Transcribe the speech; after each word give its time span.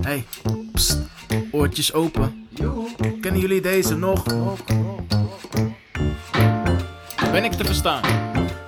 Hey, 0.00 0.24
pst, 0.72 0.98
oortjes 1.52 1.92
open. 1.92 2.48
Kennen 3.20 3.40
jullie 3.40 3.60
deze 3.60 3.96
nog? 3.96 4.22
Ben 7.32 7.44
ik 7.44 7.52
te 7.52 7.64
verstaan? 7.64 8.02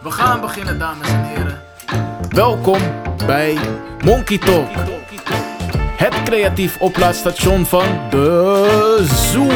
We 0.03 0.11
gaan 0.11 0.41
beginnen, 0.41 0.79
dames 0.79 1.09
en 1.09 1.25
heren. 1.25 1.63
Welkom 2.29 2.81
bij 3.27 3.59
Monkey 4.05 4.39
Talk. 4.39 4.69
Het 5.97 6.23
creatief 6.23 6.81
oplaadstation 6.81 7.67
van 7.67 8.11
de 8.11 9.07
Zoo. 9.33 9.51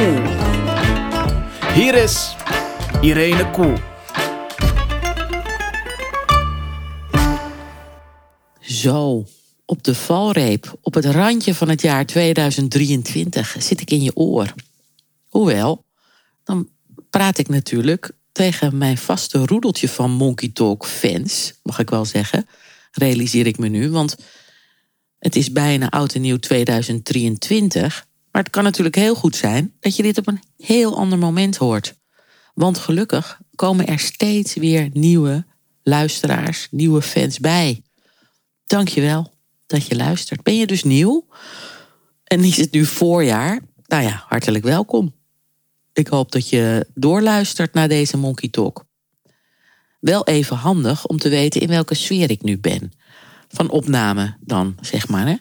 Hier 1.73 1.95
is 1.95 2.37
Irene 3.01 3.51
Koel. 3.51 3.75
Zo, 8.61 9.25
op 9.75 9.83
de 9.85 9.95
valreep, 9.95 10.79
op 10.81 10.95
het 10.95 11.05
randje 11.05 11.55
van 11.55 11.69
het 11.69 11.83
jaar 11.83 12.07
2023 12.07 13.57
zit 13.59 13.81
ik 13.81 13.91
in 13.91 14.03
je 14.03 14.17
oor. 14.17 14.55
Hoewel, 15.29 15.85
dan 16.45 16.69
praat 17.11 17.39
ik 17.39 17.49
natuurlijk 17.49 18.11
tegen 18.33 18.79
mijn 18.79 18.99
vaste 18.99 19.39
roedeltje 19.39 19.89
van 19.89 20.11
Monkey 20.11 20.51
Talk 20.53 20.87
fans, 20.87 21.55
mag 21.63 21.79
ik 21.79 21.91
wel 21.91 22.05
zeggen, 22.05 22.49
realiseer 22.93 23.47
ik 23.47 23.59
me 23.59 23.69
nu, 23.69 23.91
want 23.91 24.17
het 25.19 25.37
is 25.37 25.53
bijna 25.53 25.91
oud 25.91 26.15
en 26.15 26.21
nieuw 26.21 26.39
2023. 26.39 28.07
Maar 28.31 28.43
het 28.43 28.53
kan 28.53 28.65
natuurlijk 28.65 28.97
heel 28.97 29.15
goed 29.15 29.37
zijn 29.37 29.75
dat 29.81 29.97
je 29.97 30.03
dit 30.03 30.19
op 30.19 30.27
een 30.27 30.43
heel 30.59 30.97
ander 30.97 31.19
moment 31.19 31.57
hoort. 31.57 31.95
Want 32.55 32.79
gelukkig 32.79 33.41
komen 33.55 33.87
er 33.87 33.99
steeds 33.99 34.55
weer 34.55 34.89
nieuwe 34.93 35.45
luisteraars, 35.83 36.69
nieuwe 36.71 37.03
fans 37.03 37.39
bij. 37.39 37.83
Dankjewel 38.67 39.34
dat 39.67 39.87
je 39.87 39.97
luistert. 39.97 40.43
Ben 40.43 40.57
je 40.57 40.67
dus 40.67 40.85
nieuw? 40.85 41.27
En 42.25 42.45
is 42.45 42.57
het 42.57 42.73
nu 42.73 42.85
voorjaar? 42.85 43.61
Nou 43.87 44.03
ja, 44.03 44.25
hartelijk 44.29 44.65
welkom. 44.65 45.15
Ik 45.93 46.07
hoop 46.07 46.33
dat 46.33 46.49
je 46.49 46.87
doorluistert 46.95 47.75
naar 47.75 47.89
deze 47.89 48.17
Monkey 48.17 48.49
Talk. 48.49 48.85
Wel 50.01 50.27
even 50.27 50.57
handig 50.57 51.07
om 51.07 51.19
te 51.19 51.29
weten 51.29 51.61
in 51.61 51.69
welke 51.69 51.95
sfeer 51.95 52.31
ik 52.31 52.43
nu 52.43 52.59
ben. 52.59 52.93
Van 53.49 53.71
opname 53.71 54.37
dan, 54.41 54.77
zeg 54.81 55.09
maar. 55.09 55.27
Hè? 55.27 55.37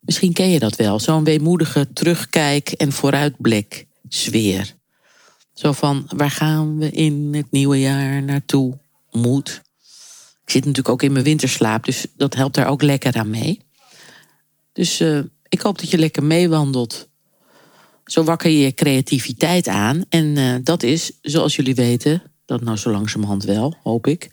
Misschien 0.00 0.32
ken 0.32 0.50
je 0.50 0.58
dat 0.58 0.76
wel, 0.76 1.00
zo'n 1.00 1.24
weemoedige 1.24 1.92
terugkijk- 1.92 2.68
en 2.68 2.92
vooruitblik 2.92 3.86
sfeer. 4.08 4.74
Zo 5.52 5.72
van, 5.72 6.08
waar 6.16 6.30
gaan 6.30 6.78
we 6.78 6.90
in 6.90 7.34
het 7.34 7.50
nieuwe 7.50 7.80
jaar 7.80 8.22
naartoe? 8.22 8.78
Moet. 9.10 9.62
Ik 10.50 10.56
zit 10.56 10.64
natuurlijk 10.64 10.94
ook 10.94 11.02
in 11.02 11.12
mijn 11.12 11.24
winterslaap, 11.24 11.84
dus 11.84 12.06
dat 12.16 12.34
helpt 12.34 12.54
daar 12.54 12.66
ook 12.66 12.82
lekker 12.82 13.16
aan 13.16 13.30
mee. 13.30 13.60
Dus 14.72 15.00
uh, 15.00 15.20
ik 15.48 15.60
hoop 15.60 15.78
dat 15.78 15.90
je 15.90 15.98
lekker 15.98 16.24
meewandelt. 16.24 17.08
Zo 18.04 18.24
wakker 18.24 18.50
je 18.50 18.58
je 18.58 18.74
creativiteit 18.74 19.68
aan. 19.68 20.04
En 20.08 20.24
uh, 20.24 20.54
dat 20.62 20.82
is, 20.82 21.12
zoals 21.22 21.56
jullie 21.56 21.74
weten, 21.74 22.22
dat 22.44 22.60
nou 22.60 22.76
zo 22.76 22.90
langzamerhand 22.90 23.44
wel, 23.44 23.76
hoop 23.82 24.06
ik. 24.06 24.30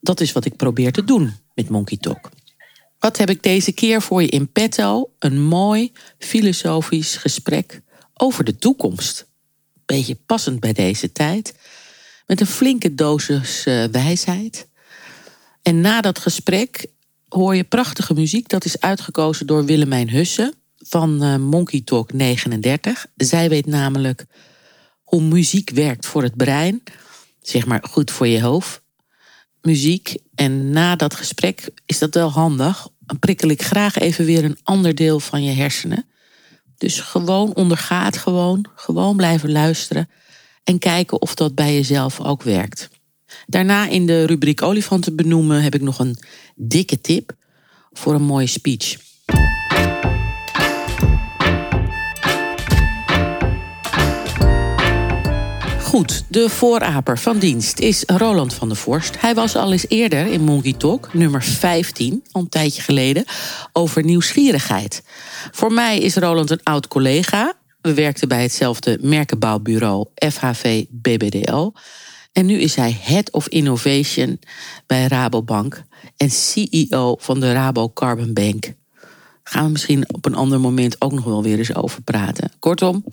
Dat 0.00 0.20
is 0.20 0.32
wat 0.32 0.44
ik 0.44 0.56
probeer 0.56 0.92
te 0.92 1.04
doen 1.04 1.34
met 1.54 1.68
Monkey 1.68 1.96
Talk. 1.96 2.30
Wat 2.98 3.16
heb 3.16 3.30
ik 3.30 3.42
deze 3.42 3.72
keer 3.72 4.02
voor 4.02 4.22
je 4.22 4.28
in 4.28 4.52
petto? 4.52 5.10
Een 5.18 5.42
mooi 5.42 5.92
filosofisch 6.18 7.16
gesprek 7.16 7.82
over 8.14 8.44
de 8.44 8.56
toekomst. 8.56 9.26
Beetje 9.84 10.18
passend 10.26 10.60
bij 10.60 10.72
deze 10.72 11.12
tijd. 11.12 11.54
Met 12.26 12.40
een 12.40 12.46
flinke 12.46 12.94
dosis 12.94 13.66
uh, 13.66 13.84
wijsheid. 13.84 14.66
En 15.66 15.80
na 15.80 16.00
dat 16.00 16.18
gesprek 16.18 16.86
hoor 17.28 17.56
je 17.56 17.64
prachtige 17.64 18.14
muziek. 18.14 18.48
Dat 18.48 18.64
is 18.64 18.80
uitgekozen 18.80 19.46
door 19.46 19.64
Willemijn 19.64 20.10
Hussen 20.10 20.54
van 20.76 21.24
uh, 21.24 21.36
Monkey 21.36 21.80
Talk 21.84 22.12
39. 22.12 23.06
Zij 23.16 23.48
weet 23.48 23.66
namelijk 23.66 24.26
hoe 25.02 25.22
muziek 25.22 25.70
werkt 25.70 26.06
voor 26.06 26.22
het 26.22 26.36
brein. 26.36 26.82
Zeg 27.40 27.66
maar 27.66 27.84
goed 27.90 28.10
voor 28.10 28.26
je 28.26 28.42
hoofd. 28.42 28.82
Muziek. 29.60 30.16
En 30.34 30.70
na 30.70 30.96
dat 30.96 31.14
gesprek 31.14 31.68
is 31.86 31.98
dat 31.98 32.14
wel 32.14 32.30
handig. 32.30 32.88
Dan 32.98 33.18
prikkel 33.18 33.48
ik 33.48 33.62
graag 33.62 33.96
even 33.96 34.24
weer 34.24 34.44
een 34.44 34.58
ander 34.62 34.94
deel 34.94 35.20
van 35.20 35.44
je 35.44 35.52
hersenen. 35.52 36.06
Dus 36.76 37.00
gewoon 37.00 37.54
ondergaat 37.54 38.16
gewoon. 38.16 38.66
Gewoon 38.74 39.16
blijven 39.16 39.52
luisteren. 39.52 40.10
En 40.64 40.78
kijken 40.78 41.20
of 41.20 41.34
dat 41.34 41.54
bij 41.54 41.74
jezelf 41.74 42.20
ook 42.20 42.42
werkt. 42.42 42.88
Daarna 43.46 43.88
in 43.88 44.06
de 44.06 44.26
rubriek 44.26 44.62
olifanten 44.62 45.16
benoemen 45.16 45.62
heb 45.62 45.74
ik 45.74 45.82
nog 45.82 45.98
een 45.98 46.18
dikke 46.54 47.00
tip 47.00 47.32
voor 47.92 48.14
een 48.14 48.22
mooie 48.22 48.46
speech. 48.46 48.96
Goed, 55.96 56.24
de 56.28 56.48
vooraper 56.48 57.18
van 57.18 57.38
dienst 57.38 57.78
is 57.78 58.02
Roland 58.06 58.54
van 58.54 58.68
der 58.68 58.76
Vorst. 58.76 59.20
Hij 59.20 59.34
was 59.34 59.56
al 59.56 59.72
eens 59.72 59.88
eerder 59.88 60.26
in 60.26 60.44
Monkey 60.44 60.72
Talk, 60.72 61.14
nummer 61.14 61.42
15, 61.42 62.22
al 62.30 62.40
een 62.40 62.48
tijdje 62.48 62.82
geleden, 62.82 63.24
over 63.72 64.04
nieuwsgierigheid. 64.04 65.02
Voor 65.50 65.72
mij 65.72 65.98
is 65.98 66.16
Roland 66.16 66.50
een 66.50 66.62
oud 66.62 66.88
collega. 66.88 67.54
We 67.80 67.94
werkten 67.94 68.28
bij 68.28 68.42
hetzelfde 68.42 68.98
merkenbouwbureau 69.00 70.06
FHV 70.32 70.84
BBDO. 70.90 71.72
En 72.36 72.46
nu 72.46 72.60
is 72.60 72.74
hij 72.74 72.98
Head 73.00 73.30
of 73.30 73.48
Innovation 73.48 74.40
bij 74.86 75.06
Rabobank 75.06 75.84
en 76.16 76.30
CEO 76.30 77.16
van 77.18 77.40
de 77.40 77.52
Rabo 77.52 77.90
Carbon 77.90 78.32
Bank. 78.32 78.72
Gaan 79.42 79.64
we 79.64 79.70
misschien 79.70 80.14
op 80.14 80.24
een 80.24 80.34
ander 80.34 80.60
moment 80.60 81.00
ook 81.00 81.12
nog 81.12 81.24
wel 81.24 81.42
weer 81.42 81.58
eens 81.58 81.74
over 81.74 82.02
praten. 82.02 82.52
Kortom, 82.58 83.04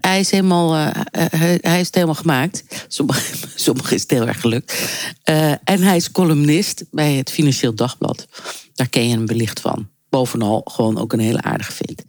hij 0.00 0.20
is 0.20 0.30
helemaal, 0.30 0.76
uh, 0.76 0.90
hij, 1.10 1.58
hij, 1.60 1.78
het 1.78 1.94
helemaal 1.94 2.14
gemaakt. 2.14 2.64
Sommige, 2.88 3.36
sommige 3.54 3.94
is 3.94 4.02
het 4.02 4.10
heel 4.10 4.26
erg 4.26 4.40
gelukt. 4.40 4.72
Uh, 5.30 5.50
en 5.50 5.82
hij 5.82 5.96
is 5.96 6.12
columnist 6.12 6.84
bij 6.90 7.14
het 7.14 7.30
Financieel 7.30 7.74
Dagblad. 7.74 8.26
Daar 8.74 8.88
ken 8.88 9.08
je 9.08 9.14
hem 9.14 9.26
wellicht 9.26 9.60
van. 9.60 9.88
Bovenal 10.08 10.60
gewoon 10.64 10.98
ook 10.98 11.12
een 11.12 11.20
hele 11.20 11.42
aardige 11.42 11.72
vindt. 11.72 12.04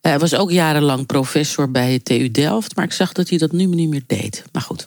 Hij 0.00 0.18
was 0.18 0.34
ook 0.34 0.50
jarenlang 0.50 1.06
professor 1.06 1.70
bij 1.70 1.98
TU 1.98 2.30
Delft, 2.30 2.76
maar 2.76 2.84
ik 2.84 2.92
zag 2.92 3.12
dat 3.12 3.28
hij 3.28 3.38
dat 3.38 3.52
nu 3.52 3.66
niet 3.66 3.88
meer 3.88 4.04
deed. 4.06 4.44
Maar 4.52 4.62
goed. 4.62 4.86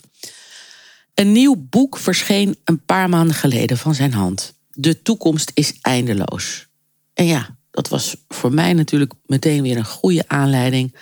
Een 1.17 1.31
nieuw 1.31 1.55
boek 1.69 1.97
verscheen 1.97 2.57
een 2.63 2.85
paar 2.85 3.09
maanden 3.09 3.35
geleden 3.35 3.77
van 3.77 3.95
zijn 3.95 4.13
hand. 4.13 4.53
De 4.71 5.01
toekomst 5.01 5.51
is 5.53 5.73
eindeloos. 5.81 6.67
En 7.13 7.25
ja, 7.25 7.57
dat 7.71 7.87
was 7.87 8.15
voor 8.27 8.53
mij 8.53 8.73
natuurlijk 8.73 9.13
meteen 9.25 9.61
weer 9.61 9.77
een 9.77 9.85
goede 9.85 10.23
aanleiding 10.27 10.95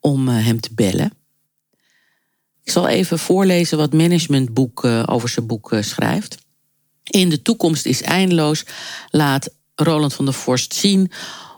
om 0.00 0.28
hem 0.28 0.60
te 0.60 0.70
bellen. 0.74 1.12
Ik 2.62 2.70
zal 2.72 2.88
even 2.88 3.18
voorlezen 3.18 3.78
wat 3.78 3.92
Managementboek 3.92 4.84
over 4.84 5.28
zijn 5.28 5.46
boek 5.46 5.76
schrijft. 5.80 6.38
In 7.02 7.28
De 7.28 7.42
toekomst 7.42 7.86
is 7.86 8.02
eindeloos 8.02 8.64
laat 9.10 9.50
Roland 9.74 10.14
van 10.14 10.24
der 10.24 10.34
Vorst 10.34 10.74
zien 10.74 11.10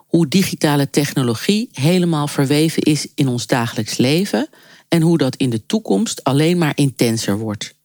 hoe 0.06 0.28
digitale 0.28 0.90
technologie 0.90 1.68
helemaal 1.72 2.28
verweven 2.28 2.82
is 2.82 3.06
in 3.14 3.28
ons 3.28 3.46
dagelijks 3.46 3.96
leven 3.96 4.48
en 4.88 5.02
hoe 5.02 5.18
dat 5.18 5.36
in 5.36 5.50
de 5.50 5.66
toekomst 5.66 6.24
alleen 6.24 6.58
maar 6.58 6.72
intenser 6.76 7.38
wordt. 7.38 7.75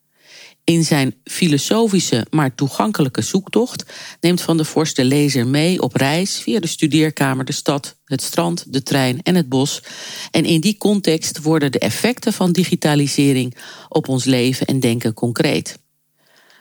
In 0.72 0.86
zijn 0.86 1.16
filosofische, 1.24 2.26
maar 2.30 2.56
toegankelijke 2.56 3.22
zoektocht 3.22 3.86
neemt 4.22 4.42
Van 4.42 4.58
der 4.58 4.66
Vorst 4.66 4.96
de 4.96 5.04
lezer 5.04 5.48
mee 5.48 5.82
op 5.82 5.96
reis 5.96 6.40
via 6.40 6.60
de 6.60 6.68
studeerkamer, 6.68 7.46
de 7.46 7.52
stad, 7.52 7.98
het 8.06 8.22
strand, 8.22 8.74
de 8.74 8.84
trein 8.84 9.22
en 9.22 9.36
het 9.36 9.50
bos. 9.50 9.84
En 10.32 10.46
in 10.46 10.62
die 10.62 10.78
context 10.78 11.42
worden 11.42 11.72
de 11.72 11.80
effecten 11.80 12.34
van 12.34 12.52
digitalisering 12.52 13.56
op 13.90 14.08
ons 14.08 14.26
leven 14.26 14.68
en 14.68 14.80
denken 14.80 15.14
concreet. 15.14 15.80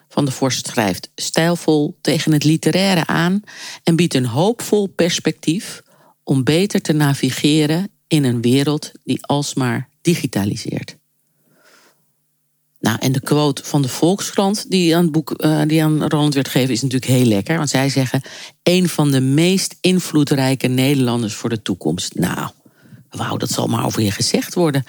Van 0.09 0.25
der 0.25 0.35
Vorst 0.35 0.67
schrijft 0.67 1.11
stijlvol 1.15 1.99
tegen 2.01 2.33
het 2.33 2.45
literaire 2.45 3.07
aan 3.07 3.43
en 3.85 3.97
biedt 3.97 4.15
een 4.15 4.27
hoopvol 4.27 4.87
perspectief 4.87 5.83
om 6.25 6.45
beter 6.45 6.81
te 6.81 6.93
navigeren 6.93 7.89
in 8.09 8.25
een 8.25 8.41
wereld 8.41 8.93
die 9.05 9.27
alsmaar 9.27 9.89
digitaliseert. 10.01 11.00
Nou, 12.81 12.97
en 13.01 13.13
de 13.13 13.21
quote 13.21 13.65
van 13.65 13.83
de 13.83 13.89
Volkskrant 13.89 14.71
die 14.71 14.97
aan, 14.97 15.03
het 15.03 15.13
boek, 15.13 15.35
uh, 15.37 15.63
die 15.67 15.85
aan 15.85 16.07
Roland 16.07 16.35
werd 16.35 16.49
gegeven 16.49 16.75
is 16.75 16.83
natuurlijk 16.83 17.13
heel 17.13 17.27
lekker. 17.27 17.57
Want 17.57 17.71
zij 17.71 17.89
zeggen, 17.89 18.23
een 18.63 18.89
van 18.89 19.11
de 19.11 19.21
meest 19.21 19.77
invloedrijke 19.81 20.67
Nederlanders 20.67 21.35
voor 21.35 21.49
de 21.49 21.63
toekomst. 21.63 22.15
Nou, 22.15 22.49
wauw, 23.11 23.37
dat 23.37 23.51
zal 23.51 23.67
maar 23.67 23.85
over 23.85 24.03
je 24.03 24.11
gezegd 24.11 24.55
worden. 24.55 24.85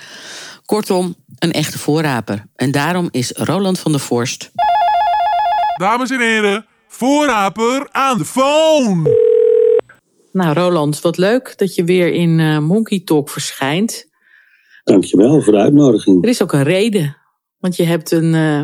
Kortom, 0.66 1.16
een 1.40 1.52
echte 1.52 1.80
voorraper. 1.80 2.46
En 2.56 2.72
daarom 2.72 3.08
is 3.12 3.32
Roland 3.32 3.80
van 3.80 3.92
der 3.92 4.02
Vorst... 4.02 4.52
Dames 5.78 6.10
en 6.10 6.20
heren, 6.20 6.66
voorraper 6.88 7.88
aan 7.92 8.18
de 8.18 8.26
phone! 8.26 9.30
Nou, 10.32 10.54
Roland, 10.54 11.02
wat 11.02 11.18
leuk 11.18 11.54
dat 11.58 11.76
je 11.76 11.84
weer 11.84 12.14
in 12.14 12.40
uh, 12.40 12.58
Monkey 12.58 13.00
Talk 13.00 13.30
verschijnt. 13.30 14.10
Dankjewel 14.84 15.42
voor 15.42 15.54
de 15.54 15.60
uitnodiging. 15.60 16.24
Er 16.24 16.30
is 16.30 16.42
ook 16.42 16.54
een 16.54 16.64
reden. 16.64 17.18
Want 17.62 17.76
je 17.76 17.84
hebt 17.84 18.12
een, 18.12 18.34
uh, 18.34 18.64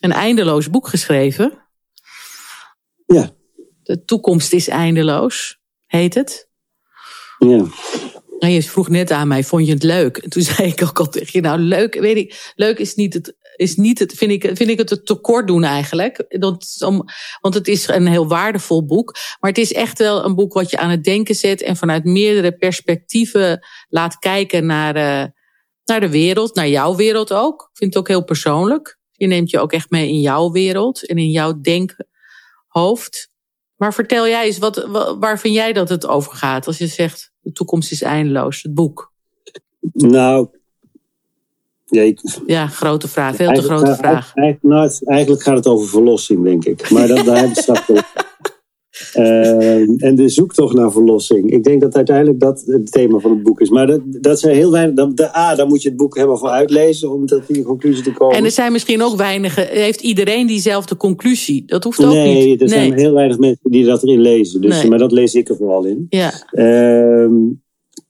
een 0.00 0.12
eindeloos 0.12 0.70
boek 0.70 0.88
geschreven. 0.88 1.68
Ja. 3.06 3.30
De 3.82 4.04
toekomst 4.04 4.52
is 4.52 4.68
eindeloos, 4.68 5.60
heet 5.86 6.14
het. 6.14 6.48
Ja. 7.38 7.66
En 8.38 8.52
je 8.52 8.62
vroeg 8.62 8.88
net 8.88 9.10
aan 9.10 9.28
mij, 9.28 9.44
vond 9.44 9.66
je 9.66 9.72
het 9.72 9.82
leuk? 9.82 10.16
En 10.16 10.30
toen 10.30 10.42
zei 10.52 10.68
ik 10.68 10.82
ook 10.82 10.98
al 10.98 11.08
tegen 11.08 11.30
je, 11.32 11.40
nou 11.40 11.58
leuk, 11.58 11.94
weet 11.94 12.16
ik, 12.16 12.52
leuk 12.54 12.78
is 12.78 12.94
niet 12.94 13.14
het, 13.14 13.36
is 13.56 13.76
niet 13.76 13.98
het 13.98 14.12
vind, 14.12 14.30
ik, 14.30 14.42
vind 14.42 14.70
ik 14.70 14.78
het 14.78 14.90
het 14.90 15.06
tekort 15.06 15.46
doen 15.46 15.64
eigenlijk. 15.64 16.24
Dat, 16.28 16.76
om, 16.84 17.04
want 17.40 17.54
het 17.54 17.68
is 17.68 17.88
een 17.88 18.06
heel 18.06 18.28
waardevol 18.28 18.84
boek. 18.84 19.16
Maar 19.40 19.50
het 19.50 19.58
is 19.58 19.72
echt 19.72 19.98
wel 19.98 20.24
een 20.24 20.34
boek 20.34 20.52
wat 20.52 20.70
je 20.70 20.78
aan 20.78 20.90
het 20.90 21.04
denken 21.04 21.34
zet 21.34 21.62
en 21.62 21.76
vanuit 21.76 22.04
meerdere 22.04 22.56
perspectieven 22.56 23.66
laat 23.88 24.18
kijken 24.18 24.66
naar, 24.66 24.96
uh, 24.96 25.30
naar 25.86 26.00
de 26.00 26.10
wereld, 26.10 26.54
naar 26.54 26.68
jouw 26.68 26.94
wereld 26.94 27.32
ook. 27.32 27.68
Ik 27.70 27.76
vind 27.76 27.94
het 27.94 28.02
ook 28.02 28.08
heel 28.08 28.24
persoonlijk. 28.24 28.98
Je 29.12 29.26
neemt 29.26 29.50
je 29.50 29.60
ook 29.60 29.72
echt 29.72 29.90
mee 29.90 30.08
in 30.08 30.20
jouw 30.20 30.50
wereld 30.50 31.06
en 31.06 31.16
in 31.16 31.30
jouw 31.30 31.60
denkhoofd. 31.60 33.28
Maar 33.76 33.94
vertel 33.94 34.28
jij 34.28 34.46
eens, 34.46 34.58
wat, 34.58 34.86
waar 35.18 35.38
vind 35.38 35.54
jij 35.54 35.72
dat 35.72 35.88
het 35.88 36.06
over 36.06 36.32
gaat 36.32 36.66
als 36.66 36.78
je 36.78 36.86
zegt 36.86 37.32
de 37.40 37.52
toekomst 37.52 37.92
is 37.92 38.02
eindeloos, 38.02 38.62
het 38.62 38.74
boek? 38.74 39.12
Nou, 39.92 40.48
ja, 41.86 42.12
ja 42.46 42.66
grote 42.66 43.08
vraag, 43.08 43.36
veel 43.36 43.52
te 43.52 43.62
grote 43.62 43.94
vraag. 43.94 44.32
Eigenlijk, 44.34 44.62
nou, 44.62 44.90
eigenlijk 45.04 45.42
gaat 45.42 45.56
het 45.56 45.66
over 45.66 45.88
verlossing, 45.88 46.44
denk 46.44 46.64
ik. 46.64 46.90
Maar 46.90 47.08
dat, 47.08 47.24
daar 47.24 47.36
hebben 47.36 47.54
we 47.54 47.62
straks 47.62 47.86
Uh, 49.16 50.02
en 50.04 50.14
de 50.14 50.28
zoektocht 50.28 50.74
naar 50.74 50.92
verlossing. 50.92 51.50
Ik 51.50 51.64
denk 51.64 51.80
dat 51.80 51.96
uiteindelijk 51.96 52.40
dat 52.40 52.62
het 52.66 52.92
thema 52.92 53.18
van 53.18 53.30
het 53.30 53.42
boek 53.42 53.60
is. 53.60 53.68
Maar 53.68 53.86
dat, 53.86 54.00
dat 54.04 54.40
zijn 54.40 54.54
heel 54.54 54.70
weinig. 54.70 55.14
De, 55.14 55.36
A, 55.36 55.54
daar 55.54 55.66
moet 55.66 55.82
je 55.82 55.88
het 55.88 55.96
boek 55.96 56.14
helemaal 56.14 56.38
voor 56.38 56.48
uitlezen 56.48 57.12
om 57.12 57.26
tot 57.26 57.46
die 57.46 57.62
conclusie 57.62 58.02
te 58.02 58.12
komen. 58.12 58.36
En 58.36 58.44
er 58.44 58.50
zijn 58.50 58.72
misschien 58.72 59.02
ook 59.02 59.16
weinige. 59.16 59.60
Heeft 59.70 60.00
iedereen 60.00 60.46
diezelfde 60.46 60.96
conclusie? 60.96 61.62
Dat 61.66 61.84
hoeft 61.84 62.04
ook 62.04 62.12
nee, 62.12 62.34
niet. 62.34 62.44
Nee, 62.44 62.58
er 62.58 62.68
zijn 62.68 62.92
heel 62.92 63.12
weinig 63.12 63.38
mensen 63.38 63.70
die 63.70 63.84
dat 63.84 64.02
erin 64.02 64.20
lezen. 64.20 64.60
Dus, 64.60 64.80
nee. 64.80 64.90
Maar 64.90 64.98
dat 64.98 65.12
lees 65.12 65.34
ik 65.34 65.48
er 65.48 65.56
vooral 65.56 65.84
in. 65.84 66.06
Ja. 66.08 66.32
Uh, 66.52 67.28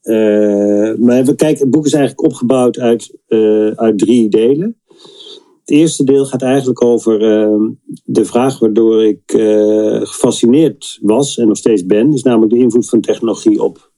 uh, 0.03 0.97
maar 0.97 1.25
we 1.25 1.35
kijken, 1.35 1.61
het 1.61 1.71
boek 1.71 1.85
is 1.85 1.93
eigenlijk 1.93 2.27
opgebouwd 2.27 2.79
uit, 2.79 3.17
uh, 3.27 3.67
uit 3.67 3.97
drie 3.97 4.29
delen. 4.29 4.77
Het 5.65 5.75
eerste 5.75 6.03
deel 6.03 6.25
gaat 6.25 6.41
eigenlijk 6.41 6.83
over 6.83 7.21
uh, 7.21 7.69
de 8.03 8.25
vraag 8.25 8.59
waardoor 8.59 9.03
ik 9.03 9.21
gefascineerd 10.03 10.99
was 11.01 11.37
en 11.37 11.47
nog 11.47 11.57
steeds 11.57 11.85
ben, 11.85 12.13
is 12.13 12.23
namelijk 12.23 12.51
de 12.51 12.59
invloed 12.59 12.89
van 12.89 13.01
technologie 13.01 13.63
op 13.63 13.91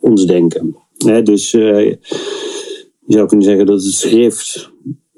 ons 0.00 0.26
denken. 0.26 0.76
He, 0.96 1.22
dus 1.22 1.50
je 1.50 1.98
zou 3.06 3.26
kunnen 3.26 3.46
zeggen 3.46 3.66
dat 3.66 3.82
het 3.82 3.92
schrift, 3.92 4.72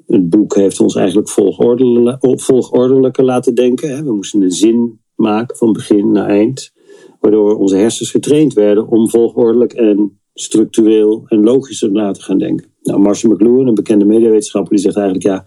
het 0.07 0.29
boek, 0.29 0.55
heeft 0.55 0.79
ons 0.79 0.95
eigenlijk 0.95 1.29
volgordelijker 1.29 3.23
laten 3.23 3.55
denken. 3.55 3.95
He, 3.95 4.03
we 4.03 4.13
moesten 4.13 4.41
een 4.41 4.51
zin 4.51 4.99
maken 5.15 5.57
van 5.57 5.73
begin 5.73 6.11
naar 6.11 6.27
eind, 6.27 6.73
waardoor 7.19 7.57
onze 7.57 7.75
hersens 7.75 8.11
getraind 8.11 8.53
werden 8.53 8.87
om 8.87 9.09
volgordelijk 9.09 9.73
en 9.73 10.19
structureel 10.33 11.23
en 11.27 11.43
logischer 11.43 11.91
na 11.91 12.11
te 12.11 12.21
gaan 12.21 12.37
denken. 12.37 12.67
Nou, 12.81 12.99
Marshall 12.99 13.33
McLuhan, 13.33 13.67
een 13.67 13.73
bekende 13.73 14.05
mediawetenschapper, 14.05 14.71
die 14.71 14.83
zegt 14.83 14.95
eigenlijk 14.95 15.25
ja, 15.25 15.45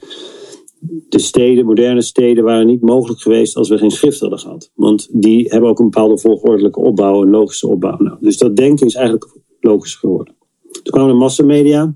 de 1.09 1.19
steden, 1.19 1.65
moderne 1.65 2.03
steden, 2.03 2.45
waren 2.45 2.67
niet 2.67 2.81
mogelijk 2.81 3.21
geweest 3.21 3.57
als 3.57 3.69
we 3.69 3.79
geen 3.79 3.91
schrift 3.91 4.21
hadden 4.21 4.39
gehad. 4.39 4.71
Want 4.75 5.09
die 5.13 5.49
hebben 5.49 5.71
ook 5.71 5.79
een 5.79 5.91
bepaalde 5.91 6.19
volgordelijke 6.19 6.81
opbouw 6.81 7.23
en 7.23 7.31
logische 7.31 7.69
opbouw. 7.69 7.97
Nou, 7.99 8.17
dus 8.21 8.39
dat 8.39 8.57
denken 8.57 8.87
is 8.87 8.95
eigenlijk 8.95 9.37
logisch 9.61 9.95
geworden. 9.95 10.35
Toen 10.71 10.83
kwamen 10.83 11.13
de 11.13 11.19
massamedia, 11.19 11.95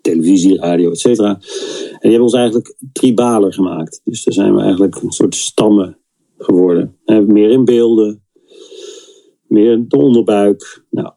televisie, 0.00 0.58
radio, 0.58 0.90
et 0.90 0.98
cetera. 0.98 1.28
En 1.30 1.38
die 1.90 2.10
hebben 2.10 2.20
ons 2.20 2.34
eigenlijk 2.34 2.76
tribaler 2.92 3.52
gemaakt. 3.52 4.00
Dus 4.04 4.24
daar 4.24 4.34
zijn 4.34 4.54
we 4.54 4.60
eigenlijk 4.60 5.02
een 5.02 5.10
soort 5.10 5.34
stammen 5.34 5.98
geworden. 6.38 6.96
Meer 7.04 7.50
in 7.50 7.64
beelden, 7.64 8.22
meer 9.46 9.72
in 9.72 9.84
de 9.88 9.96
onderbuik. 9.96 10.84
Nou, 10.90 11.10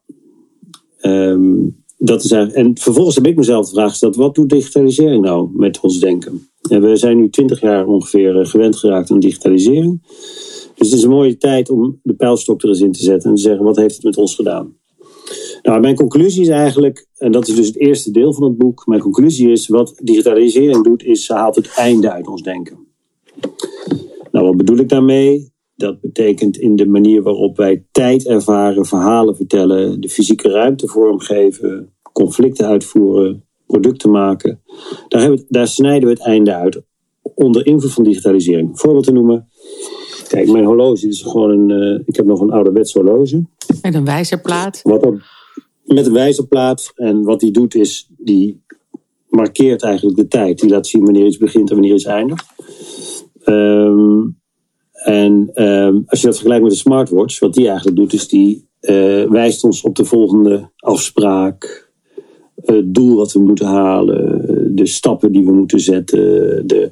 Um, 1.01 1.78
dat 2.01 2.23
is 2.23 2.31
en 2.31 2.77
vervolgens 2.77 3.15
heb 3.15 3.27
ik 3.27 3.35
mezelf 3.35 3.65
de 3.65 3.75
vraag 3.75 3.89
gesteld: 3.89 4.15
wat 4.15 4.35
doet 4.35 4.49
digitalisering 4.49 5.23
nou 5.23 5.49
met 5.53 5.79
ons 5.79 5.99
denken? 5.99 6.49
En 6.69 6.81
we 6.81 6.95
zijn 6.95 7.17
nu 7.17 7.29
twintig 7.29 7.61
jaar 7.61 7.87
ongeveer 7.87 8.45
gewend 8.45 8.75
geraakt 8.75 9.11
aan 9.11 9.19
digitalisering. 9.19 10.01
Dus 10.75 10.89
het 10.89 10.97
is 10.97 11.03
een 11.03 11.09
mooie 11.09 11.37
tijd 11.37 11.69
om 11.69 11.99
de 12.03 12.13
pijlstok 12.13 12.61
er 12.61 12.69
eens 12.69 12.81
in 12.81 12.91
te 12.91 13.03
zetten 13.03 13.29
en 13.29 13.35
te 13.35 13.41
zeggen: 13.41 13.63
wat 13.63 13.75
heeft 13.75 13.95
het 13.95 14.03
met 14.03 14.17
ons 14.17 14.35
gedaan? 14.35 14.77
Nou, 15.61 15.79
mijn 15.79 15.95
conclusie 15.95 16.41
is 16.41 16.47
eigenlijk, 16.47 17.07
en 17.17 17.31
dat 17.31 17.47
is 17.47 17.55
dus 17.55 17.67
het 17.67 17.77
eerste 17.77 18.11
deel 18.11 18.33
van 18.33 18.43
het 18.43 18.57
boek. 18.57 18.85
Mijn 18.85 19.01
conclusie 19.01 19.51
is: 19.51 19.67
wat 19.67 19.99
digitalisering 20.03 20.83
doet, 20.83 21.03
is 21.03 21.25
ze 21.25 21.33
haalt 21.33 21.55
het 21.55 21.73
einde 21.75 22.11
uit 22.11 22.27
ons 22.27 22.41
denken. 22.41 22.77
Nou, 24.31 24.45
wat 24.45 24.57
bedoel 24.57 24.77
ik 24.77 24.89
daarmee? 24.89 25.51
Dat 25.79 26.01
betekent 26.01 26.57
in 26.57 26.75
de 26.75 26.87
manier 26.87 27.21
waarop 27.21 27.57
wij 27.57 27.85
tijd 27.91 28.27
ervaren, 28.27 28.85
verhalen 28.85 29.35
vertellen, 29.35 30.01
de 30.01 30.09
fysieke 30.09 30.49
ruimte 30.49 30.87
vormgeven, 30.87 31.93
conflicten 32.13 32.67
uitvoeren, 32.67 33.43
producten 33.65 34.11
maken. 34.11 34.61
Daar, 35.07 35.21
hebben 35.21 35.45
daar 35.47 35.67
snijden 35.67 36.07
we 36.07 36.13
het 36.13 36.23
einde 36.23 36.55
uit 36.55 36.81
onder 37.21 37.65
invloed 37.65 37.93
van 37.93 38.03
digitalisering. 38.03 38.69
Een 38.69 38.77
voorbeeld 38.77 39.03
te 39.03 39.11
noemen. 39.11 39.47
Kijk, 40.27 40.51
mijn 40.51 40.65
horloge 40.65 41.07
is 41.07 41.21
gewoon 41.21 41.49
een. 41.49 41.69
Uh, 41.69 41.99
ik 42.05 42.15
heb 42.15 42.25
nog 42.25 42.39
een 42.39 42.51
ouderwets 42.51 42.93
horloge. 42.93 43.45
Met 43.81 43.93
een 43.93 44.05
wijzerplaat. 44.05 44.79
Wat 44.83 45.13
met 45.83 46.05
een 46.05 46.13
wijzerplaat. 46.13 46.91
En 46.95 47.23
wat 47.23 47.39
die 47.39 47.51
doet 47.51 47.75
is, 47.75 48.09
die 48.17 48.63
markeert 49.27 49.83
eigenlijk 49.83 50.17
de 50.17 50.27
tijd. 50.27 50.59
Die 50.59 50.69
laat 50.69 50.87
zien 50.87 51.03
wanneer 51.03 51.25
iets 51.25 51.37
begint 51.37 51.69
en 51.69 51.75
wanneer 51.75 51.93
iets 51.93 52.05
eindigt. 52.05 52.45
Um, 53.45 54.38
en 55.03 55.51
um, 55.53 56.03
als 56.05 56.19
je 56.19 56.25
dat 56.25 56.35
vergelijkt 56.35 56.63
met 56.63 56.71
de 56.71 56.77
smartwatch, 56.77 57.39
wat 57.39 57.53
die 57.53 57.67
eigenlijk 57.67 57.97
doet, 57.97 58.13
is 58.13 58.27
die 58.27 58.67
uh, 58.81 59.29
wijst 59.29 59.63
ons 59.63 59.81
op 59.81 59.95
de 59.95 60.05
volgende 60.05 60.69
afspraak, 60.75 61.91
het 62.55 62.93
doel 62.93 63.15
wat 63.15 63.33
we 63.33 63.39
moeten 63.39 63.65
halen, 63.65 64.75
de 64.75 64.85
stappen 64.85 65.31
die 65.31 65.45
we 65.45 65.51
moeten 65.51 65.79
zetten, 65.79 66.19
de 66.67 66.91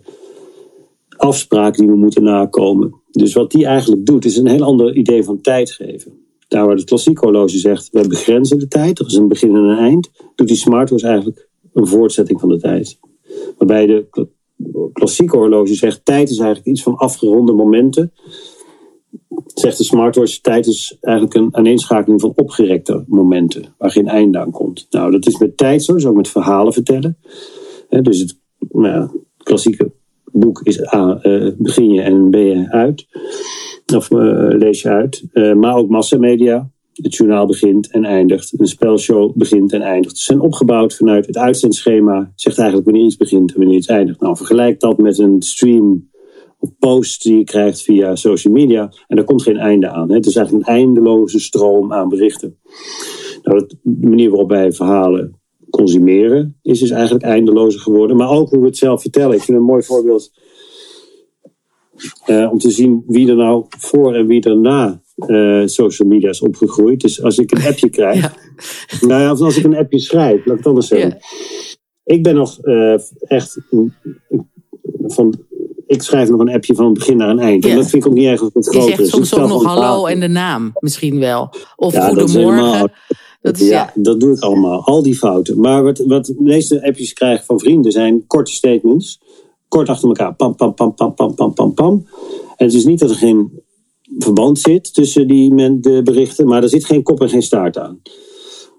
afspraken 1.17 1.81
die 1.81 1.91
we 1.91 1.97
moeten 1.97 2.23
nakomen. 2.23 3.01
Dus 3.11 3.33
wat 3.33 3.51
die 3.51 3.65
eigenlijk 3.65 4.05
doet, 4.05 4.25
is 4.25 4.37
een 4.37 4.47
heel 4.47 4.63
ander 4.63 4.95
idee 4.95 5.23
van 5.23 5.41
tijd 5.41 5.71
geven. 5.71 6.11
Daar 6.47 6.65
waar 6.65 6.75
het 6.75 6.85
klassieke 6.85 7.25
horloge 7.25 7.57
zegt, 7.57 7.89
we 7.91 8.07
begrenzen 8.07 8.59
de 8.59 8.67
tijd, 8.67 8.99
er 8.99 9.05
is 9.05 9.13
een 9.13 9.27
begin 9.27 9.55
en 9.55 9.63
een 9.63 9.77
eind, 9.77 10.09
doet 10.35 10.47
die 10.47 10.57
smartwatch 10.57 11.03
eigenlijk 11.03 11.49
een 11.73 11.87
voortzetting 11.87 12.39
van 12.39 12.49
de 12.49 12.59
tijd. 12.59 12.99
Waarbij 13.57 13.85
de 13.85 14.27
klassieke 14.93 15.37
horloge 15.37 15.73
zegt, 15.73 16.05
tijd 16.05 16.29
is 16.29 16.37
eigenlijk 16.37 16.67
iets 16.67 16.83
van 16.83 16.95
afgeronde 16.95 17.53
momenten. 17.53 18.13
Zegt 19.45 19.77
de 19.77 19.83
smartwatch, 19.83 20.39
tijd 20.39 20.67
is 20.67 20.97
eigenlijk 21.01 21.35
een 21.35 21.55
aaneenschakeling 21.55 22.21
van 22.21 22.33
opgerekte 22.35 23.03
momenten, 23.07 23.75
waar 23.77 23.91
geen 23.91 24.07
einde 24.07 24.39
aan 24.39 24.51
komt. 24.51 24.87
Nou, 24.89 25.11
dat 25.11 25.27
is 25.27 25.37
met 25.37 25.57
tijd 25.57 25.83
zo, 25.83 25.97
zo 25.97 26.09
ook 26.09 26.15
met 26.15 26.29
verhalen 26.29 26.73
vertellen. 26.73 27.17
dus 27.89 28.19
het 28.19 28.39
nou 28.69 29.09
klassieke 29.37 29.91
boek 30.31 30.61
is 30.63 30.93
A, 30.93 31.19
uh, 31.23 31.51
begin 31.57 31.93
je 31.93 32.01
en 32.01 32.29
B 32.29 32.35
je 32.35 32.67
uit. 32.69 33.07
Of 33.95 34.11
uh, 34.11 34.47
lees 34.49 34.81
je 34.81 34.89
uit. 34.89 35.27
Uh, 35.33 35.53
maar 35.53 35.75
ook 35.75 35.89
massamedia, 35.89 36.71
het 37.01 37.15
journaal 37.15 37.45
begint 37.45 37.91
en 37.91 38.05
eindigt. 38.05 38.59
Een 38.59 38.67
spelshow 38.67 39.35
begint 39.35 39.73
en 39.73 39.81
eindigt. 39.81 40.17
Ze 40.17 40.23
zijn 40.23 40.39
opgebouwd 40.39 40.95
vanuit 40.95 41.25
het 41.25 41.37
uitzendschema. 41.37 42.31
Zegt 42.35 42.57
eigenlijk 42.57 42.89
wanneer 42.89 43.05
iets 43.05 43.17
begint 43.17 43.51
en 43.51 43.57
wanneer 43.57 43.77
iets 43.77 43.87
eindigt. 43.87 44.19
Nou, 44.19 44.37
vergelijk 44.37 44.79
dat 44.79 44.97
met 44.97 45.17
een 45.17 45.41
stream 45.41 46.09
of 46.59 46.69
post 46.79 47.23
die 47.23 47.37
je 47.37 47.43
krijgt 47.43 47.81
via 47.81 48.15
social 48.15 48.53
media. 48.53 48.91
En 49.07 49.15
daar 49.15 49.25
komt 49.25 49.43
geen 49.43 49.57
einde 49.57 49.89
aan. 49.89 50.11
Het 50.11 50.25
is 50.25 50.35
eigenlijk 50.35 50.67
een 50.67 50.73
eindeloze 50.73 51.39
stroom 51.39 51.93
aan 51.93 52.09
berichten. 52.09 52.57
Nou, 53.43 53.67
de 53.81 54.07
manier 54.07 54.29
waarop 54.29 54.49
wij 54.49 54.71
verhalen 54.71 55.39
consumeren 55.69 56.57
is 56.61 56.79
dus 56.79 56.89
eigenlijk 56.89 57.23
eindelozer 57.23 57.81
geworden. 57.81 58.17
Maar 58.17 58.29
ook 58.29 58.49
hoe 58.49 58.59
we 58.59 58.65
het 58.65 58.77
zelf 58.77 59.01
vertellen. 59.01 59.35
Ik 59.35 59.41
vind 59.41 59.57
een 59.57 59.63
mooi 59.63 59.83
voorbeeld 59.83 60.31
uh, 62.27 62.51
om 62.51 62.57
te 62.57 62.71
zien 62.71 63.03
wie 63.07 63.29
er 63.29 63.35
nou 63.35 63.65
voor 63.67 64.15
en 64.15 64.27
wie 64.27 64.41
er 64.41 64.57
na 64.57 65.01
uh, 65.17 65.67
social 65.67 66.07
media 66.07 66.29
is 66.29 66.41
opgegroeid. 66.41 67.01
Dus 67.01 67.21
als 67.21 67.37
ik 67.37 67.51
een 67.51 67.65
appje 67.71 67.89
krijg, 67.89 68.21
ja. 68.21 68.33
nou 69.07 69.21
ja, 69.21 69.31
of 69.31 69.41
als 69.41 69.57
ik 69.57 69.63
een 69.63 69.77
appje 69.77 69.99
schrijf, 69.99 70.45
laat 70.45 70.45
ik 70.45 70.57
het 70.57 70.65
anders 70.65 70.87
zeggen. 70.87 71.09
Ja. 71.09 71.17
Ik 72.03 72.23
ben 72.23 72.35
nog 72.35 72.57
uh, 72.61 72.97
echt 73.19 73.57
van. 75.07 75.45
Ik 75.87 76.01
schrijf 76.01 76.29
nog 76.29 76.39
een 76.39 76.53
appje 76.53 76.75
van 76.75 76.85
het 76.85 76.93
begin 76.93 77.17
naar 77.17 77.29
een 77.29 77.39
eind. 77.39 77.63
Ja. 77.63 77.69
En 77.69 77.75
dat 77.75 77.89
vind 77.89 78.03
ik 78.03 78.09
ook 78.09 78.15
niet 78.15 78.25
erg 78.25 78.41
het 78.41 78.67
groot 78.67 78.87
is. 78.87 78.89
Je 78.89 78.95
zegt 78.95 79.09
soms 79.09 79.35
ook 79.35 79.47
nog 79.47 79.63
hallo 79.63 80.05
en 80.05 80.19
de 80.19 80.27
naam 80.27 80.71
misschien 80.79 81.19
wel. 81.19 81.49
Of 81.75 81.95
goedemorgen. 81.95 82.91
Dat 83.41 83.59
is, 83.59 83.67
ja, 83.67 83.91
dat 83.95 84.19
doe 84.19 84.35
ik 84.35 84.39
allemaal. 84.39 84.85
Al 84.85 85.03
die 85.03 85.15
fouten. 85.15 85.59
Maar 85.59 85.83
wat, 85.83 85.97
wat 85.97 86.25
de 86.25 86.35
meeste 86.39 86.85
appjes 86.85 87.13
krijg 87.13 87.45
van 87.45 87.59
vrienden 87.59 87.91
zijn 87.91 88.27
korte 88.27 88.51
statements. 88.51 89.21
Kort 89.67 89.89
achter 89.89 90.07
elkaar. 90.07 90.35
Pam, 90.35 90.55
pam, 90.55 90.73
pam, 90.73 90.93
pam, 90.93 91.13
pam, 91.13 91.35
pam, 91.35 91.53
pam, 91.53 91.73
pam. 91.73 92.07
En 92.55 92.65
het 92.65 92.73
is 92.73 92.85
niet 92.85 92.99
dat 92.99 93.09
er 93.09 93.15
geen 93.15 93.61
verband 94.17 94.59
zit 94.59 94.93
tussen 94.93 95.27
die 95.27 95.53
men, 95.53 95.81
de 95.81 96.01
berichten, 96.03 96.47
maar 96.47 96.63
er 96.63 96.69
zit 96.69 96.85
geen 96.85 97.03
kop 97.03 97.21
en 97.21 97.29
geen 97.29 97.41
staart 97.41 97.77
aan. 97.77 98.01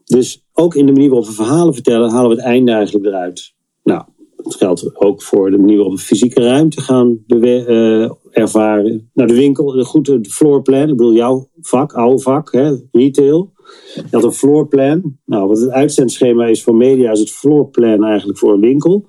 Dus 0.05 0.45
ook 0.53 0.75
in 0.75 0.87
de 0.87 0.93
manier 0.93 1.09
waarop 1.09 1.29
we 1.29 1.35
verhalen 1.35 1.75
vertellen, 1.75 2.11
halen 2.11 2.31
we 2.31 2.37
het 2.37 2.45
einde 2.45 2.73
eigenlijk 2.73 3.07
eruit. 3.07 3.55
Nou, 3.83 4.03
Dat 4.37 4.55
geldt 4.55 5.01
ook 5.01 5.23
voor 5.23 5.51
de 5.51 5.59
manier 5.59 5.77
waarop 5.77 5.95
we 5.95 6.01
fysieke 6.01 6.41
ruimte 6.41 6.81
gaan 6.81 7.19
uh, 7.27 8.11
ervaren. 8.31 9.11
Nou, 9.15 9.29
de 9.29 9.35
winkel, 9.35 9.73
de 9.73 9.85
goede 9.85 10.25
floorplan. 10.29 10.89
Ik 10.89 10.97
bedoel, 10.97 11.13
jouw 11.13 11.49
vak, 11.61 11.93
oude 11.93 12.23
vak, 12.23 12.53
hè, 12.53 12.77
retail. 12.93 13.53
Je 13.95 14.03
had 14.11 14.25
een 14.25 14.33
floorplan. 14.33 15.19
Nou, 15.25 15.49
wat 15.49 15.61
het 15.61 15.71
uitzendschema 15.71 16.47
is 16.47 16.63
voor 16.63 16.75
media, 16.75 17.11
is 17.11 17.21
het 17.21 17.31
floorplan 17.31 18.05
eigenlijk 18.05 18.39
voor 18.39 18.53
een 18.53 18.61
winkel. 18.61 19.07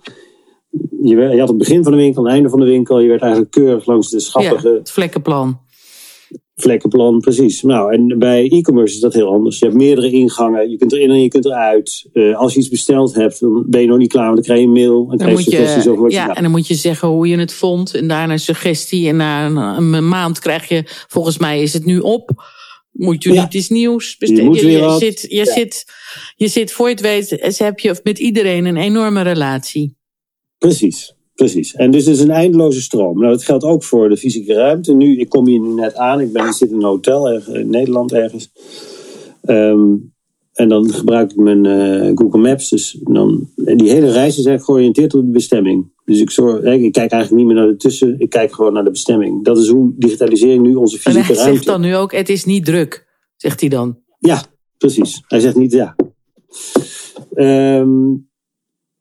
Je, 1.03 1.15
je 1.15 1.39
had 1.39 1.47
het 1.47 1.57
begin 1.57 1.83
van 1.83 1.91
de 1.91 1.97
winkel, 1.97 2.23
het 2.23 2.33
einde 2.33 2.49
van 2.49 2.59
de 2.59 2.65
winkel. 2.65 2.99
Je 2.99 3.07
werd 3.07 3.21
eigenlijk 3.21 3.51
keurig 3.51 3.85
langs 3.85 4.09
de 4.09 4.19
schappige... 4.19 4.69
Ja, 4.69 4.73
het 4.73 4.91
vlekkenplan. 4.91 5.59
Vlekkenplan, 6.61 7.19
precies. 7.19 7.61
Nou, 7.61 7.93
en 7.93 8.19
bij 8.19 8.47
e-commerce 8.47 8.93
is 8.93 8.99
dat 8.99 9.13
heel 9.13 9.27
anders. 9.27 9.59
Je 9.59 9.65
hebt 9.65 9.77
meerdere 9.77 10.11
ingangen. 10.11 10.69
Je 10.69 10.77
kunt 10.77 10.93
erin 10.93 11.09
en 11.09 11.21
je 11.21 11.27
kunt 11.27 11.45
eruit. 11.45 12.09
Uh, 12.13 12.37
als 12.37 12.53
je 12.53 12.59
iets 12.59 12.69
besteld 12.69 13.15
hebt, 13.15 13.39
dan 13.39 13.63
ben 13.67 13.81
je 13.81 13.87
nog 13.87 13.97
niet 13.97 14.11
klaar. 14.11 14.25
Want 14.25 14.35
dan 14.35 14.43
krijg 14.43 14.59
je 14.59 14.65
een 14.65 14.73
mail. 14.73 15.07
Dan, 15.07 15.17
krijg 15.17 15.37
je 15.37 15.51
suggesties 15.51 15.87
over 15.87 16.03
wat 16.03 16.11
ja, 16.11 16.25
je 16.25 16.33
en 16.33 16.41
dan 16.41 16.51
moet 16.51 16.67
je 16.67 16.73
zeggen 16.73 17.07
hoe 17.07 17.27
je 17.27 17.37
het 17.37 17.53
vond. 17.53 17.93
En 17.93 18.07
daarna 18.07 18.33
een 18.33 18.39
suggestie. 18.39 19.07
En 19.07 19.15
na 19.15 19.45
een, 19.45 19.93
een 19.93 20.07
maand 20.07 20.39
krijg 20.39 20.67
je, 20.69 20.83
volgens 21.07 21.37
mij 21.37 21.61
is 21.61 21.73
het 21.73 21.85
nu 21.85 21.99
op. 21.99 22.43
Moet 22.91 23.23
je 23.23 23.33
ja. 23.33 23.41
niet 23.41 23.53
iets 23.53 23.69
nieuws 23.69 24.17
bestellen? 24.17 24.53
Je, 24.53 24.65
je, 24.65 24.71
je 24.71 24.97
zit, 24.99 25.21
je, 25.21 25.35
ja. 25.35 25.45
zit, 25.45 25.85
je 26.35 26.47
zit, 26.47 26.71
voor 26.71 26.87
je 26.87 26.93
het 26.93 27.01
weet, 27.01 27.57
heb 27.57 27.79
je 27.79 27.99
met 28.03 28.19
iedereen 28.19 28.65
een 28.65 28.77
enorme 28.77 29.21
relatie. 29.21 29.97
Precies. 30.57 31.13
Precies. 31.39 31.75
En 31.75 31.91
dus 31.91 32.05
het 32.05 32.15
is 32.15 32.21
een 32.21 32.31
eindeloze 32.31 32.81
stroom. 32.81 33.19
Nou, 33.19 33.31
dat 33.31 33.43
geldt 33.43 33.63
ook 33.63 33.83
voor 33.83 34.09
de 34.09 34.17
fysieke 34.17 34.53
ruimte. 34.53 34.93
Nu, 34.93 35.19
ik 35.19 35.29
kom 35.29 35.47
hier 35.47 35.59
nu 35.59 35.73
net 35.73 35.95
aan. 35.95 36.19
Ik, 36.19 36.33
ben, 36.33 36.45
ik 36.45 36.53
zit 36.53 36.69
in 36.69 36.75
een 36.75 36.83
hotel 36.83 37.31
in 37.31 37.69
Nederland 37.69 38.11
ergens. 38.11 38.51
Um, 39.45 40.13
en 40.53 40.69
dan 40.69 40.93
gebruik 40.93 41.31
ik 41.31 41.37
mijn 41.37 41.65
uh, 41.65 42.11
Google 42.15 42.39
Maps. 42.39 42.69
Dus 42.69 42.99
dan, 43.03 43.49
die 43.55 43.89
hele 43.89 44.11
reis 44.11 44.37
is 44.37 44.45
eigenlijk 44.45 44.63
georiënteerd 44.63 45.13
op 45.13 45.21
de 45.21 45.31
bestemming. 45.31 45.91
Dus 46.05 46.19
ik, 46.19 46.29
zorg, 46.29 46.63
ik 46.63 46.91
kijk 46.91 47.11
eigenlijk 47.11 47.31
niet 47.31 47.45
meer 47.45 47.63
naar 47.63 47.71
de 47.71 47.77
tussen. 47.77 48.19
Ik 48.19 48.29
kijk 48.29 48.53
gewoon 48.53 48.73
naar 48.73 48.83
de 48.83 48.91
bestemming. 48.91 49.43
Dat 49.43 49.57
is 49.57 49.67
hoe 49.67 49.93
digitalisering 49.97 50.63
nu 50.63 50.75
onze 50.75 50.97
fysieke 50.97 51.33
ruimte... 51.33 51.41
En 51.41 51.45
hij 51.45 51.53
zegt 51.53 51.65
dan 51.65 51.81
nu 51.81 51.95
ook, 51.95 52.11
het 52.11 52.29
is 52.29 52.45
niet 52.45 52.65
druk. 52.65 53.07
Zegt 53.35 53.59
hij 53.59 53.69
dan. 53.69 53.97
Ja, 54.19 54.43
precies. 54.77 55.23
Hij 55.27 55.39
zegt 55.39 55.55
niet 55.55 55.71
ja. 55.71 55.95
Um, 57.35 58.28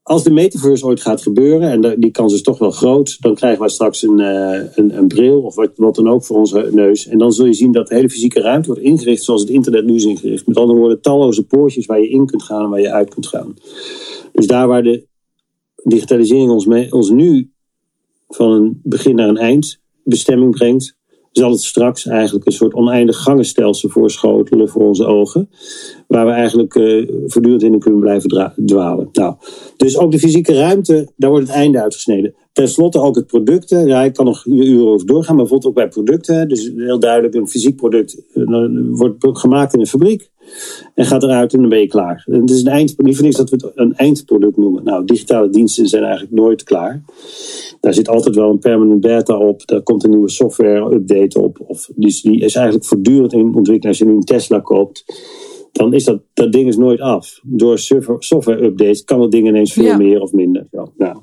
als 0.08 0.24
de 0.24 0.30
metaverse 0.30 0.84
ooit 0.84 1.00
gaat 1.00 1.22
gebeuren, 1.22 1.70
en 1.70 2.00
die 2.00 2.10
kans 2.10 2.34
is 2.34 2.42
toch 2.42 2.58
wel 2.58 2.70
groot, 2.70 3.16
dan 3.20 3.34
krijgen 3.34 3.60
wij 3.60 3.68
straks 3.68 4.02
een, 4.02 4.18
uh, 4.18 4.60
een, 4.74 4.98
een, 4.98 5.08
bril 5.08 5.40
of 5.40 5.54
wat, 5.54 5.76
dan 5.76 6.08
ook 6.08 6.24
voor 6.24 6.36
onze 6.36 6.68
neus. 6.72 7.06
En 7.06 7.18
dan 7.18 7.32
zul 7.32 7.46
je 7.46 7.52
zien 7.52 7.72
dat 7.72 7.88
de 7.88 7.94
hele 7.94 8.10
fysieke 8.10 8.40
ruimte 8.40 8.66
wordt 8.68 8.82
ingericht 8.82 9.22
zoals 9.22 9.40
het 9.40 9.50
internet 9.50 9.84
nu 9.84 9.94
is 9.94 10.04
ingericht. 10.04 10.46
Met 10.46 10.56
andere 10.56 10.78
woorden, 10.78 11.00
talloze 11.00 11.46
poortjes 11.46 11.86
waar 11.86 12.00
je 12.00 12.08
in 12.08 12.26
kunt 12.26 12.42
gaan 12.42 12.64
en 12.64 12.70
waar 12.70 12.80
je 12.80 12.92
uit 12.92 13.08
kunt 13.08 13.26
gaan. 13.26 13.54
Dus 14.32 14.46
daar 14.46 14.68
waar 14.68 14.82
de 14.82 15.06
digitalisering 15.82 16.50
ons, 16.50 16.66
ons 16.90 17.10
nu 17.10 17.50
van 18.28 18.50
een 18.50 18.80
begin 18.82 19.14
naar 19.14 19.28
een 19.28 19.36
eindbestemming 19.36 20.50
brengt, 20.50 20.96
zal 21.32 21.50
het 21.50 21.60
straks 21.60 22.06
eigenlijk 22.06 22.46
een 22.46 22.52
soort 22.52 22.74
oneindig 22.74 23.16
gangenstelsel 23.16 23.88
voorschotelen 23.88 24.68
voor 24.68 24.86
onze 24.86 25.06
ogen. 25.06 25.50
Waar 26.06 26.26
we 26.26 26.32
eigenlijk 26.32 26.74
uh, 26.74 27.08
voortdurend 27.26 27.62
in 27.62 27.78
kunnen 27.78 28.00
blijven 28.00 28.52
dwalen. 28.66 29.08
Nou, 29.12 29.34
dus 29.76 29.98
ook 29.98 30.12
de 30.12 30.18
fysieke 30.18 30.54
ruimte, 30.54 31.08
daar 31.16 31.30
wordt 31.30 31.46
het 31.46 31.56
einde 31.56 31.82
uitgesneden. 31.82 32.34
Ten 32.58 32.68
slotte 32.68 33.00
ook 33.00 33.14
het 33.14 33.26
producten. 33.26 33.86
Ja, 33.86 34.02
ik 34.02 34.14
kan 34.14 34.24
nog 34.24 34.46
uren 34.46 34.86
over 34.86 35.06
doorgaan, 35.06 35.36
maar 35.36 35.44
bijvoorbeeld 35.44 35.70
ook 35.70 35.74
bij 35.74 35.88
producten. 35.88 36.48
Dus 36.48 36.72
heel 36.76 36.98
duidelijk, 36.98 37.34
een 37.34 37.48
fysiek 37.48 37.76
product 37.76 38.22
uh, 38.34 38.68
wordt 38.90 39.38
gemaakt 39.38 39.74
in 39.74 39.80
een 39.80 39.86
fabriek. 39.86 40.30
En 40.94 41.04
gaat 41.04 41.22
eruit 41.22 41.52
en 41.52 41.60
dan 41.60 41.68
ben 41.68 41.80
je 41.80 41.86
klaar. 41.86 42.24
Het 42.30 42.50
is 42.50 42.60
een 42.60 42.66
eind, 42.66 42.94
niet 43.02 43.14
voor 43.14 43.24
niks 43.24 43.36
dat 43.36 43.50
we 43.50 43.56
het 43.56 43.72
een 43.74 43.94
eindproduct 43.94 44.56
noemen. 44.56 44.84
Nou, 44.84 45.04
digitale 45.04 45.50
diensten 45.50 45.86
zijn 45.86 46.02
eigenlijk 46.02 46.32
nooit 46.32 46.62
klaar. 46.62 47.02
Daar 47.80 47.94
zit 47.94 48.08
altijd 48.08 48.34
wel 48.34 48.50
een 48.50 48.58
permanent 48.58 49.00
beta 49.00 49.38
op. 49.38 49.66
Daar 49.66 49.82
komt 49.82 50.04
een 50.04 50.10
nieuwe 50.10 50.30
software 50.30 50.94
update 50.94 51.40
op. 51.40 51.58
Of, 51.66 51.90
dus 51.94 52.22
die 52.22 52.40
is 52.40 52.54
eigenlijk 52.54 52.86
voortdurend 52.86 53.32
in 53.32 53.54
ontwikkeling. 53.54 53.84
Als 53.84 53.98
je 53.98 54.04
nu 54.04 54.12
een 54.12 54.24
Tesla 54.24 54.60
koopt, 54.60 55.04
dan 55.72 55.94
is 55.94 56.04
dat, 56.04 56.20
dat 56.34 56.52
ding 56.52 56.68
is 56.68 56.76
nooit 56.76 57.00
af. 57.00 57.40
Door 57.42 57.78
software 58.18 58.62
updates 58.64 59.04
kan 59.04 59.20
het 59.20 59.30
ding 59.30 59.48
ineens 59.48 59.72
veel 59.72 59.96
meer 59.96 60.20
of 60.20 60.32
minder. 60.32 60.66
Nou, 60.96 61.18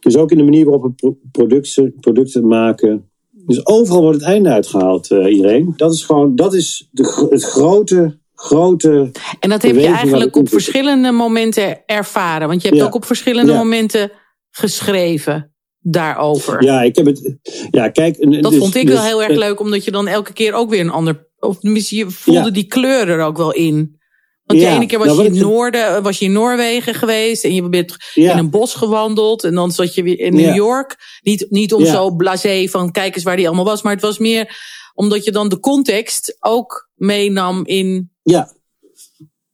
dus 0.00 0.16
ook 0.16 0.30
in 0.30 0.38
de 0.38 0.44
manier 0.44 0.64
waarop 0.64 1.00
we 1.00 1.14
producten, 1.32 1.94
producten 2.00 2.46
maken. 2.46 3.08
Dus 3.30 3.66
overal 3.66 4.02
wordt 4.02 4.20
het 4.20 4.28
einde 4.28 4.48
uitgehaald, 4.48 5.10
uh, 5.10 5.34
iedereen. 5.34 5.72
Dat 5.76 5.92
is 5.92 6.04
gewoon, 6.04 6.36
dat 6.36 6.54
is 6.54 6.88
de, 6.90 7.26
het 7.30 7.42
grote 7.42 8.18
grote. 8.34 9.10
En 9.40 9.50
dat 9.50 9.62
heb 9.62 9.74
je 9.74 9.86
eigenlijk 9.86 10.36
op 10.36 10.48
verschillende 10.48 11.10
momenten 11.10 11.86
ervaren. 11.86 12.48
Want 12.48 12.62
je 12.62 12.68
hebt 12.68 12.82
ook 12.82 12.94
op 12.94 13.04
verschillende 13.04 13.52
ja. 13.52 13.58
momenten 13.58 14.12
geschreven 14.50 15.54
daarover. 15.80 16.64
Ja, 16.64 16.82
ik 16.82 16.96
heb 16.96 17.06
het. 17.06 17.36
Ja, 17.70 17.88
kijk. 17.88 18.42
Dat 18.42 18.50
dus, 18.50 18.60
vond 18.60 18.74
ik 18.74 18.86
dus, 18.86 18.94
wel 18.94 19.04
heel 19.04 19.22
erg 19.22 19.38
leuk, 19.38 19.60
omdat 19.60 19.84
je 19.84 19.90
dan 19.90 20.06
elke 20.06 20.32
keer 20.32 20.52
ook 20.52 20.70
weer 20.70 20.80
een 20.80 20.90
ander. 20.90 21.32
Of 21.44 21.58
je 21.88 22.10
voelde 22.10 22.40
ja. 22.40 22.50
die 22.50 22.66
kleur 22.66 23.08
er 23.08 23.24
ook 23.24 23.36
wel 23.36 23.52
in. 23.52 24.02
Want 24.44 24.60
de 24.60 24.66
ene 24.66 24.86
keer 24.86 24.98
was, 24.98 25.06
nou, 25.06 25.22
je 25.22 25.28
in 25.28 25.40
Noorden, 25.40 26.02
was 26.02 26.18
je 26.18 26.24
in 26.24 26.32
Noorwegen 26.32 26.94
geweest 26.94 27.44
en 27.44 27.54
je 27.54 27.68
bent 27.68 27.96
in 28.14 28.38
een 28.38 28.50
bos 28.50 28.74
gewandeld. 28.74 29.44
En 29.44 29.54
dan 29.54 29.70
zat 29.70 29.94
je 29.94 30.02
weer 30.02 30.18
in 30.18 30.34
New 30.34 30.54
York. 30.54 30.96
Niet, 31.22 31.46
niet 31.50 31.72
om 31.74 31.84
zo 31.84 32.10
blasé 32.10 32.68
van 32.68 32.90
kijk 32.90 33.14
eens 33.14 33.24
waar 33.24 33.36
die 33.36 33.46
allemaal 33.46 33.64
was, 33.64 33.82
maar 33.82 33.92
het 33.92 34.02
was 34.02 34.18
meer 34.18 34.56
omdat 34.94 35.24
je 35.24 35.32
dan 35.32 35.48
de 35.48 35.60
context 35.60 36.36
ook 36.40 36.90
meenam 36.94 37.66
in 37.66 38.10
ja. 38.22 38.52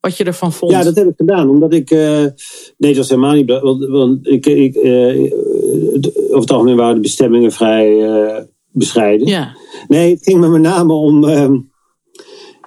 wat 0.00 0.16
je 0.16 0.24
ervan 0.24 0.52
vond. 0.52 0.72
Ja, 0.72 0.82
dat 0.82 0.96
heb 0.96 1.08
ik 1.08 1.16
gedaan. 1.16 1.48
Omdat 1.48 1.72
ik. 1.72 1.90
Uh, 1.90 2.00
nee, 2.76 2.94
dat 2.94 2.96
was 2.96 3.08
helemaal 3.08 3.34
niet. 3.34 3.50
Want, 3.50 3.86
want 3.86 4.26
ik, 4.26 4.46
ik, 4.46 4.74
uh, 4.74 5.32
over 6.28 6.40
het 6.40 6.50
algemeen 6.50 6.76
waren 6.76 6.94
de 6.94 7.00
bestemmingen 7.00 7.52
vrij 7.52 7.90
uh, 7.90 8.42
bescheiden. 8.70 9.26
Ja. 9.26 9.56
Nee, 9.88 10.14
het 10.14 10.22
ging 10.22 10.40
me 10.40 10.48
met 10.48 10.62
name 10.62 10.92
om. 10.92 11.68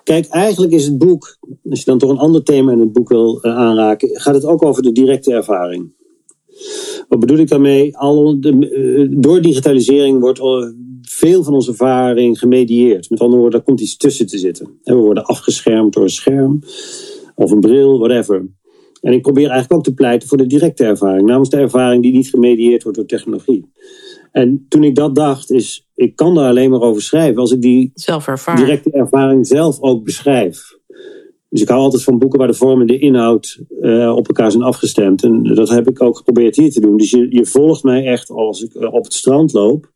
Kijk, 0.03 0.27
eigenlijk 0.27 0.73
is 0.73 0.85
het 0.85 0.97
boek. 0.97 1.37
Als 1.69 1.79
je 1.79 1.85
dan 1.85 1.97
toch 1.97 2.09
een 2.09 2.17
ander 2.17 2.43
thema 2.43 2.71
in 2.71 2.79
het 2.79 2.93
boek 2.93 3.09
wil 3.09 3.43
aanraken. 3.43 4.09
gaat 4.13 4.33
het 4.33 4.45
ook 4.45 4.63
over 4.63 4.83
de 4.83 4.91
directe 4.91 5.33
ervaring. 5.33 5.91
Wat 7.07 7.19
bedoel 7.19 7.37
ik 7.37 7.49
daarmee? 7.49 7.91
De, 7.91 9.07
door 9.11 9.41
digitalisering 9.41 10.19
wordt 10.19 10.41
veel 11.01 11.43
van 11.43 11.53
onze 11.53 11.69
ervaring 11.69 12.39
gemedieerd. 12.39 13.09
Met 13.09 13.19
andere 13.19 13.39
woorden, 13.39 13.59
daar 13.59 13.67
komt 13.67 13.81
iets 13.81 13.97
tussen 13.97 14.27
te 14.27 14.37
zitten. 14.37 14.79
We 14.83 14.93
worden 14.93 15.25
afgeschermd 15.25 15.93
door 15.93 16.03
een 16.03 16.09
scherm 16.09 16.59
of 17.35 17.51
een 17.51 17.59
bril, 17.59 17.99
whatever. 17.99 18.45
En 19.01 19.13
ik 19.13 19.21
probeer 19.21 19.49
eigenlijk 19.49 19.73
ook 19.73 19.83
te 19.83 19.93
pleiten 19.93 20.27
voor 20.27 20.37
de 20.37 20.47
directe 20.47 20.83
ervaring. 20.83 21.27
Namens 21.27 21.49
de 21.49 21.57
ervaring 21.57 22.03
die 22.03 22.13
niet 22.13 22.29
gemedieerd 22.29 22.83
wordt 22.83 22.97
door 22.97 23.07
technologie. 23.07 23.71
En 24.33 24.65
toen 24.69 24.83
ik 24.83 24.95
dat 24.95 25.15
dacht, 25.15 25.51
is 25.51 25.87
ik 25.95 26.15
kan 26.15 26.35
daar 26.35 26.49
alleen 26.49 26.69
maar 26.69 26.81
over 26.81 27.01
schrijven 27.01 27.41
als 27.41 27.51
ik 27.51 27.61
die 27.61 27.91
directe 28.55 28.91
ervaring 28.91 29.47
zelf 29.47 29.81
ook 29.81 30.03
beschrijf. 30.03 30.77
Dus 31.49 31.61
ik 31.61 31.67
hou 31.67 31.81
altijd 31.81 32.03
van 32.03 32.19
boeken 32.19 32.39
waar 32.39 32.47
de 32.47 32.53
vorm 32.53 32.81
en 32.81 32.87
de 32.87 32.97
inhoud 32.97 33.59
uh, 33.81 34.15
op 34.15 34.27
elkaar 34.27 34.51
zijn 34.51 34.63
afgestemd. 34.63 35.23
En 35.23 35.43
dat 35.43 35.69
heb 35.69 35.89
ik 35.89 36.01
ook 36.01 36.17
geprobeerd 36.17 36.55
hier 36.55 36.71
te 36.71 36.79
doen. 36.79 36.97
Dus 36.97 37.11
je, 37.11 37.27
je 37.29 37.45
volgt 37.45 37.83
mij 37.83 38.05
echt 38.05 38.29
als 38.29 38.63
ik 38.63 38.75
op 38.75 39.03
het 39.03 39.13
strand 39.13 39.53
loop. 39.53 39.91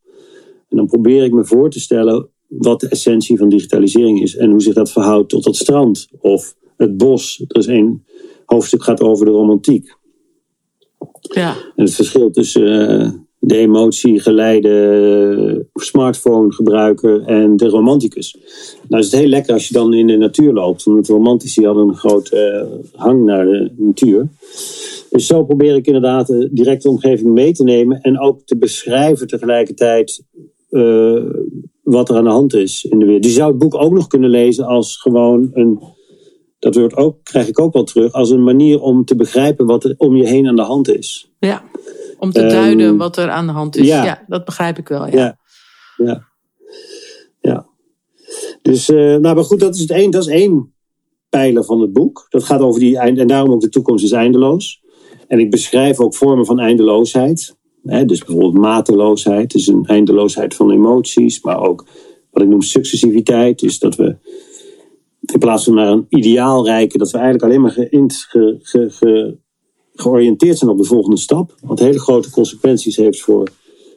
En 0.70 0.78
dan 0.78 0.86
probeer 0.86 1.24
ik 1.24 1.34
me 1.34 1.46
voor 1.46 1.70
te 1.70 1.80
stellen 1.80 2.30
wat 2.48 2.80
de 2.80 2.88
essentie 2.88 3.38
van 3.38 3.50
digitalisering 3.50 4.22
is. 4.22 4.36
En 4.36 4.50
hoe 4.50 4.62
zich 4.62 4.74
dat 4.74 4.92
verhoudt 4.92 5.30
tot 5.30 5.46
het 5.46 5.56
strand 5.56 6.08
of 6.20 6.56
het 6.78 6.98
bos. 6.98 7.44
Er 7.48 7.58
is 7.58 7.68
één 7.68 8.06
hoofdstuk 8.46 8.84
gaat 8.84 9.02
over 9.02 9.26
de 9.26 9.32
romantiek. 9.32 9.96
Ja. 11.22 11.56
En 11.76 11.84
het 11.84 11.96
verschil 11.96 12.32
tussen 12.32 12.92
uh, 13.02 13.12
de 13.48 13.58
emotiegeleide 13.58 15.66
smartphone 15.74 16.54
gebruiker 16.54 17.22
en 17.22 17.58
de 17.58 17.68
romanticus. 17.68 18.38
Nou 18.88 19.04
is 19.04 19.12
het 19.12 19.20
heel 19.20 19.30
lekker 19.30 19.54
als 19.54 19.68
je 19.68 19.74
dan 19.74 19.94
in 19.94 20.08
de 20.08 20.18
natuur 20.18 20.54
loopt. 20.54 20.84
Want 20.84 21.08
romantici 21.08 21.66
hadden 21.66 21.88
een 21.88 21.96
grote 21.96 22.68
uh, 22.72 23.00
hang 23.00 23.26
naar 23.26 23.46
de 23.46 23.72
natuur. 23.76 24.28
Dus 25.10 25.28
zo 25.28 25.44
probeer 25.44 25.76
ik 25.76 25.86
inderdaad 25.86 26.28
de 26.28 26.50
directe 26.52 26.90
omgeving 26.90 27.34
mee 27.34 27.52
te 27.52 27.64
nemen. 27.64 28.02
En 28.02 28.20
ook 28.20 28.42
te 28.46 28.58
beschrijven 28.58 29.28
tegelijkertijd 29.28 30.24
uh, 30.70 31.24
wat 31.84 32.10
er 32.10 32.16
aan 32.16 32.24
de 32.24 32.30
hand 32.30 32.54
is 32.54 32.86
in 32.90 33.00
de 33.00 33.06
wereld. 33.06 33.26
Je 33.26 33.32
zou 33.32 33.50
het 33.50 33.60
boek 33.60 33.76
ook 33.76 33.94
nog 33.94 34.08
kunnen 34.08 34.30
lezen 34.30 34.66
als 34.66 34.98
gewoon 34.98 35.50
een. 35.54 35.80
Dat 36.60 36.76
wordt 36.76 36.96
ook, 36.96 37.18
krijg 37.24 37.48
ik 37.48 37.60
ook 37.60 37.74
wel 37.74 37.84
terug, 37.84 38.12
als 38.12 38.30
een 38.30 38.44
manier 38.44 38.82
om 38.82 39.06
te 39.06 39.16
begrijpen 39.16 39.66
wat 39.66 39.84
er 39.84 39.94
om 39.98 40.16
je 40.16 40.28
heen 40.28 40.48
aan 40.48 40.56
de 40.56 40.62
hand 40.62 40.90
is. 40.90 41.32
Ja, 41.40 41.64
om 42.18 42.32
te 42.32 42.44
um, 42.44 42.50
duiden 42.50 42.98
wat 42.98 43.18
er 43.18 43.30
aan 43.30 43.46
de 43.46 43.52
hand 43.52 43.76
is. 43.76 43.88
Ja, 43.88 44.04
ja 44.04 44.24
dat 44.28 44.46
begrijp 44.46 44.78
ik 44.78 44.88
wel. 44.88 45.08
Ja, 45.08 45.38
ja. 45.98 46.28
ja. 47.42 47.66
Dus, 48.62 48.90
uh, 48.90 48.98
nou, 48.98 49.36
maar 49.36 49.44
goed, 49.44 49.60
dat 49.60 49.76
is, 49.76 49.82
het 49.82 49.92
één, 49.92 50.12
dat 50.12 50.22
is 50.22 50.34
één 50.34 50.74
pijler 51.30 51.64
van 51.64 51.82
het 51.82 51.94
boek. 51.94 52.26
Dat 52.30 52.44
gaat 52.44 52.62
over 52.62 52.80
die 52.80 52.98
eind, 52.98 53.18
en 53.18 53.28
daarom 53.28 53.52
ook 53.52 53.62
de 53.62 53.70
toekomst 53.70 54.04
is 54.04 54.12
eindeloos. 54.12 54.82
En 55.28 55.40
ik 55.40 55.52
beschrijf 55.52 56.00
ook 56.00 56.16
vormen 56.16 56.46
van 56.46 56.60
eindeloosheid 56.60 57.58
dus 57.88 58.24
bijvoorbeeld 58.24 58.54
mateloosheid, 58.54 59.52
dus 59.52 59.68
een 59.68 59.86
eindeloosheid 59.86 60.56
van 60.56 60.72
emoties, 60.72 61.42
maar 61.42 61.62
ook 61.62 61.86
wat 62.32 62.44
ik 62.44 62.50
noem 62.50 62.62
successiviteit. 62.62 63.60
Dus 63.60 63.80
dat 63.80 63.96
we 63.96 64.16
in 65.22 65.40
plaats 65.40 65.64
van 65.64 65.74
naar 65.74 65.88
een 65.88 66.06
ideaal 66.10 66.66
reiken, 66.66 67.00
dat 67.00 67.12
we 67.12 67.18
eigenlijk 67.18 67.46
alleen 67.46 67.62
maar 67.62 67.78
georiënteerd 70.02 70.58
zijn 70.58 70.72
op 70.72 70.78
de 70.78 70.84
volgende 70.84 71.18
stap. 71.18 71.56
Wat 71.62 71.80
hele 71.80 72.00
grote 72.00 72.30
consequenties 72.30 72.96
heeft 72.96 73.22
voor 73.22 73.48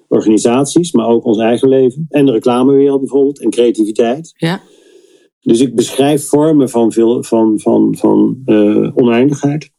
organisaties, 0.09 0.93
maar 0.93 1.07
ook 1.07 1.25
ons 1.25 1.39
eigen 1.39 1.69
leven. 1.69 2.07
En 2.09 2.27
de 2.27 2.33
reclamewereld 2.33 3.01
bijvoorbeeld, 3.01 3.41
en 3.41 3.51
creativiteit. 3.51 4.33
Ja. 4.37 4.61
Dus 5.41 5.61
ik 5.61 5.75
beschrijf 5.75 6.29
vormen 6.29 6.69
van, 6.69 6.93
veel, 6.93 7.23
van, 7.23 7.61
van, 7.61 7.97
van 7.99 8.43
uh, 8.47 8.97
oneindigheid. 8.97 9.71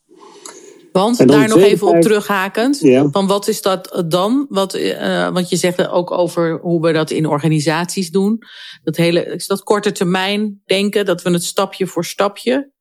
Want 0.91 1.27
daar 1.27 1.47
nog 1.47 1.57
even 1.57 1.87
op 1.87 2.01
terughakend. 2.01 2.79
Ja. 2.79 3.09
Van 3.09 3.27
wat 3.27 3.47
is 3.47 3.61
dat 3.61 4.03
dan? 4.07 4.45
Wat, 4.49 4.75
uh, 4.75 5.33
want 5.33 5.49
je 5.49 5.55
zegt 5.55 5.87
ook 5.87 6.11
over 6.11 6.59
hoe 6.61 6.81
we 6.81 6.91
dat 6.91 7.11
in 7.11 7.27
organisaties 7.27 8.11
doen. 8.11 8.39
Dat 8.83 8.95
hele, 8.95 9.25
is 9.25 9.47
dat 9.47 9.63
korte 9.63 9.91
termijn 9.91 10.61
denken, 10.65 11.05
dat 11.05 11.21
we 11.21 11.31
het 11.31 11.43
stapje 11.43 11.87
voor 11.87 12.05
stapje. 12.05 12.71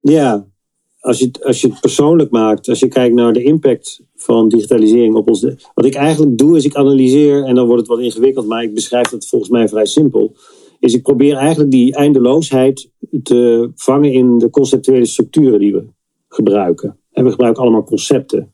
Ja, 0.00 0.46
als 1.00 1.18
je, 1.18 1.30
als 1.42 1.60
je 1.60 1.68
het 1.68 1.80
persoonlijk 1.80 2.30
maakt, 2.30 2.68
als 2.68 2.78
je 2.78 2.88
kijkt 2.88 3.14
naar 3.14 3.32
de 3.32 3.42
impact 3.42 4.02
van 4.16 4.48
digitalisering 4.48 5.14
op 5.14 5.28
ons. 5.28 5.46
Wat 5.74 5.84
ik 5.84 5.94
eigenlijk 5.94 6.38
doe, 6.38 6.56
is 6.56 6.64
ik 6.64 6.74
analyseer, 6.74 7.44
en 7.44 7.54
dan 7.54 7.66
wordt 7.66 7.80
het 7.80 7.90
wat 7.90 8.00
ingewikkeld, 8.00 8.46
maar 8.46 8.62
ik 8.62 8.74
beschrijf 8.74 9.10
het 9.10 9.28
volgens 9.28 9.50
mij 9.50 9.68
vrij 9.68 9.86
simpel. 9.86 10.34
Is 10.80 10.94
ik 10.94 11.02
probeer 11.02 11.36
eigenlijk 11.36 11.70
die 11.70 11.94
eindeloosheid 11.94 12.90
te 13.22 13.70
vangen 13.74 14.12
in 14.12 14.38
de 14.38 14.50
conceptuele 14.50 15.06
structuren 15.06 15.58
die 15.58 15.72
we 15.72 15.84
gebruiken. 16.28 16.98
En 17.12 17.24
we 17.24 17.30
gebruiken 17.30 17.62
allemaal 17.62 17.84
concepten. 17.84 18.52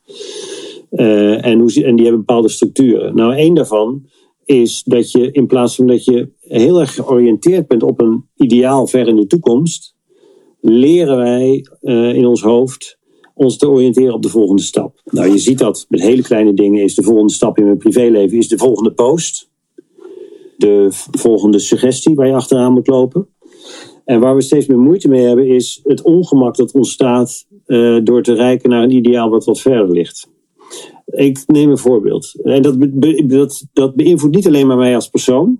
Uh, 0.91 1.47
en, 1.47 1.61
en 1.61 1.97
die 1.97 2.05
hebben 2.05 2.17
bepaalde 2.17 2.49
structuren. 2.49 3.15
Nou, 3.15 3.35
één 3.35 3.55
daarvan 3.55 4.07
is 4.45 4.83
dat 4.83 5.11
je 5.11 5.31
in 5.31 5.47
plaats 5.47 5.75
van 5.75 5.87
dat 5.87 6.05
je 6.05 6.29
heel 6.41 6.81
erg 6.81 6.95
georiënteerd 6.95 7.67
bent 7.67 7.83
op 7.83 8.01
een 8.01 8.25
ideaal 8.37 8.87
ver 8.87 9.09
in 9.09 9.17
de 9.17 9.27
toekomst, 9.27 9.94
leren 10.67 11.17
wij 11.17 11.67
uh, 11.83 12.15
in 12.15 12.27
ons 12.27 12.43
hoofd 12.43 12.99
ons 13.35 13.57
te 13.57 13.69
oriënteren 13.69 14.15
op 14.15 14.23
de 14.23 14.29
volgende 14.29 14.63
stap. 14.63 15.01
Nou, 15.05 15.31
je 15.31 15.39
ziet 15.39 15.59
dat 15.59 15.87
met 15.89 16.01
hele 16.01 16.23
kleine 16.23 16.55
dingen 16.55 16.83
is 16.83 16.95
de 16.95 17.03
volgende 17.03 17.33
stap 17.33 17.59
in 17.59 17.65
mijn 17.65 17.77
privéleven 17.77 18.39
is 18.39 18.49
de 18.49 18.59
volgende 18.59 18.93
post. 18.93 19.51
De 20.57 20.89
volgende 21.11 21.59
suggestie 21.59 22.15
waar 22.15 22.27
je 22.27 22.35
achteraan 22.35 22.73
moet 22.73 22.87
lopen. 22.87 23.29
En 24.05 24.21
waar 24.21 24.35
we 24.35 24.43
steeds 24.43 24.67
meer 24.67 24.79
moeite 24.79 25.09
mee 25.09 25.27
hebben 25.27 25.47
is 25.47 25.81
het 25.83 26.03
ongemak 26.03 26.57
dat 26.57 26.73
ontstaat 26.73 27.47
uh, 27.67 28.01
door 28.05 28.23
te 28.23 28.35
reiken 28.35 28.71
naar 28.71 28.83
een 28.83 28.97
ideaal 28.97 29.31
wat 29.31 29.45
wat 29.45 29.61
verder 29.61 29.91
ligt. 29.91 30.29
Ik 31.07 31.43
neem 31.47 31.71
een 31.71 31.79
voorbeeld. 31.79 32.41
En 32.43 32.63
dat, 32.63 32.77
dat, 33.29 33.67
dat 33.73 33.95
beïnvloedt 33.95 34.35
niet 34.35 34.47
alleen 34.47 34.67
maar 34.67 34.77
mij 34.77 34.95
als 34.95 35.09
persoon. 35.09 35.59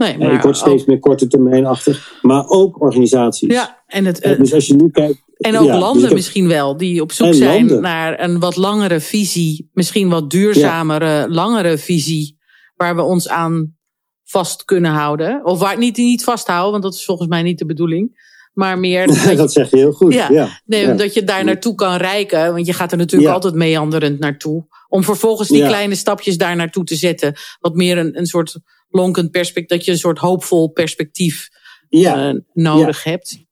Nee, 0.00 0.18
maar 0.18 0.32
ik 0.32 0.42
word 0.42 0.56
steeds 0.56 0.82
ook, 0.82 0.88
meer 0.88 0.98
korte 0.98 1.26
termijnachtig. 1.26 2.18
Maar 2.22 2.48
ook 2.48 2.80
organisaties. 2.80 3.52
Ja, 3.52 3.82
en, 3.86 4.04
het, 4.04 4.26
Uh, 4.26 4.38
dus 4.38 4.54
als 4.54 4.66
je 4.66 4.74
nu 4.74 4.90
kijkt. 4.90 5.22
en 5.36 5.58
ook 5.58 5.66
ja, 5.66 5.78
landen 5.78 6.00
dus 6.00 6.08
heb, 6.08 6.12
misschien 6.12 6.48
wel, 6.48 6.76
die 6.76 7.02
op 7.02 7.12
zoek 7.12 7.34
zijn 7.34 7.58
landen. 7.58 7.82
naar 7.82 8.22
een 8.22 8.38
wat 8.38 8.56
langere 8.56 9.00
visie. 9.00 9.70
Misschien 9.72 10.08
wat 10.08 10.30
duurzamere, 10.30 11.26
langere 11.28 11.78
visie. 11.78 12.38
Waar 12.76 12.96
we 12.96 13.02
ons 13.02 13.28
aan 13.28 13.76
vast 14.24 14.64
kunnen 14.64 14.90
houden. 14.90 15.44
Of 15.44 15.58
waar 15.58 15.78
niet, 15.78 15.96
niet 15.96 16.24
vasthouden, 16.24 16.70
want 16.70 16.82
dat 16.82 16.94
is 16.94 17.04
volgens 17.04 17.28
mij 17.28 17.42
niet 17.42 17.58
de 17.58 17.66
bedoeling. 17.66 18.28
Maar 18.52 18.78
meer. 18.78 19.06
Dat, 19.12 19.22
je, 19.22 19.36
dat 19.36 19.52
zeg 19.52 19.70
je 19.70 19.76
heel 19.76 19.92
goed. 19.92 20.14
Ja, 20.14 20.28
ja, 20.30 20.60
nee, 20.64 20.94
dat 20.94 21.14
je 21.14 21.24
daar 21.24 21.44
naartoe 21.44 21.74
kan 21.74 21.96
reiken. 21.96 22.52
Want 22.52 22.66
je 22.66 22.72
gaat 22.72 22.92
er 22.92 22.98
natuurlijk 22.98 23.32
altijd 23.32 23.54
meanderend 23.54 24.18
naartoe. 24.18 24.66
Om 24.88 25.04
vervolgens 25.04 25.48
die 25.48 25.64
kleine 25.64 25.94
stapjes 25.94 26.38
daar 26.38 26.56
naartoe 26.56 26.84
te 26.84 26.94
zetten. 26.94 27.34
Wat 27.60 27.74
meer 27.74 27.98
een, 27.98 28.18
een 28.18 28.26
soort 28.26 28.58
lonkend 28.90 29.30
perspectief. 29.30 29.76
Dat 29.76 29.84
je 29.84 29.92
een 29.92 29.98
soort 29.98 30.18
hoopvol 30.18 30.68
perspectief 30.68 31.48
uh, 31.88 32.32
nodig 32.52 33.04
hebt. 33.04 33.44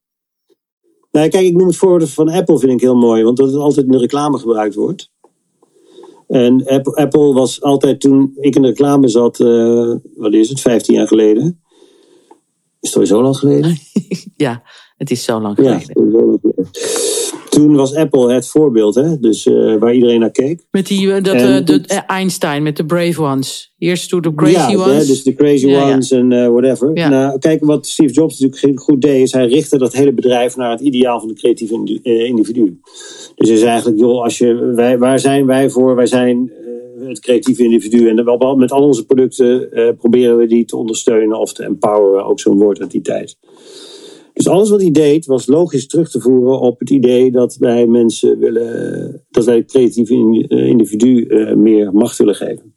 Nou, 1.11 1.28
kijk, 1.28 1.47
ik 1.47 1.57
noem 1.57 1.66
het 1.66 1.76
voorbeeld 1.76 2.11
van 2.11 2.28
Apple, 2.28 2.59
vind 2.59 2.73
ik 2.73 2.80
heel 2.80 2.97
mooi. 2.97 3.23
Want 3.23 3.37
dat 3.37 3.47
het 3.47 3.57
altijd 3.57 3.87
in 3.87 3.92
de 3.92 3.99
reclame 3.99 4.38
gebruikt 4.38 4.75
wordt. 4.75 5.11
En 6.28 6.66
Apple, 6.66 6.95
Apple 6.95 7.33
was 7.33 7.62
altijd 7.62 8.00
toen 8.00 8.33
ik 8.40 8.54
in 8.54 8.62
de 8.62 8.68
reclame 8.68 9.09
zat, 9.09 9.40
uh, 9.40 9.95
wat 10.14 10.33
is 10.33 10.49
het, 10.49 10.61
15 10.61 10.95
jaar 10.95 11.07
geleden. 11.07 11.62
Is 12.80 12.95
het 12.95 13.09
zo 13.09 13.23
lang 13.23 13.37
geleden? 13.37 13.76
ja, 14.37 14.62
het 14.98 15.10
is 15.10 15.24
zo 15.24 15.40
lang 15.40 15.54
geleden. 15.54 15.78
Ja, 15.78 15.84
zo 15.94 16.10
lang 16.10 16.38
geleden. 16.40 16.70
Toen 17.48 17.74
was 17.74 17.94
Apple 17.94 18.32
het 18.32 18.48
voorbeeld, 18.48 18.94
hè? 18.94 19.18
Dus 19.18 19.46
uh, 19.46 19.76
waar 19.76 19.94
iedereen 19.94 20.20
naar 20.20 20.30
keek. 20.30 20.66
Met 20.70 20.87
die, 20.87 21.06
uh, 21.06 21.22
dat, 21.22 21.34
en, 21.34 21.64
de, 21.64 21.80
de 21.80 21.94
Einstein, 21.94 22.62
met 22.62 22.76
de 22.76 22.84
brave 22.84 23.22
ones. 23.22 23.72
Here's 23.78 24.08
to 24.08 24.20
the 24.20 24.34
crazy 24.34 24.72
ja, 24.72 24.74
ones. 24.74 25.02
Ja, 25.02 25.06
dus 25.06 25.22
de 25.22 25.34
crazy 25.34 25.66
ja, 25.66 25.92
ones 25.92 26.11
en 26.11 26.30
ja. 26.30 26.50
whatever. 26.50 26.90
Ja. 26.94 27.08
Nou, 27.08 27.38
kijk, 27.38 27.64
wat 27.64 27.87
Steve 27.87 28.12
Jobs 28.12 28.40
natuurlijk 28.40 28.82
goed 28.82 29.00
deed, 29.00 29.22
is 29.22 29.32
hij 29.32 29.46
richtte 29.46 29.78
dat 29.78 29.92
hele 29.92 30.12
bedrijf 30.12 30.56
naar 30.56 30.70
het 30.70 30.80
ideaal 30.80 31.18
van 31.18 31.28
de 31.28 31.34
creatieve 31.34 32.00
individu. 32.02 32.80
Dus 33.34 33.48
is 33.48 33.62
eigenlijk, 33.62 33.98
joh, 33.98 34.22
als 34.22 34.38
je, 34.38 34.54
wij, 34.54 34.98
waar 34.98 35.18
zijn 35.18 35.46
wij 35.46 35.70
voor? 35.70 35.94
Wij 35.94 36.06
zijn 36.06 36.52
uh, 36.98 37.08
het 37.08 37.20
creatieve 37.20 37.64
individu. 37.64 38.08
En 38.08 38.14
met 38.56 38.72
al 38.72 38.82
onze 38.82 39.06
producten 39.06 39.68
uh, 39.72 39.88
proberen 39.98 40.37
we 40.37 40.46
die 40.46 40.64
te 40.64 40.76
ondersteunen 40.76 41.38
of 41.38 41.52
te 41.52 41.64
empoweren, 41.64 42.24
ook 42.24 42.40
zo'n 42.40 42.58
woord 42.58 42.80
uit 42.80 42.90
die 42.90 43.00
tijd. 43.02 43.37
Dus 44.38 44.48
alles 44.48 44.70
wat 44.70 44.81
hij 44.81 44.90
deed 44.90 45.27
was 45.27 45.46
logisch 45.46 45.87
terug 45.87 46.11
te 46.11 46.20
voeren 46.20 46.61
op 46.61 46.79
het 46.79 46.90
idee 46.90 47.31
dat 47.31 47.57
wij 47.57 47.87
mensen 47.87 48.38
willen, 48.38 49.24
dat 49.31 49.44
wij 49.44 49.57
het 49.57 49.66
creatieve 49.66 50.14
individu 50.48 51.24
uh, 51.29 51.55
meer 51.55 51.92
macht 51.92 52.18
willen 52.18 52.35
geven. 52.35 52.74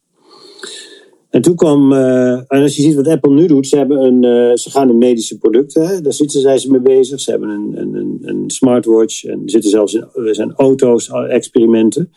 En 1.30 1.42
toen 1.42 1.56
kwam, 1.56 1.92
uh, 1.92 2.32
en 2.32 2.62
als 2.62 2.76
je 2.76 2.82
ziet 2.82 2.96
wat 2.96 3.08
Apple 3.08 3.34
nu 3.34 3.48
doet, 3.48 3.68
ze, 3.68 3.78
hebben 3.78 4.04
een, 4.04 4.58
ze 4.58 4.70
gaan 4.70 4.90
in 4.90 4.98
medische 4.98 5.38
producten, 5.38 5.88
hè, 5.88 6.02
daar 6.02 6.14
zitten 6.14 6.42
zij 6.42 6.58
ze 6.58 6.72
mee 6.72 6.82
bezig. 6.82 7.20
Ze 7.20 7.32
hebben 7.32 7.50
een, 7.50 7.78
een, 7.78 8.20
een 8.22 8.50
smartwatch 8.50 9.24
en 9.24 9.42
zitten 9.46 9.70
zelfs 9.70 9.94
in 9.94 10.34
zijn 10.36 10.54
auto's, 10.54 11.10
experimenten. 11.10 12.12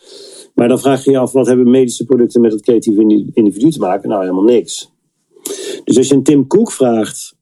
Maar 0.55 0.67
dan 0.67 0.79
vraag 0.79 1.03
je 1.03 1.11
je 1.11 1.17
af, 1.17 1.31
wat 1.31 1.47
hebben 1.47 1.71
medische 1.71 2.05
producten 2.05 2.41
met 2.41 2.51
het 2.51 2.61
creatieve 2.61 3.31
individu 3.33 3.69
te 3.69 3.79
maken? 3.79 4.09
Nou, 4.09 4.21
helemaal 4.21 4.43
niks. 4.43 4.91
Dus 5.83 5.97
als 5.97 6.07
je 6.07 6.15
een 6.15 6.23
Tim 6.23 6.47
Cook 6.47 6.71
vraagt, 6.71 7.34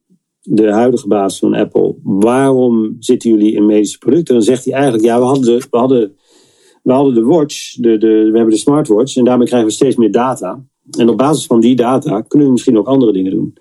de 0.43 0.71
huidige 0.71 1.07
baas 1.07 1.39
van 1.39 1.53
Apple, 1.53 1.95
waarom 2.03 2.95
zitten 2.99 3.29
jullie 3.29 3.53
in 3.53 3.65
medische 3.65 3.97
producten? 3.97 4.33
Dan 4.33 4.43
zegt 4.43 4.65
hij 4.65 4.73
eigenlijk, 4.73 5.03
ja, 5.03 5.19
we 5.19 5.25
hadden 5.25 5.45
de, 5.45 5.65
we 5.69 5.77
hadden, 5.77 6.15
we 6.83 6.91
hadden 6.91 7.13
de 7.13 7.23
watch, 7.23 7.75
de, 7.75 7.97
de, 7.97 8.07
we 8.07 8.37
hebben 8.37 8.49
de 8.49 8.57
smartwatch 8.57 9.15
en 9.15 9.23
daarmee 9.23 9.47
krijgen 9.47 9.67
we 9.67 9.73
steeds 9.73 9.95
meer 9.95 10.11
data. 10.11 10.65
En 10.97 11.09
op 11.09 11.17
basis 11.17 11.45
van 11.45 11.59
die 11.59 11.75
data 11.75 12.21
kunnen 12.21 12.47
we 12.47 12.53
misschien 12.53 12.77
ook 12.77 12.87
andere 12.87 13.13
dingen 13.13 13.31
doen. 13.31 13.53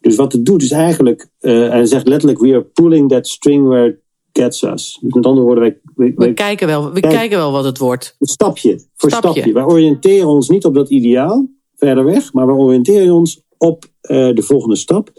Dus 0.00 0.16
wat 0.16 0.32
het 0.32 0.44
doet 0.44 0.62
is 0.62 0.70
eigenlijk, 0.70 1.30
uh, 1.40 1.68
hij 1.68 1.86
zegt 1.86 2.08
letterlijk, 2.08 2.40
we 2.40 2.48
are 2.48 2.62
pulling 2.64 3.08
that 3.08 3.28
string 3.28 3.66
where 3.66 3.86
it 3.86 3.98
gets 4.32 4.62
us. 4.62 4.98
Dus 5.00 5.14
met 5.14 5.26
andere 5.26 5.46
woorden, 5.46 5.64
wij, 5.64 5.80
wij, 5.94 6.12
we, 6.16 6.34
kijken, 6.34 6.66
wel, 6.66 6.92
we 6.92 7.00
kijk, 7.00 7.14
kijken 7.14 7.38
wel 7.38 7.52
wat 7.52 7.64
het 7.64 7.78
wordt. 7.78 8.16
Stapje 8.20 8.86
voor 8.96 9.10
stapje. 9.10 9.30
stapje. 9.30 9.52
Wij 9.52 9.64
oriënteren 9.64 10.28
ons 10.28 10.48
niet 10.48 10.64
op 10.64 10.74
dat 10.74 10.90
ideaal, 10.90 11.48
verder 11.76 12.04
weg, 12.04 12.32
maar 12.32 12.46
we 12.46 12.52
oriënteren 12.52 13.14
ons 13.14 13.42
op 13.58 13.84
uh, 13.84 14.34
de 14.34 14.42
volgende 14.42 14.76
stap. 14.76 15.12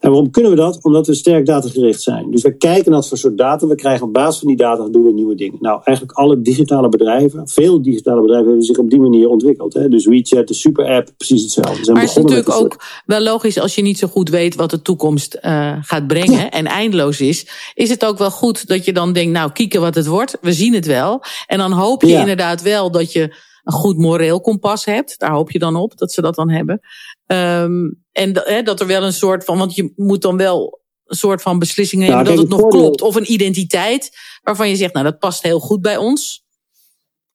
En 0.00 0.10
waarom 0.10 0.30
kunnen 0.30 0.50
we 0.50 0.56
dat? 0.56 0.78
Omdat 0.82 1.06
we 1.06 1.14
sterk 1.14 1.46
datagericht 1.46 2.02
zijn. 2.02 2.30
Dus 2.30 2.42
we 2.42 2.56
kijken 2.56 2.90
naar 2.90 3.00
wat 3.00 3.08
voor 3.08 3.18
soort 3.18 3.38
data 3.38 3.66
we 3.66 3.74
krijgen. 3.74 4.06
Op 4.06 4.12
basis 4.12 4.38
van 4.38 4.48
die 4.48 4.56
data 4.56 4.88
doen 4.88 5.04
we 5.04 5.12
nieuwe 5.12 5.34
dingen. 5.34 5.58
Nou, 5.60 5.80
eigenlijk 5.84 6.18
alle 6.18 6.42
digitale 6.42 6.88
bedrijven, 6.88 7.48
veel 7.48 7.82
digitale 7.82 8.20
bedrijven 8.20 8.46
hebben 8.46 8.64
zich 8.64 8.78
op 8.78 8.90
die 8.90 9.00
manier 9.00 9.28
ontwikkeld. 9.28 9.74
Hè? 9.74 9.88
Dus 9.88 10.06
WeChat, 10.06 10.48
de 10.48 10.54
super-app, 10.54 11.10
precies 11.16 11.42
hetzelfde. 11.42 11.84
Zijn 11.84 11.96
maar 11.96 12.06
het 12.06 12.16
is 12.16 12.22
natuurlijk 12.22 12.48
ook 12.48 12.72
soort... 12.72 13.02
wel 13.06 13.20
logisch 13.20 13.58
als 13.58 13.74
je 13.74 13.82
niet 13.82 13.98
zo 13.98 14.06
goed 14.06 14.28
weet 14.28 14.54
wat 14.54 14.70
de 14.70 14.82
toekomst 14.82 15.38
uh, 15.42 15.76
gaat 15.80 16.06
brengen 16.06 16.38
ja. 16.38 16.50
en 16.50 16.66
eindeloos 16.66 17.20
is. 17.20 17.46
Is 17.74 17.90
het 17.90 18.04
ook 18.04 18.18
wel 18.18 18.30
goed 18.30 18.68
dat 18.68 18.84
je 18.84 18.92
dan 18.92 19.12
denkt, 19.12 19.32
nou, 19.32 19.52
kieken 19.52 19.80
wat 19.80 19.94
het 19.94 20.06
wordt. 20.06 20.38
We 20.40 20.52
zien 20.52 20.74
het 20.74 20.86
wel. 20.86 21.22
En 21.46 21.58
dan 21.58 21.72
hoop 21.72 22.02
je 22.02 22.08
ja. 22.08 22.20
inderdaad 22.20 22.62
wel 22.62 22.90
dat 22.90 23.12
je 23.12 23.34
een 23.64 23.72
goed 23.72 23.98
moreel 23.98 24.40
kompas 24.40 24.84
hebt. 24.84 25.18
Daar 25.18 25.30
hoop 25.30 25.50
je 25.50 25.58
dan 25.58 25.76
op 25.76 25.98
dat 25.98 26.12
ze 26.12 26.20
dat 26.20 26.34
dan 26.34 26.50
hebben. 26.50 26.80
Um, 27.26 28.04
en 28.12 28.42
he, 28.44 28.62
dat 28.62 28.80
er 28.80 28.86
wel 28.86 29.02
een 29.02 29.12
soort 29.12 29.44
van, 29.44 29.58
want 29.58 29.74
je 29.74 29.92
moet 29.96 30.22
dan 30.22 30.36
wel 30.36 30.80
een 31.06 31.16
soort 31.16 31.42
van 31.42 31.58
beslissing 31.58 32.02
nemen 32.02 32.16
nou, 32.16 32.28
dat 32.28 32.38
het 32.38 32.48
nog 32.48 32.60
voordeel... 32.60 32.80
klopt. 32.80 33.02
Of 33.02 33.14
een 33.14 33.32
identiteit 33.32 34.10
waarvan 34.42 34.68
je 34.68 34.76
zegt, 34.76 34.92
nou 34.92 35.04
dat 35.04 35.18
past 35.18 35.42
heel 35.42 35.60
goed 35.60 35.80
bij 35.80 35.96
ons. 35.96 36.44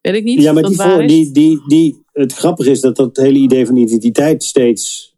Weet 0.01 0.15
ik 0.15 0.23
niet. 0.23 0.41
Ja, 0.41 0.51
maar 0.53 0.63
die, 0.63 0.75
voor, 0.75 1.07
die, 1.07 1.31
die, 1.31 1.61
die, 1.67 2.03
het 2.11 2.33
grappige 2.33 2.69
is 2.69 2.81
dat 2.81 2.95
dat 2.95 3.17
hele 3.17 3.37
idee 3.37 3.65
van 3.65 3.75
identiteit 3.75 4.43
steeds, 4.43 5.15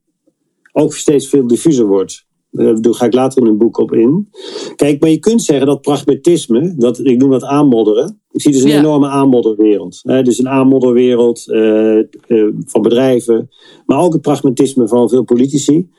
ook 0.71 0.95
steeds 0.95 1.27
veel 1.27 1.47
diffuser 1.47 1.85
wordt. 1.85 2.22
Daar 2.53 2.93
ga 2.93 3.05
ik 3.05 3.13
later 3.13 3.41
in 3.41 3.47
een 3.47 3.57
boek 3.57 3.77
op 3.77 3.93
in. 3.93 4.29
Kijk, 4.75 5.01
maar 5.01 5.09
je 5.09 5.19
kunt 5.19 5.41
zeggen 5.41 5.67
dat 5.67 5.81
pragmatisme, 5.81 6.73
dat, 6.77 6.99
ik 6.99 7.17
noem 7.17 7.29
dat 7.29 7.43
aanmodderen. 7.43 8.21
Ik 8.31 8.41
zie 8.41 8.51
dus 8.51 8.63
een 8.63 8.69
ja. 8.69 8.79
enorme 8.79 9.07
aanmodderwereld. 9.07 9.99
Hè? 10.03 10.21
Dus 10.21 10.39
een 10.39 10.49
aanmodderwereld 10.49 11.43
uh, 11.47 11.97
uh, 12.27 12.53
van 12.65 12.81
bedrijven, 12.81 13.49
maar 13.85 13.99
ook 13.99 14.13
het 14.13 14.21
pragmatisme 14.21 14.87
van 14.87 15.09
veel 15.09 15.23
politici. 15.23 15.89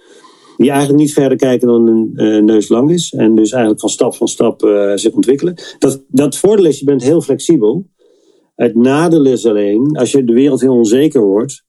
Die 0.57 0.71
eigenlijk 0.71 1.01
niet 1.01 1.13
verder 1.13 1.39
kijken 1.39 1.69
dan 1.69 1.87
een 1.87 2.11
uh, 2.15 2.43
neus 2.43 2.69
lang 2.69 2.91
is. 2.91 3.13
En 3.13 3.35
dus 3.35 3.51
eigenlijk 3.51 3.81
van 3.81 3.91
stap 3.91 4.15
van 4.15 4.29
stap 4.29 4.61
zich 4.95 5.13
ontwikkelen. 5.13 5.55
Dat, 5.79 6.05
dat 6.09 6.37
voordeel 6.37 6.67
is, 6.67 6.79
je 6.79 6.85
bent 6.85 7.03
heel 7.03 7.21
flexibel. 7.21 7.87
Het 8.55 8.75
nadeel 8.75 9.25
is 9.25 9.47
alleen, 9.47 9.97
als 9.97 10.13
je 10.13 10.25
de 10.25 10.33
wereld 10.33 10.61
heel 10.61 10.75
onzeker 10.75 11.23
wordt, 11.23 11.65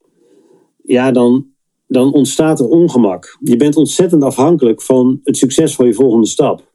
ja, 0.84 1.12
dan, 1.12 1.46
dan 1.88 2.14
ontstaat 2.14 2.60
er 2.60 2.68
ongemak. 2.68 3.38
Je 3.40 3.58
bent 3.58 3.76
ontzettend 3.76 4.24
afhankelijk 4.24 4.82
van 4.82 5.20
het 5.24 5.38
succes 5.38 5.76
van 5.76 5.86
je 5.86 5.94
volgende 5.94 6.28
stap. 6.28 6.74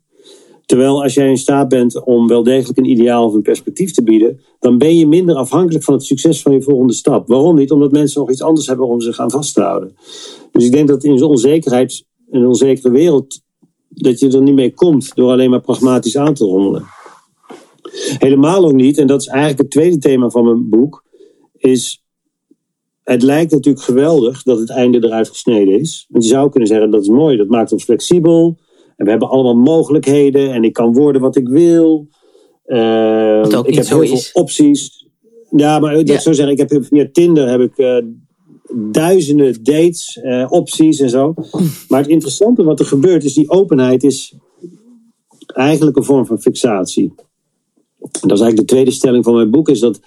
Terwijl 0.67 1.03
als 1.03 1.15
jij 1.15 1.29
in 1.29 1.37
staat 1.37 1.69
bent 1.69 2.05
om 2.05 2.29
wel 2.29 2.43
degelijk 2.43 2.79
een 2.79 2.91
ideaal 2.91 3.27
of 3.27 3.35
een 3.35 3.43
perspectief 3.43 3.93
te 3.93 4.03
bieden, 4.03 4.41
dan 4.59 4.79
ben 4.79 4.97
je 4.97 5.07
minder 5.07 5.35
afhankelijk 5.35 5.85
van 5.85 5.95
het 5.95 6.05
succes 6.05 6.43
van 6.43 6.53
je 6.53 6.63
volgende 6.63 6.93
stap. 6.93 7.29
Waarom 7.29 7.57
niet? 7.57 7.71
Omdat 7.71 7.93
mensen 7.93 8.21
nog 8.21 8.31
iets 8.31 8.43
anders 8.43 8.67
hebben 8.67 8.87
om 8.87 9.01
zich 9.01 9.19
aan 9.19 9.31
vast 9.31 9.55
te 9.55 9.61
houden. 9.61 9.97
Dus 10.53 10.65
ik 10.65 10.73
denk 10.73 10.89
dat 10.89 11.05
in 11.05 11.19
zo'n 11.19 11.29
onzekerheid, 11.29 12.05
een 12.31 12.47
onzekere 12.47 12.91
wereld, 12.91 13.41
dat 13.89 14.21
je 14.21 14.29
er 14.29 14.43
niet 14.43 14.55
mee 14.55 14.75
komt 14.75 15.15
door 15.15 15.31
alleen 15.31 15.51
maar 15.51 15.61
pragmatisch 15.61 16.17
aan 16.17 16.35
te 16.35 16.45
rommelen. 16.45 16.85
Helemaal 18.19 18.65
ook 18.65 18.73
niet, 18.73 18.99
en 18.99 19.07
dat 19.07 19.21
is 19.21 19.27
eigenlijk 19.27 19.61
het 19.61 19.71
tweede 19.71 19.99
thema 19.99 20.29
van 20.29 20.45
mijn 20.45 20.69
boek, 20.69 21.05
is 21.57 22.05
het 23.03 23.23
lijkt 23.23 23.53
natuurlijk 23.53 23.85
geweldig 23.85 24.43
dat 24.43 24.59
het 24.59 24.71
einde 24.71 25.05
eruit 25.05 25.29
gesneden 25.29 25.81
is. 25.81 26.07
Want 26.09 26.25
je 26.25 26.31
zou 26.31 26.51
kunnen 26.51 26.69
zeggen 26.69 26.91
dat 26.91 27.03
is 27.03 27.09
mooi, 27.09 27.37
dat 27.37 27.49
maakt 27.49 27.73
ons 27.73 27.85
flexibel. 27.85 28.59
En 28.97 29.05
we 29.05 29.11
hebben 29.11 29.29
allemaal 29.29 29.57
mogelijkheden 29.57 30.53
en 30.53 30.65
ik 30.65 30.73
kan 30.73 30.93
worden 30.93 31.21
wat 31.21 31.37
ik 31.37 31.49
wil. 31.49 32.09
Uh, 32.67 33.45
ik 33.63 33.75
heb 33.75 33.87
heel 33.87 34.03
is. 34.03 34.31
veel 34.31 34.43
opties. 34.43 35.07
Ja, 35.51 35.79
maar 35.79 35.95
dat 35.95 36.09
Ja. 36.09 36.19
zo 36.19 36.33
zeggen, 36.33 36.59
ik 36.59 36.71
heb 36.71 36.85
via 36.85 37.09
Tinder 37.13 37.49
heb 37.49 37.61
ik 37.61 37.79
eh, 37.79 37.97
duizenden 38.75 39.65
dates, 39.65 40.19
eh, 40.23 40.47
opties 40.49 41.01
en 41.01 41.11
zo. 41.11 41.35
Maar 41.89 42.01
het 42.01 42.11
interessante 42.11 42.63
wat 42.63 42.81
er 42.81 42.87
gebeurt 42.87 43.25
is 43.25 43.35
die 43.35 43.51
openheid 43.51 44.03
is 44.03 44.35
eigenlijk 45.47 45.97
een 45.97 46.05
vorm 46.05 46.27
van 46.27 46.41
fixatie. 46.41 47.13
Dat 47.99 48.13
is 48.13 48.41
eigenlijk 48.41 48.57
de 48.57 48.65
tweede 48.65 48.91
stelling 48.91 49.25
van 49.25 49.35
mijn 49.35 49.51
boek, 49.51 49.69
is 49.69 49.81
dat 49.81 50.01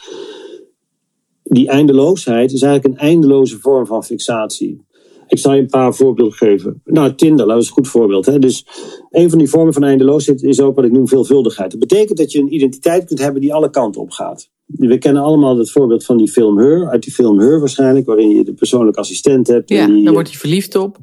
die 1.53 1.67
eindeloosheid 1.67 2.51
is 2.51 2.61
eigenlijk 2.61 2.93
een 2.93 3.07
eindeloze 3.07 3.59
vorm 3.59 3.85
van 3.85 4.03
fixatie. 4.03 4.85
Ik 5.27 5.39
zal 5.39 5.53
je 5.53 5.61
een 5.61 5.67
paar 5.67 5.93
voorbeelden 5.93 6.37
geven. 6.37 6.81
Nou, 6.85 7.15
Tinder, 7.15 7.47
dat 7.47 7.57
is 7.57 7.67
een 7.67 7.73
goed 7.73 7.87
voorbeeld. 7.87 8.25
Hè? 8.25 8.39
Dus 8.39 8.65
een 9.09 9.29
van 9.29 9.39
die 9.39 9.49
vormen 9.49 9.73
van 9.73 9.83
eindeloosheid 9.83 10.43
is 10.43 10.59
ook 10.59 10.75
wat 10.75 10.85
ik 10.85 10.91
noem 10.91 11.07
veelvuldigheid. 11.07 11.71
Dat 11.71 11.79
betekent 11.79 12.17
dat 12.17 12.31
je 12.31 12.39
een 12.39 12.53
identiteit 12.53 13.05
kunt 13.05 13.19
hebben 13.19 13.41
die 13.41 13.53
alle 13.53 13.69
kanten 13.69 14.01
op 14.01 14.11
gaat. 14.11 14.49
We 14.65 14.97
kennen 14.97 15.21
allemaal 15.21 15.57
het 15.57 15.71
voorbeeld 15.71 16.05
van 16.05 16.17
die 16.17 16.31
film 16.31 16.57
Her, 16.57 16.89
uit 16.89 17.03
die 17.03 17.13
film 17.13 17.39
Her 17.39 17.59
waarschijnlijk, 17.59 18.05
waarin 18.05 18.29
je 18.29 18.43
de 18.43 18.53
persoonlijke 18.53 18.99
assistent 18.99 19.47
hebt. 19.47 19.69
Ja, 19.69 19.87
die, 19.87 20.03
daar 20.03 20.13
wordt 20.13 20.29
hij 20.29 20.37
verliefd 20.37 20.75
op. 20.75 20.97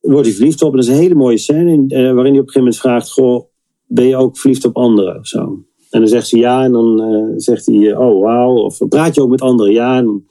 wordt 0.00 0.26
hij 0.26 0.36
verliefd 0.36 0.62
op. 0.62 0.70
En 0.70 0.76
dat 0.76 0.84
is 0.84 0.90
een 0.90 1.00
hele 1.00 1.14
mooie 1.14 1.38
scène 1.38 1.86
eh, 1.88 2.12
waarin 2.12 2.14
hij 2.14 2.14
op 2.14 2.26
een 2.26 2.34
gegeven 2.34 2.60
moment 2.60 2.78
vraagt: 2.78 3.12
Goh, 3.12 3.44
ben 3.86 4.06
je 4.06 4.16
ook 4.16 4.38
verliefd 4.38 4.64
op 4.64 4.76
anderen? 4.76 5.24
Zo. 5.24 5.64
En 5.92 6.00
dan 6.00 6.08
zegt 6.08 6.28
ze 6.28 6.38
ja, 6.38 6.64
en 6.64 6.72
dan 6.72 7.00
eh, 7.02 7.32
zegt 7.36 7.66
hij: 7.66 7.90
eh, 7.90 8.00
Oh, 8.00 8.22
wauw. 8.22 8.56
Of 8.56 8.78
praat 8.88 9.14
je 9.14 9.22
ook 9.22 9.28
met 9.30 9.40
anderen? 9.40 9.72
Ja. 9.72 9.96
En, 9.96 10.04
dan- 10.04 10.24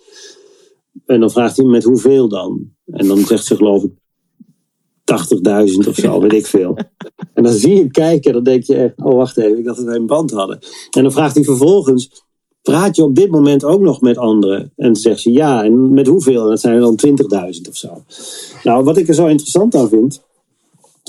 en 1.05 1.19
dan 1.19 1.31
vraagt 1.31 1.57
hij: 1.57 1.65
Met 1.65 1.83
hoeveel 1.83 2.27
dan? 2.27 2.69
En 2.85 3.07
dan 3.07 3.17
zegt 3.17 3.45
ze, 3.45 3.55
geloof 3.55 3.83
ik, 3.83 3.91
80.000 3.91 5.87
of 5.87 5.95
zo, 5.95 6.19
weet 6.21 6.33
ik 6.33 6.45
veel. 6.45 6.77
En 7.33 7.43
dan 7.43 7.53
zie 7.53 7.71
je 7.73 7.77
hem 7.79 7.91
kijken 7.91 8.23
en 8.29 8.33
dan 8.33 8.43
denk 8.43 8.63
je 8.63 8.75
echt: 8.75 8.93
Oh, 9.03 9.15
wacht 9.15 9.37
even, 9.37 9.57
ik 9.57 9.65
dacht 9.65 9.77
dat 9.77 9.85
wij 9.85 9.95
een 9.95 10.05
band 10.05 10.31
hadden. 10.31 10.59
En 10.91 11.03
dan 11.03 11.11
vraagt 11.11 11.35
hij 11.35 11.43
vervolgens. 11.43 12.29
Praat 12.61 12.95
je 12.95 13.03
op 13.03 13.15
dit 13.15 13.29
moment 13.31 13.63
ook 13.63 13.81
nog 13.81 14.01
met 14.01 14.17
anderen? 14.17 14.59
En 14.59 14.71
dan 14.75 14.95
zegt 14.95 15.19
ze 15.21 15.31
ja, 15.31 15.63
en 15.63 15.93
met 15.93 16.07
hoeveel? 16.07 16.43
En 16.43 16.49
dat 16.49 16.59
zijn 16.59 16.73
er 16.75 16.79
dan 16.81 16.99
20.000 17.07 17.69
of 17.69 17.75
zo. 17.77 18.03
Nou, 18.63 18.83
wat 18.83 18.97
ik 18.97 19.07
er 19.07 19.13
zo 19.13 19.27
interessant 19.27 19.75
aan 19.75 19.89
vind, 19.89 20.21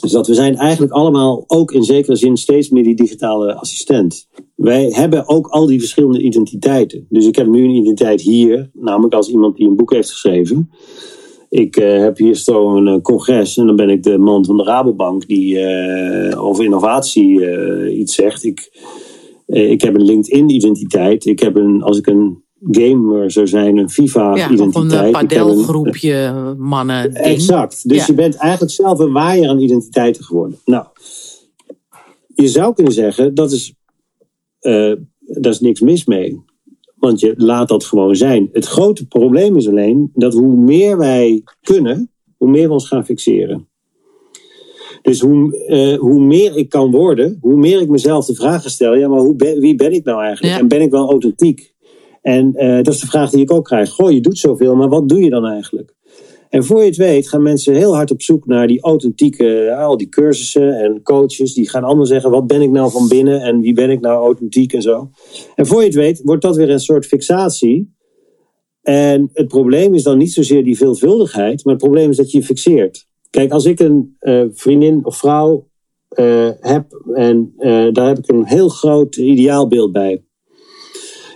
is 0.03 0.11
dat 0.11 0.27
we 0.27 0.35
zijn 0.35 0.57
eigenlijk 0.57 0.93
allemaal 0.93 1.45
ook 1.47 1.73
in 1.73 1.83
zekere 1.83 2.17
zin 2.17 2.37
steeds 2.37 2.71
meer 2.71 2.83
die 2.83 2.95
digitale 2.95 3.55
assistent. 3.55 4.29
Wij 4.55 4.91
hebben 4.93 5.29
ook 5.29 5.47
al 5.47 5.67
die 5.67 5.79
verschillende 5.79 6.23
identiteiten. 6.23 7.07
Dus 7.09 7.27
ik 7.27 7.37
heb 7.37 7.47
nu 7.47 7.65
een 7.65 7.71
identiteit 7.71 8.21
hier, 8.21 8.71
namelijk 8.73 9.15
als 9.15 9.29
iemand 9.29 9.57
die 9.57 9.69
een 9.69 9.77
boek 9.77 9.93
heeft 9.93 10.11
geschreven. 10.11 10.71
Ik 11.53 11.77
eh, 11.77 11.99
heb 11.99 12.19
hier 12.19 12.35
zo 12.35 12.77
een 12.77 12.87
eh, 12.87 13.01
congres 13.01 13.57
en 13.57 13.67
dan 13.67 13.77
ben 13.77 13.91
ik 13.91 14.03
de 14.03 14.19
man 14.19 14.45
van 14.45 14.57
de 14.57 14.63
Rabobank 14.63 15.27
die 15.27 15.59
eh, 15.59 16.45
over 16.45 16.65
innovatie 16.65 17.91
iets 17.99 18.15
zegt. 18.15 18.45
Ik, 18.45 18.71
ik 19.47 19.81
heb 19.81 19.95
een 19.95 20.05
LinkedIn-identiteit. 20.05 21.27
Ik 21.27 21.41
heb 21.41 21.57
een, 21.57 21.83
als 21.83 21.99
ik 21.99 22.07
een 22.07 22.42
gamer 22.71 23.31
zou 23.31 23.47
zijn, 23.47 23.69
een 23.69 23.77
Ja, 23.77 23.83
of 23.85 23.93
FIFA-identiteit. 23.93 24.77
een 24.85 24.91
eh, 24.99 25.05
een- 25.07 25.13
padelgroepje 25.13 26.33
mannen. 26.59 27.03
ding. 27.13 27.25
Exact. 27.25 27.89
Dus 27.89 27.97
Ja. 27.99 28.05
je 28.07 28.15
bent 28.15 28.35
eigenlijk 28.35 28.73
zelf 28.73 28.99
een 28.99 29.13
waaier 29.13 29.49
aan 29.49 29.59
identiteiten 29.61 30.25
geworden. 30.25 30.59
Nou, 30.65 30.87
je 32.35 32.49
zou 32.49 32.75
kunnen 32.75 32.93
zeggen, 32.93 33.35
dat 33.35 33.53
is, 33.53 33.75
eh 34.61 34.93
daar 35.27 35.53
is 35.53 35.61
niks 35.61 35.81
mis 35.81 36.05
mee. 36.05 36.41
Want 36.97 37.21
je 37.21 37.35
laat 37.37 37.69
dat 37.69 37.85
gewoon 37.85 38.17
zijn. 38.17 38.49
Het 38.53 38.65
grote 38.67 39.07
probleem 39.07 39.57
is 39.57 39.69
alleen 39.69 40.11
dat 40.15 40.35
hoe 40.35 40.57
meer 40.57 40.99
wij 40.99 41.43
kunnen, 41.61 42.11
hoe 42.37 42.51
meer 42.51 42.67
we 42.67 42.73
ons 42.73 42.89
gaan 42.89 43.05
fixeren. 43.05 43.69
Dus 45.03 45.21
hoe, 45.21 45.65
eh, 45.67 45.99
hoe 45.99 46.21
meer 46.21 46.57
ik 46.57 46.69
kan 46.69 46.91
worden, 46.91 47.39
hoe 47.41 47.57
meer 47.57 47.81
ik 47.81 47.89
mezelf 47.89 48.27
de 48.27 48.35
vraag 48.35 48.63
ga 48.63 48.69
stellen: 48.69 48.99
ja, 48.99 49.09
maar 49.09 49.21
hoe 49.21 49.35
ben, 49.37 49.61
wie 49.61 49.75
ben 49.75 49.93
ik 49.93 50.05
nou 50.05 50.23
eigenlijk? 50.23 50.55
Ja. 50.55 50.61
En 50.61 50.69
ben 50.69 50.81
ik 50.81 50.91
wel 50.91 51.11
authentiek? 51.11 51.75
En 52.23 52.55
eh, 52.55 52.83
dat 52.83 52.95
is 52.95 53.01
de 53.01 53.07
vraag 53.07 53.31
die 53.31 53.41
ik 53.41 53.53
ook 53.53 53.65
krijg. 53.65 53.91
Goh, 53.91 54.11
je 54.11 54.21
doet 54.21 54.39
zoveel, 54.39 54.77
maar 54.77 54.89
wat 54.89 55.09
doe 55.09 55.21
je 55.21 55.31
dan 55.31 55.47
eigenlijk? 55.47 55.95
En 56.49 56.65
voor 56.65 56.81
je 56.81 56.87
het 56.87 56.97
weet 56.97 57.29
gaan 57.29 57.43
mensen 57.43 57.75
heel 57.75 57.95
hard 57.95 58.11
op 58.11 58.23
zoek 58.23 58.47
naar 58.47 58.67
die 58.67 58.81
authentieke, 58.81 59.45
ja, 59.45 59.83
al 59.83 59.97
die 59.97 60.09
cursussen 60.09 60.73
en 60.73 61.03
coaches. 61.03 61.55
Die 61.55 61.69
gaan 61.69 61.85
allemaal 61.85 62.07
zeggen, 62.07 62.31
wat 62.31 62.47
ben 62.47 62.63
ik 62.63 62.71
nou 62.71 62.91
van 62.91 63.09
binnen 63.09 63.41
en 63.41 63.61
wie 63.61 63.73
ben 63.73 63.91
ik 63.91 64.01
nou 64.01 64.25
authentiek 64.25 64.73
en 64.73 64.83
zo. 64.83 65.11
En 65.55 65.67
voor 65.67 65.81
je 65.81 65.87
het 65.87 65.95
weet 65.95 66.21
wordt 66.25 66.43
dat 66.43 66.57
weer 66.57 66.71
een 66.71 66.81
soort 66.81 67.07
fixatie. 67.07 67.95
En 68.83 69.31
het 69.33 69.49
probleem 69.49 69.95
is 69.95 70.03
dan 70.03 70.19
niet 70.19 70.33
zozeer 70.33 70.65
die 70.65 70.77
veelvuldigheid, 70.77 71.65
maar 71.65 71.75
het 71.75 71.83
probleem 71.83 72.11
is 72.11 72.17
dat 72.17 72.31
je 72.31 72.39
je 72.39 72.45
fixeert. 72.45 73.07
Kijk, 73.31 73.53
als 73.53 73.65
ik 73.65 73.81
een 73.81 74.17
eh, 74.19 74.45
vriendin 74.53 75.05
of 75.05 75.17
vrouw 75.17 75.69
eh, 76.09 76.51
heb 76.61 77.03
en 77.15 77.53
eh, 77.57 77.87
daar 77.93 78.07
heb 78.07 78.19
ik 78.19 78.29
een 78.29 78.45
heel 78.45 78.69
groot 78.69 79.17
ideaalbeeld 79.17 79.93
bij. 79.93 80.25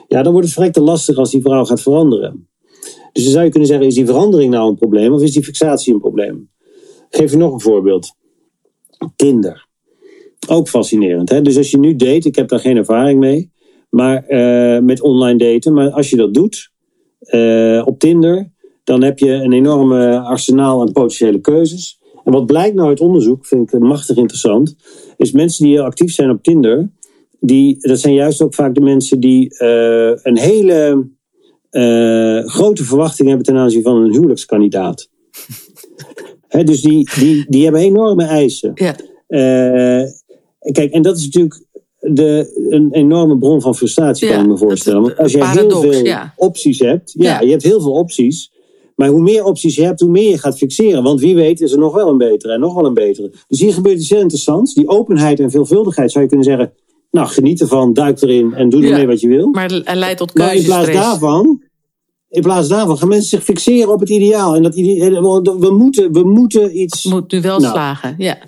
Ja, 0.08 0.22
dan 0.22 0.32
wordt 0.32 0.46
het 0.46 0.56
verrekte 0.56 0.80
lastig 0.80 1.16
als 1.16 1.30
die 1.30 1.40
vrouw 1.40 1.64
gaat 1.64 1.80
veranderen. 1.80 2.48
Dus 3.12 3.24
dan 3.24 3.32
zou 3.32 3.44
je 3.44 3.50
kunnen 3.50 3.68
zeggen, 3.68 3.86
is 3.86 3.94
die 3.94 4.06
verandering 4.06 4.52
nou 4.52 4.68
een 4.68 4.76
probleem 4.76 5.12
of 5.12 5.22
is 5.22 5.32
die 5.32 5.44
fixatie 5.44 5.92
een 5.94 6.00
probleem? 6.00 6.48
Ik 7.10 7.16
geef 7.16 7.30
je 7.30 7.36
nog 7.36 7.52
een 7.52 7.60
voorbeeld. 7.60 8.14
Tinder. 9.16 9.66
Ook 10.48 10.68
fascinerend. 10.68 11.28
Hè? 11.28 11.42
Dus 11.42 11.56
als 11.56 11.70
je 11.70 11.78
nu 11.78 11.96
date, 11.96 12.28
ik 12.28 12.36
heb 12.36 12.48
daar 12.48 12.58
geen 12.58 12.76
ervaring 12.76 13.20
mee, 13.20 13.50
maar 13.90 14.24
eh, 14.24 14.82
met 14.82 15.00
online 15.00 15.38
daten, 15.38 15.72
maar 15.72 15.90
als 15.90 16.10
je 16.10 16.16
dat 16.16 16.34
doet 16.34 16.70
eh, 17.18 17.82
op 17.84 17.98
Tinder, 17.98 18.50
dan 18.84 19.02
heb 19.02 19.18
je 19.18 19.30
een 19.30 19.52
enorme 19.52 20.20
arsenaal 20.20 20.80
aan 20.80 20.92
potentiële 20.92 21.40
keuzes. 21.40 22.00
En 22.24 22.32
wat 22.32 22.46
blijkt 22.46 22.74
nou 22.74 22.88
uit 22.88 23.00
onderzoek, 23.00 23.46
vind 23.46 23.72
ik 23.72 23.80
machtig 23.80 24.16
interessant, 24.16 24.76
is 25.16 25.32
mensen 25.32 25.64
die 25.64 25.74
heel 25.74 25.84
actief 25.84 26.12
zijn 26.12 26.30
op 26.30 26.42
Tinder, 26.42 26.90
die, 27.40 27.76
dat 27.80 27.98
zijn 27.98 28.14
juist 28.14 28.42
ook 28.42 28.54
vaak 28.54 28.74
de 28.74 28.80
mensen 28.80 29.20
die 29.20 29.58
eh, 29.58 30.12
een 30.22 30.38
hele 30.38 31.08
eh, 31.70 32.44
grote 32.44 32.84
verwachting 32.84 33.28
hebben 33.28 33.46
ten 33.46 33.56
aanzien 33.56 33.82
van 33.82 33.96
een 33.96 34.12
huwelijkskandidaat. 34.12 35.08
Dus 36.64 36.80
die, 36.80 37.10
die, 37.18 37.44
die 37.48 37.62
hebben 37.62 37.80
enorme 37.80 38.24
eisen. 38.24 38.70
Ja. 38.74 38.96
Eh, 39.26 40.10
kijk, 40.72 40.92
en 40.92 41.02
dat 41.02 41.16
is 41.16 41.24
natuurlijk 41.24 41.64
de, 42.00 42.52
een 42.70 42.88
enorme 42.92 43.38
bron 43.38 43.60
van 43.60 43.76
frustratie, 43.76 44.28
Ja, 44.28 44.34
kan 44.34 44.42
ik 44.42 44.50
me 44.50 44.56
voorstellen. 44.56 45.02
Want 45.02 45.18
als 45.18 45.32
je 45.32 45.46
heel 45.46 45.80
veel 45.80 46.04
ja. 46.04 46.32
opties 46.36 46.78
hebt, 46.78 47.12
ja, 47.16 47.24
Ja. 47.24 47.40
je 47.40 47.50
hebt 47.50 47.62
heel 47.62 47.80
veel 47.80 47.92
opties. 47.92 48.52
Maar 48.94 49.08
hoe 49.08 49.22
meer 49.22 49.44
opties 49.44 49.74
je 49.74 49.84
hebt, 49.84 50.00
hoe 50.00 50.10
meer 50.10 50.30
je 50.30 50.38
gaat 50.38 50.56
fixeren. 50.56 51.02
Want 51.02 51.20
wie 51.20 51.34
weet 51.34 51.60
is 51.60 51.72
er 51.72 51.78
nog 51.78 51.94
wel 51.94 52.08
een 52.08 52.18
betere 52.18 52.52
en 52.52 52.60
nog 52.60 52.74
wel 52.74 52.86
een 52.86 52.94
betere. 52.94 53.30
Dus 53.48 53.60
hier 53.60 53.72
gebeurt 53.72 53.98
iets 53.98 54.10
heel 54.10 54.20
interessants. 54.20 54.74
Die 54.74 54.88
openheid 54.88 55.40
en 55.40 55.50
veelvuldigheid 55.50 56.12
zou 56.12 56.24
je 56.24 56.30
kunnen 56.30 56.46
zeggen. 56.46 56.72
Nou, 57.10 57.28
geniet 57.28 57.60
ervan, 57.60 57.92
duik 57.92 58.22
erin 58.22 58.54
en 58.54 58.68
doe 58.68 58.82
Ja. 58.82 58.90
ermee 58.90 59.06
wat 59.06 59.20
je 59.20 59.28
wil. 59.28 59.48
Maar 59.50 59.70
het 59.70 59.94
leidt 59.94 60.18
tot 60.18 60.34
Maar 60.34 60.54
in 60.56 60.64
plaats 60.64 60.84
keuzestress. 60.84 61.08
daarvan, 61.08 61.62
in 62.28 62.42
plaats 62.42 62.68
daarvan 62.68 62.98
gaan 62.98 63.08
mensen 63.08 63.28
zich 63.28 63.44
fixeren 63.44 63.92
op 63.92 64.00
het 64.00 64.08
ideaal. 64.10 64.56
En 64.56 64.62
dat 64.62 64.74
we, 64.74 65.74
moeten, 65.78 66.12
we 66.12 66.22
moeten 66.24 66.80
iets. 66.80 67.02
Het 67.04 67.12
moet 67.12 67.32
nu 67.32 67.40
wel 67.40 67.58
Nou. 67.58 67.72
slagen. 67.72 68.14
Ja. 68.18 68.38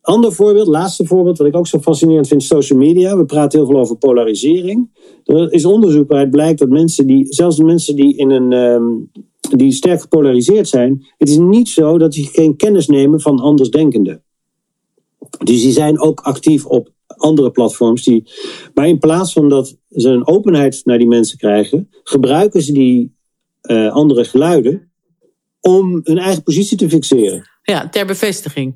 Ander 0.00 0.32
voorbeeld, 0.32 0.66
laatste 0.66 1.06
voorbeeld, 1.06 1.38
wat 1.38 1.46
ik 1.46 1.56
ook 1.56 1.66
zo 1.66 1.78
fascinerend 1.78 2.28
vind, 2.28 2.42
social 2.42 2.78
media. 2.78 3.16
We 3.16 3.24
praten 3.24 3.58
heel 3.58 3.68
veel 3.68 3.78
over 3.80 3.96
polarisering. 3.96 4.90
Er 5.24 5.52
is 5.52 5.64
onderzoek 5.64 6.08
waaruit 6.08 6.30
blijkt 6.30 6.58
dat 6.58 6.68
mensen 6.68 7.06
die, 7.06 7.26
zelfs 7.28 7.56
de 7.56 7.64
mensen 7.64 7.96
die, 7.96 8.16
in 8.16 8.30
een, 8.30 8.52
ehm, 8.52 8.84
die 9.56 9.72
sterk 9.72 10.00
gepolariseerd 10.00 10.68
zijn, 10.68 11.06
het 11.18 11.28
is 11.28 11.36
niet 11.38 11.68
zo 11.68 11.98
dat 11.98 12.12
die 12.12 12.26
geen 12.32 12.56
kennis 12.56 12.86
nemen 12.86 13.20
van 13.20 13.38
andersdenkenden. 13.40 14.22
Dus 15.44 15.62
die 15.62 15.72
zijn 15.72 16.00
ook 16.00 16.20
actief 16.20 16.66
op 16.66 16.90
andere 17.20 17.50
platforms. 17.50 18.04
Die, 18.04 18.30
maar 18.74 18.88
in 18.88 18.98
plaats 18.98 19.32
van 19.32 19.48
dat 19.48 19.76
ze 19.90 20.08
een 20.08 20.26
openheid 20.26 20.80
naar 20.84 20.98
die 20.98 21.08
mensen 21.08 21.38
krijgen, 21.38 21.88
gebruiken 22.02 22.62
ze 22.62 22.72
die 22.72 23.14
eh, 23.60 23.92
andere 23.92 24.24
geluiden 24.24 24.90
om 25.60 26.00
hun 26.04 26.18
eigen 26.18 26.42
positie 26.42 26.76
te 26.76 26.88
fixeren. 26.88 27.48
ja, 27.62 27.88
ter 27.88 28.06
bevestiging. 28.06 28.74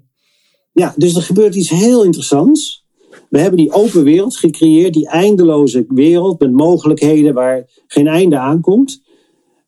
Ja, 0.73 0.95
dus 0.97 1.15
er 1.15 1.23
gebeurt 1.23 1.55
iets 1.55 1.71
heel 1.71 2.05
interessants. 2.05 2.85
We 3.29 3.39
hebben 3.39 3.59
die 3.59 3.73
open 3.73 4.05
wereld 4.05 4.37
gecreëerd, 4.37 4.95
die 4.95 5.09
eindeloze 5.09 5.85
wereld 5.89 6.41
met 6.41 6.53
mogelijkheden 6.53 7.35
waar 7.35 7.69
geen 7.87 8.07
einde 8.07 8.39
aankomt. 8.39 9.03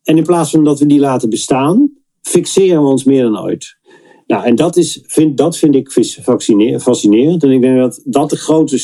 En 0.03 0.17
in 0.17 0.23
plaats 0.23 0.51
van 0.51 0.63
dat 0.63 0.79
we 0.79 0.85
die 0.85 0.99
laten 0.99 1.29
bestaan, 1.29 1.91
fixeren 2.21 2.81
we 2.81 2.89
ons 2.89 3.03
meer 3.03 3.23
dan 3.23 3.39
ooit. 3.39 3.76
Nou, 4.27 4.45
en 4.45 4.55
dat, 4.55 4.77
is, 4.77 5.03
vind, 5.05 5.37
dat 5.37 5.57
vind 5.57 5.75
ik 5.75 5.91
fascinerend. 6.79 7.43
En 7.43 7.51
ik 7.51 7.61
denk 7.61 7.77
dat 7.77 8.01
dat 8.03 8.29
de 8.29 8.35
grote. 8.35 8.79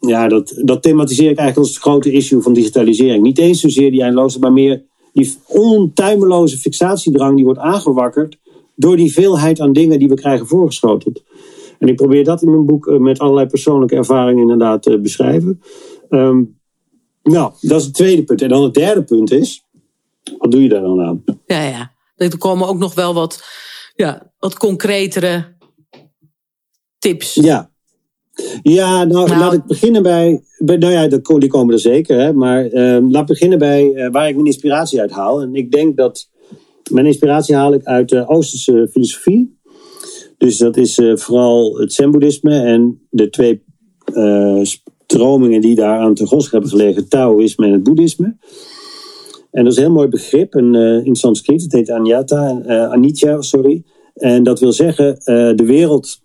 Ja, 0.00 0.28
dat, 0.28 0.60
dat 0.64 0.82
thematiseer 0.82 1.30
ik 1.30 1.38
eigenlijk 1.38 1.58
als 1.58 1.68
het 1.68 1.84
grote 1.84 2.12
issue 2.12 2.40
van 2.40 2.52
digitalisering. 2.52 3.22
Niet 3.22 3.38
eens 3.38 3.60
zozeer 3.60 3.90
die 3.90 4.02
eindeloze, 4.02 4.38
maar 4.38 4.52
meer 4.52 4.82
die 5.12 5.34
ontuimeloze 5.46 6.58
fixatiedrang 6.58 7.36
die 7.36 7.44
wordt 7.44 7.60
aangewakkerd 7.60 8.38
door 8.74 8.96
die 8.96 9.12
veelheid 9.12 9.60
aan 9.60 9.72
dingen 9.72 9.98
die 9.98 10.08
we 10.08 10.14
krijgen 10.14 10.46
voorgeschoteld. 10.46 11.22
En 11.78 11.88
ik 11.88 11.96
probeer 11.96 12.24
dat 12.24 12.42
in 12.42 12.50
mijn 12.50 12.66
boek 12.66 12.86
eh, 12.86 12.98
met 12.98 13.18
allerlei 13.18 13.46
persoonlijke 13.46 13.96
ervaringen 13.96 14.42
inderdaad 14.42 14.82
te 14.82 15.00
beschrijven. 15.00 15.62
Um, 16.10 16.58
nou, 17.22 17.52
dat 17.60 17.80
is 17.80 17.84
het 17.84 17.94
tweede 17.94 18.24
punt. 18.24 18.42
En 18.42 18.48
dan 18.48 18.62
het 18.62 18.74
derde 18.74 19.02
punt 19.02 19.30
is, 19.30 19.64
wat 20.38 20.50
doe 20.50 20.62
je 20.62 20.68
daar 20.68 20.80
dan 20.80 21.00
aan? 21.00 21.24
Ja, 21.46 21.62
ja. 21.62 21.92
Er 22.16 22.38
komen 22.38 22.68
ook 22.68 22.78
nog 22.78 22.94
wel 22.94 23.14
wat, 23.14 23.42
ja, 24.00 24.32
wat 24.38 24.58
concretere 24.58 25.44
tips. 26.98 27.34
Ja. 27.34 27.70
Ja, 28.62 29.04
nou, 29.04 29.28
nou 29.28 29.40
laat 29.40 29.52
ik 29.52 29.64
beginnen 29.64 30.02
bij, 30.02 30.42
bij 30.58 30.76
nou 30.76 30.92
ja, 30.92 31.06
die 31.38 31.48
komen 31.48 31.74
er 31.74 31.80
zeker, 31.80 32.18
hè, 32.18 32.32
maar 32.32 32.72
uh, 32.72 32.98
laat 33.10 33.26
beginnen 33.26 33.58
bij 33.58 33.84
uh, 33.84 34.10
waar 34.10 34.28
ik 34.28 34.34
mijn 34.34 34.46
inspiratie 34.46 35.00
uit 35.00 35.10
haal. 35.10 35.40
En 35.40 35.54
ik 35.54 35.70
denk 35.70 35.96
dat 35.96 36.30
mijn 36.90 37.06
inspiratie 37.06 37.54
haal 37.54 37.74
ik 37.74 37.84
uit 37.84 38.08
de 38.08 38.28
Oosterse 38.28 38.88
filosofie. 38.90 39.58
Dus 40.38 40.58
dat 40.58 40.76
is 40.76 40.98
uh, 40.98 41.16
vooral 41.16 41.78
het 41.78 41.92
Zen-boeddhisme 41.92 42.60
en 42.60 43.06
de 43.10 43.30
twee 43.30 43.62
stromingen 45.06 45.60
die 45.60 45.74
daar 45.74 45.98
aan 45.98 46.14
ten 46.14 46.26
grondslag 46.26 46.52
hebben 46.52 46.70
gelegen, 46.70 47.08
Taoïsme 47.08 47.66
en 47.66 47.72
het 47.72 47.82
Boeddhisme. 47.82 48.36
En 49.50 49.64
dat 49.64 49.72
is 49.72 49.78
een 49.78 49.84
heel 49.84 49.92
mooi 49.92 50.08
begrip 50.08 50.54
in, 50.54 50.74
uh, 50.74 51.04
in 51.06 51.16
Sanskriet. 51.16 51.62
Het 51.62 51.72
heet 51.72 51.90
Anyata, 51.90 52.62
uh, 52.66 52.90
Anitya, 52.90 53.40
sorry. 53.40 53.82
En 54.14 54.42
dat 54.42 54.60
wil 54.60 54.72
zeggen, 54.72 55.08
uh, 55.08 55.14
de 55.54 55.64
wereld 55.64 56.20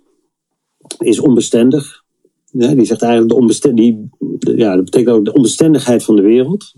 is 0.99 1.19
onbestendig. 1.19 2.03
Die 2.51 2.85
zegt 2.85 3.01
eigenlijk 3.01 3.31
de 3.31 3.39
onbestendig, 3.39 3.95
ja, 4.39 4.75
dat 4.75 4.85
betekent 4.85 5.15
ook 5.15 5.25
de 5.25 5.33
onbestendigheid 5.33 6.03
van 6.03 6.15
de 6.15 6.21
wereld. 6.21 6.73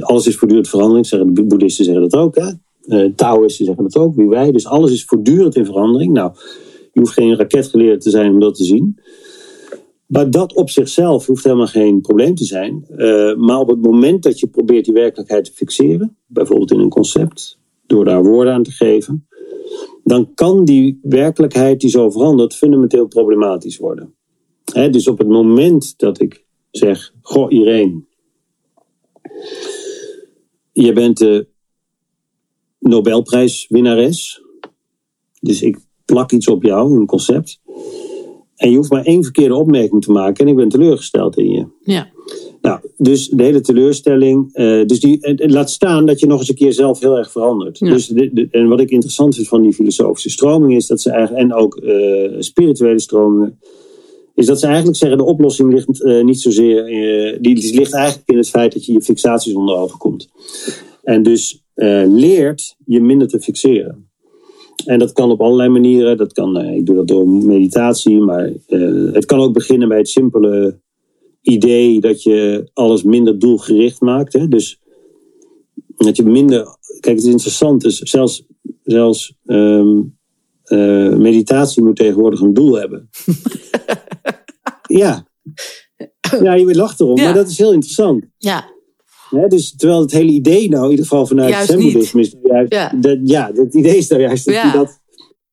alles 0.00 0.26
is 0.26 0.36
voortdurend 0.36 0.68
verandering, 0.68 1.06
zeggen 1.06 1.34
de 1.34 1.44
boeddhisten 1.44 1.84
zeggen 1.84 2.02
dat 2.02 2.20
ook. 2.20 2.36
Hè? 2.36 3.12
Taoïsten 3.14 3.64
zeggen 3.64 3.84
dat 3.84 3.96
ook, 3.96 4.14
wie 4.14 4.28
wij. 4.28 4.52
Dus 4.52 4.66
alles 4.66 4.92
is 4.92 5.04
voortdurend 5.04 5.56
in 5.56 5.64
verandering. 5.64 6.12
Nou, 6.12 6.32
je 6.92 7.00
hoeft 7.00 7.12
geen 7.12 7.36
raketgeleerde 7.36 7.98
te 7.98 8.10
zijn 8.10 8.32
om 8.32 8.40
dat 8.40 8.54
te 8.54 8.64
zien. 8.64 8.98
Maar 10.06 10.30
dat 10.30 10.54
op 10.54 10.70
zichzelf 10.70 11.26
hoeft 11.26 11.44
helemaal 11.44 11.66
geen 11.66 12.00
probleem 12.00 12.34
te 12.34 12.44
zijn. 12.44 12.86
Uh, 12.90 13.34
maar 13.34 13.58
op 13.58 13.68
het 13.68 13.82
moment 13.82 14.22
dat 14.22 14.40
je 14.40 14.46
probeert 14.46 14.84
die 14.84 14.94
werkelijkheid 14.94 15.44
te 15.44 15.52
fixeren, 15.52 16.16
bijvoorbeeld 16.26 16.70
in 16.70 16.78
een 16.78 16.88
concept, 16.88 17.58
door 17.86 18.04
daar 18.04 18.22
woorden 18.22 18.52
aan 18.52 18.62
te 18.62 18.70
geven, 18.70 19.26
dan 20.04 20.34
kan 20.34 20.64
die 20.64 20.98
werkelijkheid 21.02 21.80
die 21.80 21.90
zo 21.90 22.10
verandert 22.10 22.54
fundamenteel 22.54 23.06
problematisch 23.06 23.78
worden. 23.78 24.14
Dus 24.72 25.08
op 25.08 25.18
het 25.18 25.28
moment 25.28 25.98
dat 25.98 26.20
ik 26.20 26.44
zeg: 26.70 27.12
Goh, 27.20 27.52
Irene, 27.52 28.02
je 30.72 30.92
bent 30.92 31.18
de 31.18 31.48
Nobelprijswinnares. 32.78 34.42
Dus 35.40 35.62
ik 35.62 35.78
plak 36.04 36.32
iets 36.32 36.48
op 36.48 36.62
jou, 36.62 36.98
een 36.98 37.06
concept. 37.06 37.60
En 38.56 38.70
je 38.70 38.76
hoeft 38.76 38.90
maar 38.90 39.04
één 39.04 39.22
verkeerde 39.22 39.54
opmerking 39.54 40.04
te 40.04 40.12
maken 40.12 40.44
en 40.44 40.50
ik 40.50 40.56
ben 40.56 40.68
teleurgesteld 40.68 41.38
in 41.38 41.50
je. 41.50 41.66
Ja. 41.82 42.08
Nou, 42.60 42.80
dus 42.96 43.28
de 43.28 43.42
hele 43.42 43.60
teleurstelling. 43.60 44.50
Uh, 44.54 44.86
dus 44.86 45.00
die, 45.00 45.18
uh, 45.26 45.48
laat 45.48 45.70
staan 45.70 46.06
dat 46.06 46.20
je 46.20 46.26
nog 46.26 46.38
eens 46.38 46.48
een 46.48 46.54
keer 46.54 46.72
zelf 46.72 47.00
heel 47.00 47.16
erg 47.16 47.30
verandert. 47.30 47.78
Ja. 47.78 47.90
Dus 47.90 48.06
de, 48.06 48.48
en 48.50 48.68
wat 48.68 48.80
ik 48.80 48.90
interessant 48.90 49.34
vind 49.34 49.48
van 49.48 49.62
die 49.62 49.72
filosofische 49.72 50.30
stroming 50.30 50.74
is 50.74 50.86
dat 50.86 51.00
ze 51.00 51.10
eigenlijk, 51.10 51.42
en 51.42 51.54
ook 51.54 51.80
uh, 51.82 52.32
spirituele 52.38 53.00
stromingen, 53.00 53.58
is 54.34 54.46
dat 54.46 54.60
ze 54.60 54.66
eigenlijk 54.66 54.96
zeggen: 54.96 55.18
de 55.18 55.24
oplossing 55.24 55.72
ligt 55.72 56.22
niet 56.24 56.40
zozeer, 56.40 56.84
die, 57.40 57.54
die 57.54 57.74
ligt 57.74 57.94
eigenlijk 57.94 58.28
in 58.28 58.36
het 58.36 58.48
feit 58.50 58.72
dat 58.72 58.86
je 58.86 58.92
je 58.92 59.02
fixaties 59.02 59.54
onder 59.54 59.76
overkomt. 59.76 60.28
En 61.02 61.22
dus 61.22 61.64
leert 62.06 62.76
je 62.84 63.00
minder 63.00 63.28
te 63.28 63.40
fixeren. 63.40 64.10
En 64.84 64.98
dat 64.98 65.12
kan 65.12 65.30
op 65.30 65.40
allerlei 65.40 65.68
manieren. 65.68 66.16
Dat 66.16 66.32
kan, 66.32 66.64
uh, 66.64 66.74
ik 66.74 66.86
doe 66.86 66.96
dat 66.96 67.08
door 67.08 67.28
meditatie, 67.28 68.20
maar 68.20 68.52
uh, 68.68 69.12
het 69.12 69.24
kan 69.24 69.40
ook 69.40 69.52
beginnen 69.52 69.88
bij 69.88 69.98
het 69.98 70.08
simpele 70.08 70.80
idee 71.40 72.00
dat 72.00 72.22
je 72.22 72.70
alles 72.72 73.02
minder 73.02 73.38
doelgericht 73.38 74.00
maakt. 74.00 74.32
Hè? 74.32 74.48
Dus 74.48 74.80
dat 75.96 76.16
je 76.16 76.22
minder. 76.22 76.76
Kijk, 77.00 77.16
het 77.16 77.24
is 77.24 77.30
interessant, 77.30 77.80
dus 77.80 77.98
zelfs, 77.98 78.44
zelfs 78.82 79.34
um, 79.44 80.16
uh, 80.66 81.14
meditatie 81.14 81.82
moet 81.82 81.96
tegenwoordig 81.96 82.40
een 82.40 82.54
doel 82.54 82.74
hebben. 82.74 83.10
ja. 85.02 85.26
Ja, 86.40 86.54
je 86.54 86.74
lacht 86.74 87.00
erom, 87.00 87.16
ja. 87.16 87.24
maar 87.24 87.34
dat 87.34 87.48
is 87.48 87.58
heel 87.58 87.72
interessant. 87.72 88.24
Ja. 88.38 88.74
Ja, 89.36 89.48
dus 89.48 89.74
terwijl 89.76 90.00
het 90.00 90.12
hele 90.12 90.30
idee 90.30 90.68
nou, 90.68 90.84
in 90.84 90.90
ieder 90.90 91.06
geval 91.06 91.26
vanuit 91.26 91.50
juist 91.50 91.70
zen-boeddhisme 91.70 92.20
is, 92.20 92.34
juist, 92.42 92.72
ja. 92.72 92.92
De, 93.00 93.20
ja, 93.24 93.50
het 93.54 93.74
idee 93.74 93.96
is 93.96 94.08
nou 94.08 94.22
juist 94.22 94.44
dat 94.44 94.54
ja. 94.54 94.72
dat... 94.72 95.00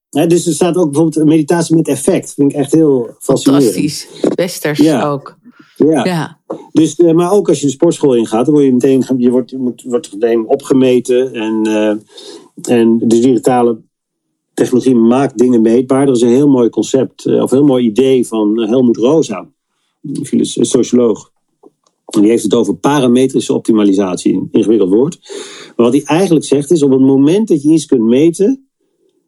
Hè, 0.09 0.27
dus 0.27 0.47
er 0.47 0.53
staat 0.53 0.75
ook 0.75 0.91
bijvoorbeeld 0.91 1.25
meditatie 1.25 1.75
met 1.75 1.87
effect. 1.87 2.33
vind 2.33 2.51
ik 2.51 2.57
echt 2.57 2.71
heel 2.71 3.15
fascinerend. 3.19 3.65
Fantastisch. 3.65 4.07
Westers 4.35 4.79
ja. 4.79 5.09
ook. 5.09 5.37
Ja. 5.75 6.05
ja. 6.05 6.39
Dus, 6.71 6.99
uh, 6.99 7.13
maar 7.13 7.31
ook 7.31 7.49
als 7.49 7.59
je 7.59 7.65
de 7.65 7.71
sportschool 7.71 8.15
ingaat, 8.15 8.45
dan 8.45 8.53
word 8.53 8.65
je 8.65 8.73
meteen, 8.73 9.05
je 9.17 9.29
wordt, 9.29 9.49
je 9.49 9.57
moet, 9.57 9.83
wordt 9.83 10.13
meteen 10.13 10.47
opgemeten. 10.47 11.33
En, 11.33 11.67
uh, 11.67 11.89
en 12.75 12.97
de 12.97 13.07
digitale 13.07 13.81
technologie 14.53 14.95
maakt 14.95 15.37
dingen 15.37 15.61
meetbaar. 15.61 16.05
Dat 16.05 16.15
is 16.15 16.21
een 16.21 16.27
heel 16.27 16.49
mooi 16.49 16.69
concept, 16.69 17.25
uh, 17.25 17.41
of 17.41 17.51
een 17.51 17.57
heel 17.57 17.67
mooi 17.67 17.85
idee 17.85 18.27
van 18.27 18.59
Helmoet 18.59 18.97
Rosa, 18.97 19.47
een 20.01 20.45
socioloog. 20.65 21.31
En 22.15 22.21
die 22.21 22.29
heeft 22.29 22.43
het 22.43 22.53
over 22.53 22.75
parametrische 22.75 23.53
optimalisatie, 23.53 24.33
een 24.33 24.47
ingewikkeld 24.51 24.89
woord. 24.89 25.19
Maar 25.75 25.85
wat 25.85 25.93
hij 25.93 26.03
eigenlijk 26.03 26.45
zegt 26.45 26.71
is, 26.71 26.83
op 26.83 26.91
het 26.91 26.99
moment 26.99 27.47
dat 27.47 27.61
je 27.63 27.69
iets 27.69 27.85
kunt 27.85 28.01
meten, 28.01 28.67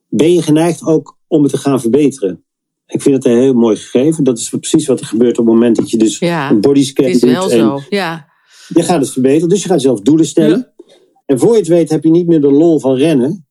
ben 0.10 0.34
je 0.34 0.42
geneigd 0.42 0.84
ook 0.84 1.18
om 1.28 1.44
het 1.44 1.52
te 1.52 1.58
gaan 1.58 1.82
verbeteren. 1.82 2.44
Ik 2.88 3.02
vind 3.02 3.16
dat 3.16 3.32
een 3.32 3.40
heel 3.40 3.54
mooi 3.54 3.76
gegeven. 3.76 4.24
Dat 4.24 4.38
is 4.38 4.50
precies 4.50 4.88
wat 4.88 5.00
er 5.00 5.06
gebeurt 5.06 5.40
op 5.40 5.46
het 5.46 5.54
moment 5.54 5.76
dat 5.76 5.90
je 5.90 5.98
dus 5.98 6.20
ja, 6.20 6.50
een 6.50 6.62
bodyscan 6.62 7.06
is 7.06 7.20
doet. 7.20 7.30
wel 7.30 7.52
en 7.52 7.60
zo. 7.60 7.82
Ja. 7.90 8.34
Je 8.68 8.84
gaat 8.84 9.00
het 9.00 9.12
verbeteren, 9.12 9.50
dus 9.50 9.64
je 9.64 9.70
gaat 9.70 9.82
zelf 9.82 10.02
doelen 10.02 10.26
stellen. 10.26 10.74
Ja. 10.78 10.86
En 11.26 11.40
voor 11.40 11.52
je 11.52 11.58
het 11.58 11.68
weet 11.68 11.90
heb 11.90 12.04
je 12.04 12.10
niet 12.10 12.28
meer 12.28 12.42
de 12.42 12.52
lol 12.52 12.80
van 12.80 12.96
rennen. 12.96 13.45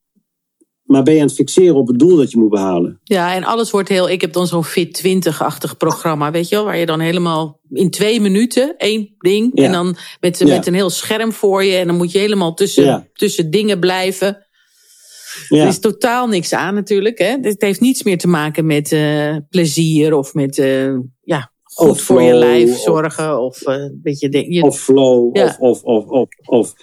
Maar 0.84 1.02
ben 1.02 1.14
je 1.14 1.20
aan 1.20 1.26
het 1.26 1.34
fixeren 1.34 1.74
op 1.74 1.86
het 1.88 1.98
doel 1.98 2.16
dat 2.16 2.30
je 2.30 2.38
moet 2.38 2.50
behalen. 2.50 3.00
Ja, 3.04 3.34
en 3.34 3.44
alles 3.44 3.70
wordt 3.70 3.88
heel. 3.88 4.10
Ik 4.10 4.20
heb 4.20 4.32
dan 4.32 4.46
zo'n 4.46 4.64
Fit 4.64 5.02
20-achtig 5.06 5.76
programma, 5.76 6.30
weet 6.30 6.48
je 6.48 6.54
wel, 6.54 6.64
waar 6.64 6.76
je 6.76 6.86
dan 6.86 7.00
helemaal 7.00 7.60
in 7.70 7.90
twee 7.90 8.20
minuten 8.20 8.74
één 8.76 9.14
ding. 9.18 9.50
Ja. 9.54 9.64
En 9.64 9.72
dan 9.72 9.96
met, 10.20 10.38
Ja. 10.38 10.46
met 10.46 10.66
een 10.66 10.74
heel 10.74 10.90
scherm 10.90 11.32
voor 11.32 11.64
je. 11.64 11.76
En 11.76 11.86
dan 11.86 11.96
moet 11.96 12.12
je 12.12 12.18
helemaal 12.18 12.54
tussen, 12.54 12.84
Ja. 12.84 13.06
tussen 13.12 13.50
dingen 13.50 13.80
blijven. 13.80 14.46
Ja. 15.48 15.62
Er 15.62 15.68
is 15.68 15.78
totaal 15.78 16.26
niks 16.26 16.52
aan 16.52 16.74
natuurlijk. 16.74 17.18
Hè? 17.18 17.36
Het 17.40 17.60
heeft 17.62 17.80
niets 17.80 18.02
meer 18.02 18.18
te 18.18 18.28
maken 18.28 18.66
met 18.66 18.92
eh, 18.92 19.36
plezier 19.50 20.14
of 20.14 20.34
met 20.34 20.58
eh, 20.58 20.92
goed 21.74 21.88
Of 21.90 22.00
voor 22.00 22.22
je 22.22 22.34
lijf 22.34 22.76
zorgen. 22.76 23.40
Of 23.42 23.62
eh, 23.62 23.74
een 23.74 24.00
beetje. 24.02 24.28
de- 24.28 24.52
je, 24.54 24.62
Of 24.62 24.78
flow, 24.80 25.36
Ja. 25.36 25.56
of, 25.58 25.82
of, 25.82 25.82
of, 25.82 26.06
of, 26.08 26.28
of. 26.46 26.74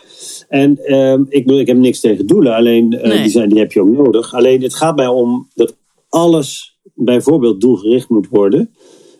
En 0.49 0.77
ehm, 0.85 1.23
ik, 1.29 1.49
ik 1.51 1.67
heb 1.67 1.77
niks 1.77 1.99
tegen 1.99 2.27
doelen, 2.27 2.53
alleen 2.55 2.93
eh, 2.93 3.07
Nee. 3.09 3.21
die, 3.21 3.31
zijn, 3.31 3.49
die 3.49 3.59
heb 3.59 3.71
je 3.71 3.81
ook 3.81 3.89
nodig. 3.97 4.33
Alleen 4.33 4.61
het 4.61 4.75
gaat 4.75 4.95
mij 4.95 5.07
om 5.07 5.47
dat 5.53 5.75
alles 6.09 6.77
bijvoorbeeld 6.95 7.61
doelgericht 7.61 8.09
moet 8.09 8.27
worden. 8.29 8.71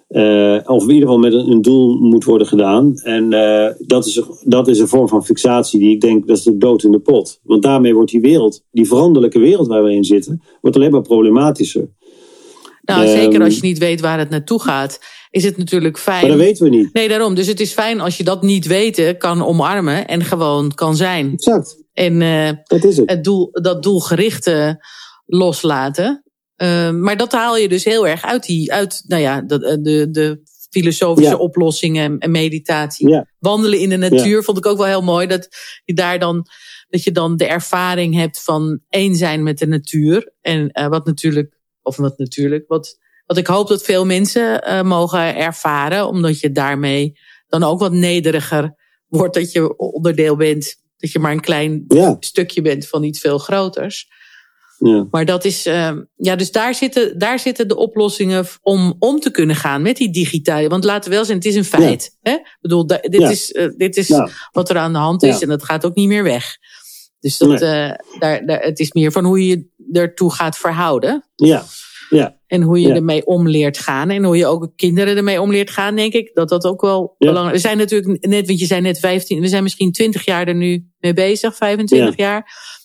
Eh, 0.08 0.58
of 0.66 0.84
in 0.84 0.90
ieder 0.90 1.08
geval 1.08 1.20
met 1.20 1.34
een, 1.34 1.52
een 1.52 1.62
doel 1.62 1.98
moet 2.00 2.24
worden 2.24 2.48
gedaan. 2.48 2.94
En 3.04 3.30
dat, 3.80 4.06
is, 4.06 4.16
een- 4.16 4.38
dat 4.44 4.68
is 4.68 4.80
een 4.80 4.88
vorm 4.88 5.08
van 5.08 5.26
fixatie 5.26 5.80
die 5.80 5.92
ik 5.92 6.02
denk, 6.02 6.28
dat 6.28 6.38
is 6.38 6.44
de 6.44 6.58
dood 6.58 6.84
in 6.84 6.92
de 6.92 7.00
pot. 7.00 7.40
Want 7.44 7.64
daarmee 7.64 7.94
wordt 7.94 8.12
die 8.12 8.22
wereld, 8.22 8.64
die 8.72 8.88
veranderlijke 8.88 9.40
wereld 9.40 9.68
waar 9.68 9.84
we 9.84 9.94
in 9.94 10.04
zitten, 10.04 10.42
wordt 10.62 10.78
alleen 10.78 10.92
maar 10.92 11.02
problematischer. 11.02 11.90
nou, 12.82 13.06
ehm, 13.06 13.12
zeker 13.22 13.44
als 13.44 13.56
je 13.56 13.62
niet 13.62 13.78
weet 13.78 14.02
waar 14.02 14.20
het 14.20 14.30
naartoe 14.30 14.62
gaat, 14.62 15.00
is 15.32 15.44
het 15.44 15.58
natuurlijk 15.58 15.98
fijn. 16.00 16.22
Maar 16.22 16.30
dat 16.30 16.40
weten 16.40 16.64
we 16.64 16.70
niet. 16.78 16.94
Nee, 16.94 17.08
daarom. 17.08 17.36
Dus 17.36 17.48
het 17.48 17.60
is 17.60 17.72
fijn 17.72 18.00
als 18.02 18.18
je 18.18 18.24
dat 18.24 18.42
niet 18.42 18.66
weten 18.68 19.18
kan 19.18 19.46
omarmen 19.46 20.08
en 20.08 20.24
gewoon 20.24 20.74
kan 20.74 20.96
zijn. 20.96 21.34
Exact, 21.34 21.84
En 21.94 22.22
eh, 22.22 22.50
dat 22.64 22.84
is 22.84 22.98
het. 22.98 23.10
het 23.10 23.24
doel, 23.24 23.50
dat 23.52 23.84
doelgerichte 23.84 24.86
loslaten. 25.26 26.24
Eh, 26.56 26.92
maar 26.92 27.18
dat 27.18 27.32
haal 27.32 27.58
je 27.58 27.68
dus 27.70 27.84
heel 27.84 28.08
erg 28.08 28.24
uit, 28.26 28.46
die, 28.46 28.74
uit 28.74 29.04
nou 29.08 29.22
ja, 29.22 29.42
de, 29.42 29.80
de, 29.82 30.08
de 30.12 30.42
filosofische 30.70 31.32
Ja. 31.32 31.38
oplossingen 31.38 32.18
en 32.18 32.32
meditatie. 32.32 33.10
Ja. 33.10 33.28
Wandelen 33.40 33.80
in 33.80 33.90
de 33.90 33.98
natuur 33.98 34.44
vond 34.44 34.58
ik 34.58 34.66
ook 34.66 34.78
wel 34.78 34.86
heel 34.88 35.02
mooi. 35.04 35.28
Dat 35.28 35.48
je 35.84 35.94
daar 35.94 36.20
dan, 36.20 36.46
dat 36.90 37.04
je 37.04 37.12
dan 37.12 37.38
de 37.38 37.46
ervaring 37.46 38.16
hebt 38.16 38.44
van 38.44 38.80
één 38.90 39.16
zijn 39.16 39.44
met 39.44 39.58
de 39.58 39.68
natuur. 39.68 40.34
En 40.42 40.72
eh, 40.72 40.88
wat 40.88 41.06
natuurlijk, 41.06 41.58
of 41.82 41.98
wat 41.98 42.18
natuurlijk, 42.18 42.68
wat, 42.68 42.98
wat 43.32 43.40
ik 43.40 43.48
hoop 43.48 43.68
dat 43.68 43.84
veel 43.84 44.06
mensen 44.06 44.62
eh, 44.62 44.82
mogen 44.82 45.36
ervaren. 45.36 46.08
Omdat 46.08 46.40
je 46.40 46.52
daarmee 46.52 47.20
dan 47.48 47.64
ook 47.64 47.80
wat 47.80 47.92
nederiger 47.92 48.76
wordt. 49.08 49.34
Dat 49.34 49.52
je 49.52 49.78
onderdeel 49.78 50.36
bent. 50.36 50.76
Dat 50.98 51.12
je 51.12 51.20
maar 51.20 51.32
een 51.32 51.40
klein 51.42 51.84
Ja, 51.88 52.16
stukje 52.20 52.62
bent 52.62 52.88
van 52.88 53.04
iets 53.04 53.20
veel 53.20 53.38
groters. 53.38 54.08
Ja. 54.78 55.08
Maar 55.12 55.26
dat 55.26 55.46
is, 55.46 55.68
uh, 55.68 55.92
ja, 56.16 56.36
dus 56.36 56.52
daar 56.52 56.76
zitten, 56.76 57.18
daar 57.20 57.40
zitten 57.40 57.68
de 57.68 57.76
oplossingen 57.76 58.46
om 58.62 58.96
om 59.00 59.20
te 59.20 59.32
kunnen 59.32 59.56
gaan 59.56 59.82
met 59.82 59.98
die 59.98 60.12
digitale. 60.12 60.68
Want 60.68 60.84
laten 60.84 61.10
we 61.10 61.16
wel 61.16 61.26
zijn, 61.26 61.38
het 61.38 61.48
is 61.48 61.56
een 61.56 61.66
feit. 61.66 62.18
Ja. 62.22 62.32
Hè? 62.32 62.38
Ik 62.38 62.58
bedoel, 62.62 62.88
dit 62.88 63.00
Ja. 63.12 63.30
is, 63.30 63.52
uh, 63.52 63.68
dit 63.78 63.98
is 63.98 64.10
wat 64.52 64.70
er 64.70 64.78
aan 64.78 64.94
de 64.94 65.00
hand 65.00 65.24
is 65.24 65.42
en 65.42 65.48
dat 65.50 65.64
gaat 65.64 65.86
ook 65.86 65.96
niet 65.96 66.08
meer 66.08 66.24
weg. 66.24 66.58
Dus 67.20 67.38
dat, 67.38 67.60
Nee. 67.60 67.90
uh, 67.90 67.94
daar, 68.20 68.46
daar, 68.46 68.62
het 68.62 68.80
is 68.80 68.92
meer 68.92 69.12
van 69.12 69.26
hoe 69.26 69.48
je 69.48 69.48
je 69.48 70.00
ertoe 70.00 70.34
gaat 70.34 70.58
verhouden. 70.58 71.26
Ja. 71.36 71.64
Ja. 72.10 72.40
En 72.52 72.62
hoe 72.62 72.80
je 72.82 72.88
Ja. 72.88 72.96
ermee 72.96 73.26
om 73.26 73.48
leert 73.50 73.78
gaan. 73.78 74.10
En 74.10 74.24
hoe 74.24 74.38
je 74.38 74.46
ook 74.46 74.72
kinderen 74.76 75.18
ermee 75.18 75.42
om 75.42 75.52
leert 75.52 75.70
gaan, 75.70 75.96
denk 75.96 76.14
ik. 76.14 76.32
Dat 76.34 76.50
dat 76.50 76.66
ook 76.66 76.82
wel 76.82 77.16
Ja. 77.18 77.28
belangrijk 77.28 77.56
is. 77.56 77.62
We 77.62 77.68
zijn 77.68 77.78
natuurlijk 77.80 78.26
net, 78.28 78.48
want 78.48 78.60
je 78.60 78.66
zei 78.66 78.82
net 78.82 79.00
15. 79.00 79.40
We 79.40 79.48
zijn 79.48 79.64
misschien 79.64 79.92
20 79.92 80.26
jaar 80.26 80.48
er 80.48 80.56
nu 80.56 80.86
mee 81.00 81.14
bezig, 81.14 81.56
25 81.56 82.16
jaar. 82.18 82.42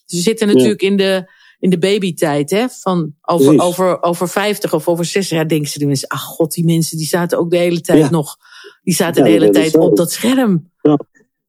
Dus 0.07 0.17
we 0.19 0.23
zitten 0.25 0.47
natuurlijk 0.47 0.83
in 0.83 0.97
de, 0.97 1.31
in 1.59 1.71
de 1.71 1.79
babytijd, 1.79 2.51
hè. 2.51 2.69
Van 2.69 3.15
over, 3.23 3.45
Precies. 3.45 3.63
over, 3.63 4.03
over 4.03 4.29
50 4.29 4.75
of 4.75 4.89
over 4.89 5.05
60 5.05 5.37
jaar 5.37 5.49
denken 5.49 5.71
ze 5.71 5.79
de 5.79 5.87
mensen. 5.87 6.09
Ach 6.09 6.23
god, 6.23 6.53
die 6.53 6.65
mensen 6.65 6.97
die 6.97 7.07
zaten 7.07 7.39
ook 7.39 7.51
de 7.51 7.57
hele 7.59 7.81
tijd 7.81 8.11
nog. 8.11 8.37
Die 8.83 8.95
zaten 8.95 9.25
de 9.25 9.31
hele 9.31 9.51
tijd 9.51 9.77
op 9.77 9.97
dat 9.97 10.13
scherm. 10.13 10.71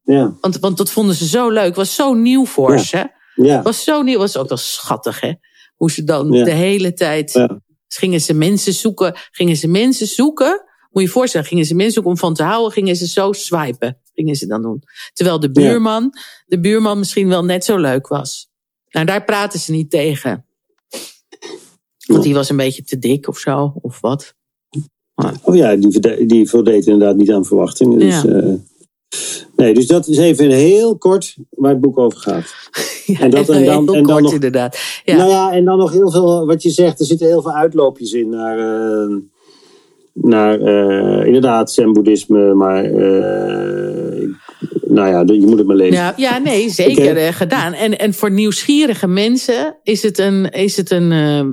Ja. 0.03 0.35
Want, 0.41 0.59
want 0.59 0.77
dat 0.77 0.91
vonden 0.91 1.15
ze 1.15 1.27
zo 1.27 1.49
leuk. 1.49 1.75
Was 1.75 1.95
zo 1.95 2.13
nieuw 2.13 2.45
voor 2.45 2.79
ze. 2.79 3.09
Ja. 3.35 3.61
Was 3.61 3.83
zo 3.83 4.01
nieuw. 4.01 4.17
Was 4.17 4.37
ook 4.37 4.47
wel 4.49 4.57
schattig, 4.57 5.19
hè. 5.19 5.33
Hoe 5.75 5.91
ze 5.91 6.03
dan 6.03 6.31
de 6.31 6.51
hele 6.51 6.93
tijd. 6.93 7.47
Dus 7.97 8.05
gingen 8.05 8.21
ze 8.21 8.33
mensen 8.33 8.73
zoeken, 8.73 9.13
gingen 9.31 9.55
ze 9.55 9.67
mensen 9.67 10.07
zoeken. 10.07 10.61
Moet 10.91 11.01
je 11.01 11.07
je 11.07 11.07
voorstellen, 11.13 11.47
gingen 11.47 11.65
ze 11.65 11.73
mensen 11.75 11.93
zoeken 11.93 12.11
om 12.11 12.17
van 12.17 12.33
te 12.33 12.43
houden, 12.43 12.71
gingen 12.71 12.95
ze 12.95 13.07
zo 13.07 13.31
swipen. 13.33 13.97
Gingen 14.13 14.35
ze 14.35 14.47
dan 14.47 14.61
doen. 14.61 14.83
Terwijl 15.13 15.39
de 15.39 15.51
buurman, 15.51 16.13
de 16.45 16.59
buurman 16.59 16.97
misschien 16.99 17.27
wel 17.27 17.45
net 17.45 17.65
zo 17.65 17.77
leuk 17.77 18.07
was. 18.07 18.49
Nou, 18.89 19.05
daar 19.05 19.23
praten 19.23 19.59
ze 19.59 19.71
niet 19.71 19.89
tegen. 19.89 20.45
Want 22.07 22.23
die 22.23 22.33
was 22.33 22.49
een 22.49 22.57
beetje 22.57 22.83
te 22.83 22.99
dik 22.99 23.27
of 23.27 23.37
zo, 23.37 23.73
of 23.81 24.01
wat. 24.01 24.35
Oh 25.43 25.55
ja, 25.55 25.75
die, 25.75 26.25
die 26.25 26.49
voldeed 26.49 26.85
inderdaad 26.85 27.15
niet 27.15 27.31
aan 27.31 27.45
verwachtingen. 27.45 27.99
Dus, 27.99 28.21
Ja. 28.21 28.23
eh, 28.29 28.53
nee, 29.57 29.73
dus 29.73 29.87
dat 29.87 30.07
is 30.07 30.17
even 30.17 30.49
heel 30.51 30.97
kort 30.97 31.35
waar 31.49 31.71
het 31.71 31.81
boek 31.81 31.97
over 31.97 32.19
gaat. 32.19 32.53
Ja, 33.05 33.19
En 33.19 33.29
dat- 33.29 33.39
en 33.49 33.53
dan- 33.53 33.61
heel 33.63 33.77
en 33.79 33.85
dan 33.85 34.03
kort 34.03 34.21
nog- 34.23 34.33
inderdaad. 34.33 34.77
Ja. 35.05 35.15
Nou 35.15 35.29
ja, 35.29 35.51
en 35.51 35.65
dan 35.65 35.77
nog 35.77 35.91
heel 35.91 36.11
veel, 36.11 36.45
wat 36.45 36.63
je 36.63 36.69
zegt, 36.69 36.99
er 36.99 37.05
zitten 37.05 37.27
heel 37.27 37.41
veel 37.41 37.53
uitloopjes 37.53 38.11
in 38.11 38.29
naar, 38.29 38.57
eh, 38.59 39.15
naar 40.13 40.59
eh, 40.61 41.25
inderdaad 41.25 41.71
zen-boeddhisme, 41.71 42.53
maar 42.53 42.83
eh, 42.83 44.29
nou 44.87 45.09
ja, 45.09 45.33
je 45.33 45.45
moet 45.47 45.57
het 45.57 45.67
maar 45.67 45.75
lezen. 45.75 45.93
Ja, 45.95 46.13
ja, 46.17 46.37
nee, 46.37 46.69
zeker 46.69 47.17
eh, 47.17 47.33
gedaan. 47.33 47.73
En, 47.73 47.97
en 47.99 48.13
voor 48.13 48.31
nieuwsgierige 48.31 49.07
mensen 49.07 49.77
is 49.83 50.03
het 50.03 50.17
een, 50.17 50.49
is 50.51 50.77
het 50.77 50.91
een, 50.91 51.11
eh, 51.11 51.45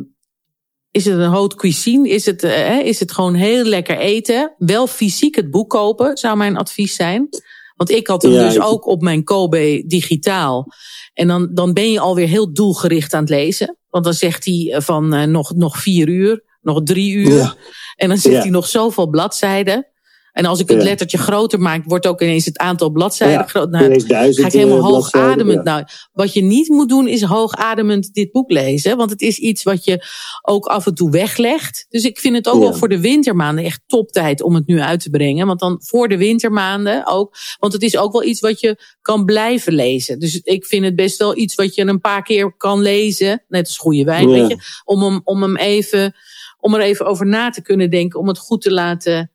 is 0.91 1.05
het 1.05 1.15
een 1.15 1.31
haute 1.31 1.57
cuisine? 1.57 2.09
Is 2.09 2.27
het, 2.27 2.43
eh, 2.43 2.79
is 2.87 3.01
het 3.01 3.13
gewoon 3.13 3.35
heel 3.35 3.65
lekker 3.65 3.99
eten? 3.99 4.55
Wel 4.59 4.87
fysiek 4.87 5.35
het 5.37 5.51
boek 5.51 5.71
kopen, 5.71 6.17
zou 6.17 6.37
mijn 6.37 6.57
advies 6.57 6.95
zijn. 6.95 7.29
Want 7.75 7.91
ik 7.91 8.07
had 8.07 8.23
hem 8.23 8.33
Ja, 8.33 8.45
dus 8.45 8.55
ik- 8.55 8.63
ook 8.63 8.87
op 8.87 9.03
mijn 9.03 9.25
Kobe 9.25 9.85
digitaal. 9.87 10.67
En 11.13 11.29
dan, 11.29 11.51
dan 11.53 11.73
ben 11.73 11.91
je 11.91 12.01
alweer 12.01 12.29
heel 12.29 12.53
doelgericht 12.53 13.15
aan 13.15 13.21
het 13.21 13.29
lezen. 13.31 13.77
Want 13.91 14.05
dan 14.05 14.15
zegt 14.15 14.45
hij 14.45 14.73
eh, 14.75 14.81
van 14.81 15.15
eh, 15.15 15.27
nog, 15.27 15.55
nog 15.55 15.79
vier 15.79 16.09
uur, 16.09 16.45
nog 16.63 16.83
drie 16.83 17.13
uur. 17.15 17.37
Ja. 17.37 17.55
En 17.97 18.09
dan 18.09 18.19
zegt 18.19 18.35
Ja. 18.35 18.41
hij 18.41 18.51
nog 18.51 18.67
zoveel 18.67 19.07
bladzijden. 19.07 19.87
En 20.35 20.45
als 20.45 20.61
ik 20.61 20.69
het 20.69 20.79
Ja. 20.79 20.85
lettertje 20.85 21.19
groter 21.19 21.61
maak, 21.61 21.85
wordt 21.85 22.07
ook 22.07 22.23
ineens 22.23 22.45
het 22.45 22.59
aantal 22.59 22.91
bladzijden 22.91 23.37
Ja, 23.39 23.43
groot. 23.47 23.71
Nou, 23.71 24.01
ga 24.07 24.47
ik 24.47 24.53
helemaal 24.53 24.79
eh, 24.79 24.85
hoogademend. 24.85 25.57
ja. 25.57 25.63
Nou, 25.75 25.85
wat 26.13 26.33
je 26.33 26.43
niet 26.43 26.69
moet 26.69 26.89
doen 26.89 27.09
is 27.09 27.23
hoogademend 27.23 28.13
dit 28.15 28.33
boek 28.33 28.51
lezen. 28.51 28.97
Want 28.97 29.11
het 29.11 29.21
is 29.21 29.39
iets 29.39 29.63
wat 29.63 29.85
je 29.85 30.05
ook 30.43 30.67
af 30.67 30.87
en 30.87 30.95
toe 30.95 31.11
weglegt. 31.11 31.87
Dus 31.89 32.05
ik 32.05 32.19
vind 32.19 32.37
het 32.37 32.49
ook 32.49 32.61
wel 32.61 32.75
voor 32.75 32.89
de 32.89 33.01
wintermaanden 33.01 33.65
echt 33.65 33.81
toptijd 33.87 34.43
om 34.43 34.55
het 34.55 34.67
nu 34.67 34.81
uit 34.81 35.01
te 35.01 35.11
brengen. 35.11 35.47
Want 35.47 35.61
dan 35.61 35.77
voor 35.83 36.09
de 36.09 36.17
wintermaanden 36.17 37.07
ook. 37.07 37.37
Want 37.59 37.73
het 37.73 37.83
is 37.83 37.97
ook 37.97 38.13
wel 38.13 38.25
iets 38.25 38.41
wat 38.41 38.61
je 38.61 38.83
kan 39.01 39.25
blijven 39.25 39.73
lezen. 39.73 40.19
Dus 40.19 40.41
ik 40.41 40.67
vind 40.67 40.85
het 40.85 40.97
best 40.97 41.19
wel 41.19 41.37
iets 41.37 41.55
wat 41.55 41.75
je 41.75 41.87
een 41.87 42.01
paar 42.01 42.23
keer 42.23 42.55
kan 42.57 42.81
lezen. 42.81 43.45
Net 43.49 43.67
als 43.67 43.79
goede 43.79 44.05
wijn, 44.05 44.29
weet 44.29 44.49
je. 44.49 44.57
Om 44.85 45.03
hem, 45.03 45.21
om 45.25 45.43
hem 45.43 45.57
even, 45.57 46.15
om 46.61 46.75
er 46.75 46.81
even 46.81 47.07
over 47.07 47.27
na 47.27 47.51
te 47.51 47.63
kunnen 47.63 47.91
denken. 47.91 48.21
Om 48.21 48.29
het 48.29 48.39
goed 48.39 48.63
te 48.63 48.73
laten 48.73 49.29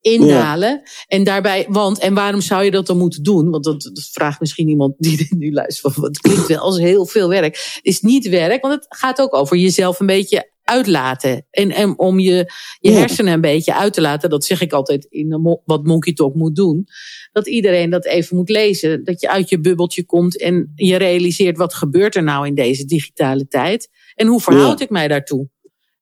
indalen. 0.00 0.82
En 1.06 1.24
daarbij, 1.24 1.66
want, 1.68 1.98
en 1.98 2.14
waarom 2.14 2.40
zou 2.40 2.64
je 2.64 2.70
dat 2.70 2.86
dan 2.86 2.98
moeten 2.98 3.22
doen? 3.22 3.50
Want 3.50 3.64
dat, 3.64 3.82
dat 3.82 4.08
vraagt 4.12 4.40
misschien 4.40 4.68
iemand 4.68 4.94
die 4.98 5.16
dit 5.16 5.34
nu 5.38 5.52
luistert. 5.52 5.94
Van, 5.94 6.04
het 6.04 6.18
klinkt 6.18 6.46
wel 6.46 6.58
als 6.58 6.78
heel 6.78 7.06
veel 7.06 7.28
werk. 7.28 7.56
Het 7.56 7.80
is 7.82 8.00
niet 8.00 8.28
werk, 8.28 8.62
want 8.62 8.74
het 8.74 8.86
gaat 8.88 9.20
ook 9.20 9.34
over 9.34 9.56
jezelf 9.56 10.00
een 10.00 10.06
beetje 10.06 10.54
uitlaten. 10.66 11.46
En, 11.50 11.70
en 11.70 11.98
om 11.98 12.18
je, 12.18 12.52
je 12.78 12.90
hersenen 12.90 13.32
een 13.32 13.40
beetje 13.40 13.74
uit 13.74 13.92
te 13.92 14.00
laten. 14.00 14.30
Dat 14.30 14.44
zeg 14.44 14.60
ik 14.60 14.72
altijd 14.72 15.04
in 15.04 15.28
de 15.28 15.60
wat 15.64 15.84
Monkey 15.84 16.12
Talk 16.12 16.34
moet 16.34 16.56
doen. 16.56 16.86
Dat 17.32 17.48
iedereen 17.48 17.90
dat 17.90 18.04
even 18.06 18.36
moet 18.36 18.48
lezen. 18.48 19.04
Dat 19.04 19.20
je 19.20 19.30
uit 19.30 19.48
je 19.48 19.60
bubbeltje 19.60 20.04
komt 20.04 20.40
en 20.40 20.72
je 20.74 20.96
realiseert 20.96 21.56
wat 21.56 21.74
gebeurt 21.74 22.16
er 22.16 22.22
nou 22.22 22.46
in 22.46 22.54
deze 22.54 22.84
digitale 22.84 23.46
tijd. 23.48 23.88
En 24.14 24.26
hoe 24.26 24.40
verhoud 24.40 24.78
Ja. 24.78 24.84
ik 24.84 24.90
mij 24.90 25.08
daartoe? 25.08 25.48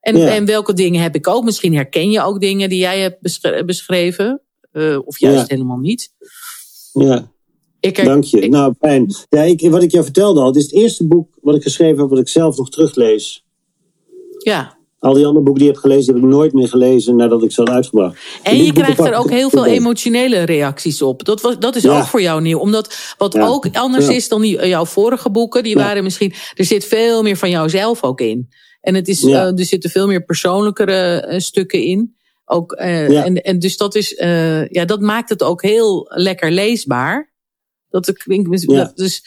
En, 0.04 0.16
Ja. 0.16 0.28
en 0.34 0.44
welke 0.44 0.72
dingen 0.72 1.00
heb 1.02 1.14
ik 1.14 1.28
ook? 1.28 1.44
Misschien 1.44 1.74
herken 1.74 2.10
je 2.10 2.22
ook 2.22 2.40
dingen 2.40 2.68
die 2.68 2.78
jij 2.78 3.00
hebt 3.00 3.20
besch- 3.20 3.64
beschreven. 3.66 4.40
eh, 4.72 4.98
of 5.04 5.18
juist 5.18 5.38
Ja. 5.38 5.44
helemaal 5.48 5.76
niet. 5.78 6.12
Ja. 6.92 7.30
Ik 7.80 7.96
her- 7.96 8.04
Dank 8.04 8.24
je. 8.24 8.40
ik- 8.40 8.50
nou, 8.50 8.74
fijn. 8.80 9.14
Ja, 9.28 9.42
ik, 9.42 9.60
wat 9.70 9.82
ik 9.82 9.90
jou 9.90 10.04
vertelde 10.04 10.40
al, 10.40 10.46
het 10.46 10.56
is 10.56 10.62
het 10.62 10.72
eerste 10.72 11.06
boek 11.06 11.38
wat 11.40 11.54
ik 11.54 11.62
geschreven 11.62 11.98
heb, 12.00 12.08
wat 12.10 12.18
ik 12.18 12.28
zelf 12.28 12.56
nog 12.56 12.70
teruglees. 12.70 13.44
ja. 14.38 14.76
Al 14.98 15.14
die 15.14 15.26
andere 15.26 15.44
boeken 15.44 15.62
die 15.62 15.70
ik 15.72 15.74
heb 15.80 15.84
gelezen, 15.84 16.04
die 16.14 16.22
heb 16.22 16.30
ik 16.30 16.36
nooit 16.36 16.52
meer 16.52 16.68
gelezen 16.68 17.16
nadat 17.16 17.42
ik 17.42 17.52
ze 17.52 17.60
had 17.60 17.70
uitgebracht. 17.70 18.16
En 18.42 18.56
je 18.64 18.72
krijgt 18.72 18.98
er 18.98 19.14
ook 19.14 19.30
heel 19.30 19.50
veel 19.50 19.66
emotionele 19.66 20.42
reacties 20.42 21.02
op. 21.02 21.24
Dat, 21.24 21.40
was, 21.40 21.58
dat 21.58 21.76
is 21.76 21.82
Ja. 21.82 21.98
ook 21.98 22.04
voor 22.06 22.22
jou 22.22 22.40
nieuw. 22.42 22.58
Omdat 22.58 23.14
wat 23.18 23.32
Ja. 23.32 23.46
ook 23.46 23.68
anders 23.72 24.06
Ja. 24.06 24.12
is 24.12 24.28
dan 24.28 24.40
die, 24.40 24.66
jouw 24.66 24.84
vorige 24.84 25.30
boeken, 25.30 25.62
die 25.62 25.74
waren 25.74 26.02
misschien. 26.02 26.32
Er 26.54 26.64
zit 26.64 26.84
veel 26.84 27.22
meer 27.22 27.36
van 27.36 27.50
jouzelf 27.50 28.02
ook 28.02 28.20
in. 28.20 28.48
En 28.85 28.94
het 28.94 29.09
is, 29.09 29.20
Ja. 29.20 29.47
eh, 29.47 29.59
er 29.59 29.64
zitten 29.64 29.90
veel 29.90 30.07
meer 30.07 30.25
persoonlijkere 30.25 31.20
eh, 31.20 31.38
stukken 31.38 31.83
in. 31.83 32.16
Ook, 32.44 32.73
eh, 32.73 33.09
Ja. 33.11 33.25
en, 33.25 33.42
en 33.42 33.59
dus 33.59 33.77
dat, 33.77 33.94
is, 33.94 34.11
ja, 34.70 34.85
dat 34.85 35.01
maakt 35.01 35.29
het 35.29 35.42
ook 35.42 35.62
heel 35.62 36.07
lekker 36.14 36.51
leesbaar. 36.51 37.33
Dat 37.88 38.09
mis- 38.49 38.62
Ja. 38.62 38.75
dat, 38.75 38.97
dus, 38.97 39.23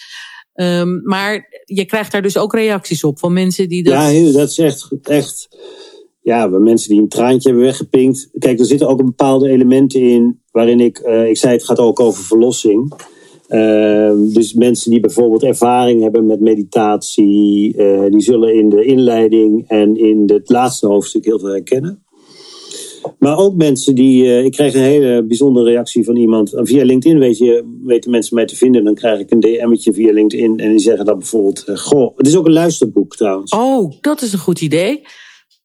maar 1.04 1.62
je 1.66 1.86
krijgt 1.86 2.12
daar 2.12 2.22
dus 2.22 2.38
ook 2.38 2.54
reacties 2.54 3.04
op 3.04 3.20
van 3.20 3.34
mensen 3.34 3.70
die 3.70 3.84
dat. 3.84 3.94
Ja, 3.94 4.32
dat 4.32 4.50
is 4.50 4.58
echt, 4.58 4.90
echt. 5.04 5.48
Ja, 6.22 6.48
mensen 6.48 6.90
die 6.90 7.02
een 7.02 7.10
traantje 7.10 7.50
hebben 7.50 7.66
weggepinkt. 7.68 8.30
Kijk, 8.40 8.60
er 8.60 8.66
zitten 8.66 8.88
ook 8.88 8.98
bepaalde 9.06 9.50
elementen 9.50 10.02
in 10.02 10.42
waarin 10.52 10.80
ik. 10.80 11.00
ik 11.00 11.38
zei, 11.38 11.54
het 11.54 11.64
gaat 11.66 11.80
ook 11.80 12.00
over 12.00 12.24
verlossing. 12.24 12.94
Ehm, 13.48 14.28
dus 14.34 14.54
mensen 14.54 14.92
die 14.92 15.00
bijvoorbeeld 15.00 15.44
ervaring 15.44 16.02
hebben 16.02 16.26
met 16.26 16.40
meditatie, 16.40 17.78
eh, 17.78 18.06
die 18.12 18.22
zullen 18.22 18.54
in 18.56 18.70
de 18.70 18.86
inleiding 18.86 19.64
en 19.68 19.98
in 19.98 20.24
het 20.28 20.50
laatste 20.50 20.88
hoofdstuk 20.88 21.26
heel 21.26 21.40
veel 21.40 21.50
herkennen. 21.50 22.02
Maar 23.20 23.38
ook 23.38 23.56
mensen 23.56 23.96
die. 23.96 24.24
eh, 24.24 24.46
ik 24.46 24.52
kreeg 24.52 24.74
een 24.74 24.82
hele 24.82 25.24
bijzondere 25.24 25.70
reactie 25.70 26.04
van 26.04 26.16
iemand. 26.16 26.52
Via 26.56 26.84
LinkedIn 26.86 27.20
weet 27.20 27.38
je, 27.38 27.78
weten 27.84 28.12
mensen 28.12 28.36
mij 28.36 28.46
te 28.46 28.56
vinden. 28.56 28.84
Dan 28.84 28.96
krijg 28.96 29.20
ik 29.20 29.32
een 29.32 29.40
DM'tje 29.40 29.94
via 29.94 30.14
LinkedIn. 30.14 30.60
En 30.60 30.70
die 30.70 30.80
zeggen 30.80 31.06
dan 31.06 31.18
bijvoorbeeld. 31.18 31.64
eh, 31.64 31.78
goh, 31.78 32.18
het 32.18 32.28
is 32.28 32.36
ook 32.38 32.46
een 32.46 32.54
luisterboek 32.54 33.16
trouwens. 33.16 33.52
Oh, 33.52 33.92
dat 34.02 34.22
is 34.22 34.34
een 34.34 34.40
goed 34.40 34.62
idee. 34.62 35.02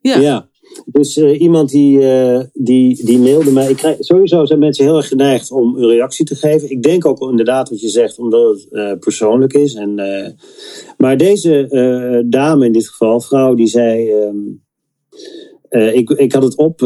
Ja. 0.00 0.18
Ja. 0.18 0.50
Dus 0.86 1.16
eh, 1.16 1.40
iemand 1.40 1.70
die, 1.70 2.08
eh, 2.10 2.40
die, 2.52 3.04
die 3.04 3.18
mailde 3.18 3.52
mij. 3.52 3.70
Ik 3.70 3.96
sowieso 3.98 4.44
zijn 4.44 4.58
mensen 4.58 4.84
heel 4.84 4.96
erg 4.96 5.08
geneigd 5.08 5.50
om 5.50 5.76
een 5.76 5.88
reactie 5.88 6.24
te 6.24 6.34
geven. 6.34 6.70
Ik 6.70 6.82
denk 6.82 7.06
ook 7.06 7.20
inderdaad 7.20 7.68
wat 7.68 7.80
je 7.80 7.88
zegt, 7.88 8.18
omdat 8.18 8.54
het 8.54 8.68
eh, 8.70 8.92
persoonlijk 8.98 9.52
is. 9.52 9.74
En, 9.74 9.94
maar 10.96 11.16
deze 11.16 12.24
dame 12.28 12.66
in 12.66 12.72
dit 12.72 12.88
geval, 12.88 13.20
vrouw, 13.20 13.54
die 13.54 13.66
zei. 13.66 14.10
ehm, 14.10 14.36
eh, 15.68 15.94
ik, 15.94 16.10
ik 16.10 16.32
had 16.32 16.42
het 16.42 16.56
op, 16.56 16.82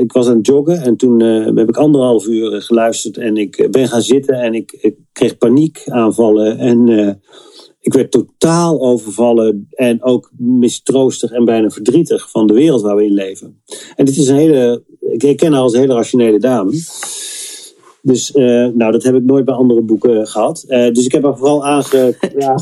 ik 0.00 0.12
was 0.12 0.28
aan 0.28 0.36
het 0.36 0.46
joggen 0.46 0.82
en 0.82 0.96
toen 0.96 1.20
heb 1.56 1.68
ik 1.68 1.76
anderhalf 1.76 2.26
uur 2.26 2.62
geluisterd 2.62 3.16
en 3.18 3.36
ik 3.36 3.68
ben 3.70 3.88
gaan 3.88 4.02
zitten 4.02 4.34
en 4.34 4.54
ik, 4.54 4.72
ik 4.80 4.96
kreeg 5.12 5.38
paniekaanvallen 5.38 6.58
en 6.58 6.88
ik 7.86 7.92
werd 7.92 8.10
totaal 8.10 8.80
overvallen 8.80 9.66
en 9.70 10.02
ook 10.02 10.30
mistroostig 10.36 11.30
en 11.30 11.44
bijna 11.44 11.70
verdrietig 11.70 12.30
van 12.30 12.46
de 12.46 12.54
wereld 12.54 12.82
waar 12.82 12.96
we 12.96 13.04
in 13.04 13.12
leven. 13.12 13.62
En 13.96 14.04
dit 14.04 14.16
is 14.16 14.28
een 14.28 14.36
hele, 14.36 14.84
ik 15.00 15.36
ken 15.36 15.52
haar 15.52 15.62
als 15.62 15.72
een 15.72 15.80
hele 15.80 15.94
rationele 15.94 16.38
dame. 16.38 16.70
Dus 18.02 18.32
eh, 18.32 18.44
nou, 18.74 18.92
dat 18.92 19.02
heb 19.02 19.14
ik 19.14 19.22
nooit 19.22 19.44
bij 19.44 19.54
andere 19.54 19.82
boeken 19.82 20.26
gehad. 20.26 20.64
Eh, 20.68 20.92
dus 20.92 21.04
ik 21.04 21.12
heb 21.12 21.22
haar 21.22 21.36
vooral 21.36 21.66
aange... 21.66 22.16
ja, 22.38 22.54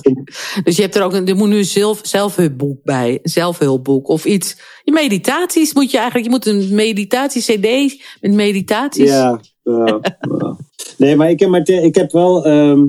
Dus 0.64 0.76
je 0.76 0.82
hebt 0.82 0.94
er 0.94 1.02
ook 1.02 1.12
een, 1.12 1.26
er 1.28 1.36
moet 1.36 1.48
nu 1.48 1.56
een 1.56 1.64
zelf, 1.64 2.00
zelfhulpboek 2.02 2.82
bij, 2.82 3.18
een 3.22 3.30
zelfhulpboek 3.30 4.08
of 4.08 4.24
iets. 4.24 4.56
Je 4.82 4.92
meditaties 4.92 5.74
moet 5.74 5.90
je 5.90 5.96
eigenlijk, 5.96 6.26
je 6.26 6.32
moet 6.32 6.46
een 6.46 6.74
meditatie-cd 6.74 8.02
met 8.20 8.32
meditaties. 8.32 9.08
Ja, 9.10 9.40
ja, 9.62 10.00
ja. 10.38 10.56
Nee, 10.98 11.16
maar 11.16 11.30
ik 11.30 11.40
heb, 11.40 11.48
maar 11.48 11.68
ik 11.68 11.94
heb 11.94 12.12
wel. 12.12 12.44
ehm, 12.44 12.82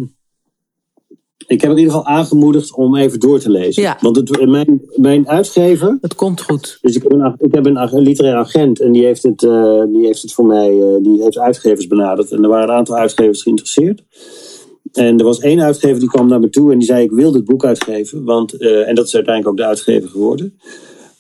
ik 1.48 1.62
heb 1.62 1.72
in 1.72 1.78
ieder 1.78 1.94
geval 1.94 2.08
aangemoedigd 2.08 2.76
om 2.76 2.96
even 2.96 3.20
door 3.20 3.40
te 3.40 3.50
lezen. 3.50 3.84
Ja. 3.84 3.98
Want 4.02 4.16
het, 4.16 4.46
mijn, 4.46 4.82
mijn 4.96 5.28
uitgever, 5.30 5.98
Het 6.02 6.16
komt 6.16 6.42
goed. 6.42 6.78
dus 6.82 6.96
ik 6.96 7.04
heb 7.04 7.12
een, 7.12 7.36
ik 7.38 7.54
heb 7.54 7.66
een, 7.66 8.02
literair 8.02 8.36
agent 8.36 8.80
en 8.80 8.92
die 8.92 9.06
heeft, 9.06 9.24
het, 9.24 9.44
eh, 9.44 9.84
die 9.88 10.06
heeft 10.06 10.22
het 10.22 10.34
voor 10.34 10.46
mij, 10.46 10.80
eh, 10.80 11.04
die 11.04 11.24
heeft 11.24 11.38
uitgevers 11.38 11.88
benaderd. 11.88 12.32
En 12.32 12.44
er 12.44 12.50
waren 12.50 12.70
een 12.70 12.76
aantal 12.76 12.96
uitgevers 12.96 13.42
geïnteresseerd. 13.42 14.04
En 14.96 15.18
er 15.18 15.26
was 15.26 15.40
één 15.40 15.62
uitgever 15.62 16.00
die 16.00 16.10
kwam 16.10 16.28
naar 16.28 16.40
me 16.40 16.50
toe 16.50 16.72
en 16.72 16.78
die 16.78 16.88
zei: 16.88 17.04
Ik 17.04 17.12
wil 17.12 17.32
dit 17.32 17.46
boek 17.46 17.66
uitgeven. 17.66 18.24
Want, 18.24 18.54
eh, 18.54 18.88
en 18.88 18.96
dat 18.96 19.08
is 19.08 19.16
uiteindelijk 19.16 19.54
ook 19.54 19.66
de 19.66 19.70
uitgever 19.70 20.10
geworden. 20.10 20.60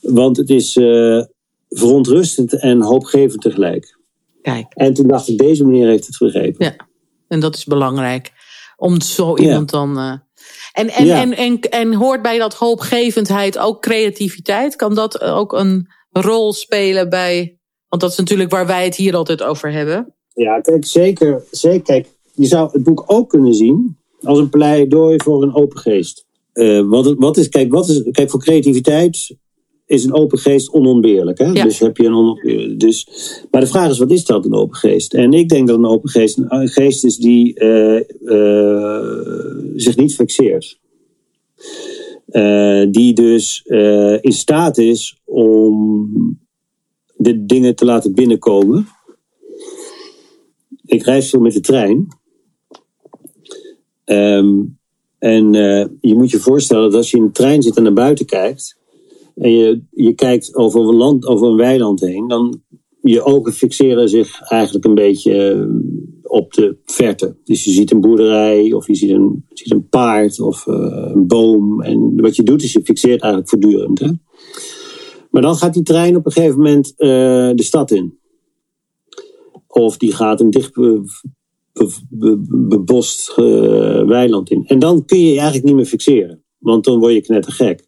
Want 0.01 0.37
het 0.37 0.49
is 0.49 0.77
eh, 0.77 1.21
verontrustend 1.69 2.59
en 2.59 2.81
hoopgevend 2.81 3.41
tegelijk. 3.41 3.97
Kijk, 4.41 4.65
En 4.73 4.93
toen 4.93 5.07
dacht 5.07 5.27
ik: 5.27 5.37
Deze 5.37 5.65
meneer 5.65 5.87
heeft 5.87 6.07
het 6.07 6.17
begrepen. 6.19 6.65
ja. 6.65 6.75
En 7.27 7.39
dat 7.39 7.55
is 7.55 7.65
belangrijk. 7.65 8.31
Om 8.77 9.01
zo 9.01 9.29
Ja. 9.37 9.43
iemand 9.43 9.69
dan. 9.71 9.97
eh, 9.97 10.11
en, 10.73 10.89
en, 10.89 11.05
Ja. 11.05 11.21
en, 11.21 11.33
en, 11.37 11.59
en 11.59 11.93
hoort 11.93 12.21
bij 12.21 12.37
dat 12.37 12.53
hoopgevendheid 12.53 13.57
ook 13.57 13.81
creativiteit? 13.81 14.75
Kan 14.75 14.95
dat 14.95 15.21
ook 15.21 15.53
een 15.53 15.87
rol 16.11 16.53
spelen 16.53 17.09
bij. 17.09 17.57
Want 17.89 18.01
dat 18.01 18.11
is 18.11 18.17
natuurlijk 18.17 18.51
waar 18.51 18.67
wij 18.67 18.83
het 18.83 18.95
hier 18.95 19.15
altijd 19.15 19.43
over 19.43 19.71
hebben. 19.71 20.13
Ja, 20.33 20.59
kijk, 20.61 20.85
zeker, 20.85 21.43
zeker. 21.51 21.81
Kijk, 21.83 22.07
je 22.33 22.45
zou 22.45 22.69
het 22.71 22.83
boek 22.83 23.03
ook 23.07 23.29
kunnen 23.29 23.53
zien 23.53 23.97
als 24.23 24.39
een 24.39 24.49
pleidooi 24.49 25.17
voor 25.23 25.43
een 25.43 25.55
open 25.55 25.77
geest. 25.79 26.25
Eh, 26.53 26.81
wat, 26.87 27.13
wat 27.17 27.37
is, 27.37 27.49
kijk, 27.49 27.71
wat 27.71 27.89
is, 27.89 28.03
kijk, 28.11 28.29
voor 28.29 28.39
creativiteit 28.39 29.35
is 29.85 30.03
een 30.03 30.13
open 30.13 30.37
geest 30.37 30.69
onontbeerlijk. 30.69 31.37
Hè? 31.37 31.45
Ja. 31.45 31.63
Dus 31.63 31.79
heb 31.79 31.97
je 31.97 32.05
een. 32.05 32.77
Dus, 32.77 33.07
maar 33.51 33.61
de 33.61 33.67
vraag 33.67 33.89
is, 33.89 33.97
wat 33.97 34.11
is 34.11 34.25
dat, 34.25 34.45
een 34.45 34.53
open 34.53 34.77
geest? 34.77 35.13
En 35.13 35.33
ik 35.33 35.49
denk 35.49 35.67
dat 35.67 35.77
een 35.77 35.85
open 35.85 36.09
geest 36.09 36.37
een 36.37 36.67
geest 36.67 37.03
is 37.03 37.17
die 37.17 37.53
eh, 37.53 37.97
eh, 38.25 39.25
zich 39.75 39.95
niet 39.95 40.15
fixeert. 40.15 40.79
Eh, 42.25 42.85
die 42.91 43.13
dus 43.13 43.63
in 44.21 44.33
staat 44.33 44.77
is 44.77 45.21
om 45.23 46.39
de 47.15 47.45
dingen 47.45 47.75
te 47.75 47.85
laten 47.85 48.13
binnenkomen. 48.13 48.87
Ik 50.85 51.03
reis 51.03 51.29
veel 51.29 51.39
met 51.39 51.53
de 51.53 51.59
trein. 51.59 52.07
Ehm, 54.03 54.61
en 55.19 55.53
je 56.01 56.15
moet 56.15 56.29
je 56.29 56.39
voorstellen 56.39 56.83
dat 56.83 56.93
als 56.93 57.11
je 57.11 57.17
in 57.17 57.25
de 57.25 57.31
trein 57.31 57.61
zit 57.61 57.77
en 57.77 57.83
naar 57.83 57.93
buiten 57.93 58.25
kijkt. 58.25 58.77
En 59.35 59.51
je, 59.51 59.81
je 59.91 60.13
kijkt 60.13 60.55
over 60.55 60.79
een, 60.79 60.95
land, 60.95 61.25
over 61.25 61.47
een 61.47 61.57
weiland 61.57 61.99
heen. 61.99 62.27
dan 62.27 62.63
je 63.11 63.23
ogen 63.23 63.53
fixeren 63.53 64.09
zich 64.09 64.41
eigenlijk 64.41 64.85
een 64.85 64.95
beetje 64.95 65.51
eh, 65.53 65.65
op 66.23 66.53
de 66.53 66.77
verte. 66.85 67.35
Dus 67.43 67.63
je 67.63 67.71
ziet 67.71 67.91
een 67.91 68.01
boerderij 68.01 68.73
of 68.73 68.87
je 68.87 68.95
ziet 68.95 69.09
een, 69.09 69.45
ziet 69.49 69.71
een 69.71 69.89
paard 69.89 70.39
of 70.39 70.67
eh, 70.67 71.11
een 71.13 71.27
boom. 71.27 71.81
En 71.81 72.21
wat 72.21 72.35
je 72.35 72.43
doet 72.43 72.63
is 72.63 72.73
je 72.73 72.81
fixeert 72.83 73.21
eigenlijk 73.21 73.49
voortdurend. 73.49 73.99
Hè? 73.99 74.11
Maar 75.31 75.41
dan 75.41 75.55
gaat 75.55 75.73
die 75.73 75.83
trein 75.83 76.15
op 76.15 76.25
een 76.25 76.31
gegeven 76.31 76.57
moment 76.57 76.93
eh, 76.97 77.07
de 77.55 77.63
stad 77.63 77.91
in. 77.91 78.17
Of 79.67 79.97
die 79.97 80.13
gaat 80.13 80.41
een 80.41 80.49
dicht 80.49 80.73
be- 80.73 81.01
be- 81.73 81.89
be- 82.09 82.67
bebost 82.67 83.35
weiland 84.05 84.49
in. 84.49 84.63
En 84.65 84.79
dan 84.79 85.05
kun 85.05 85.19
je 85.19 85.27
je 85.27 85.35
eigenlijk 85.35 85.65
niet 85.65 85.75
meer 85.75 85.85
fixeren. 85.85 86.43
Want 86.57 86.83
dan 86.83 86.99
word 86.99 87.13
je 87.13 87.21
knettergek. 87.21 87.87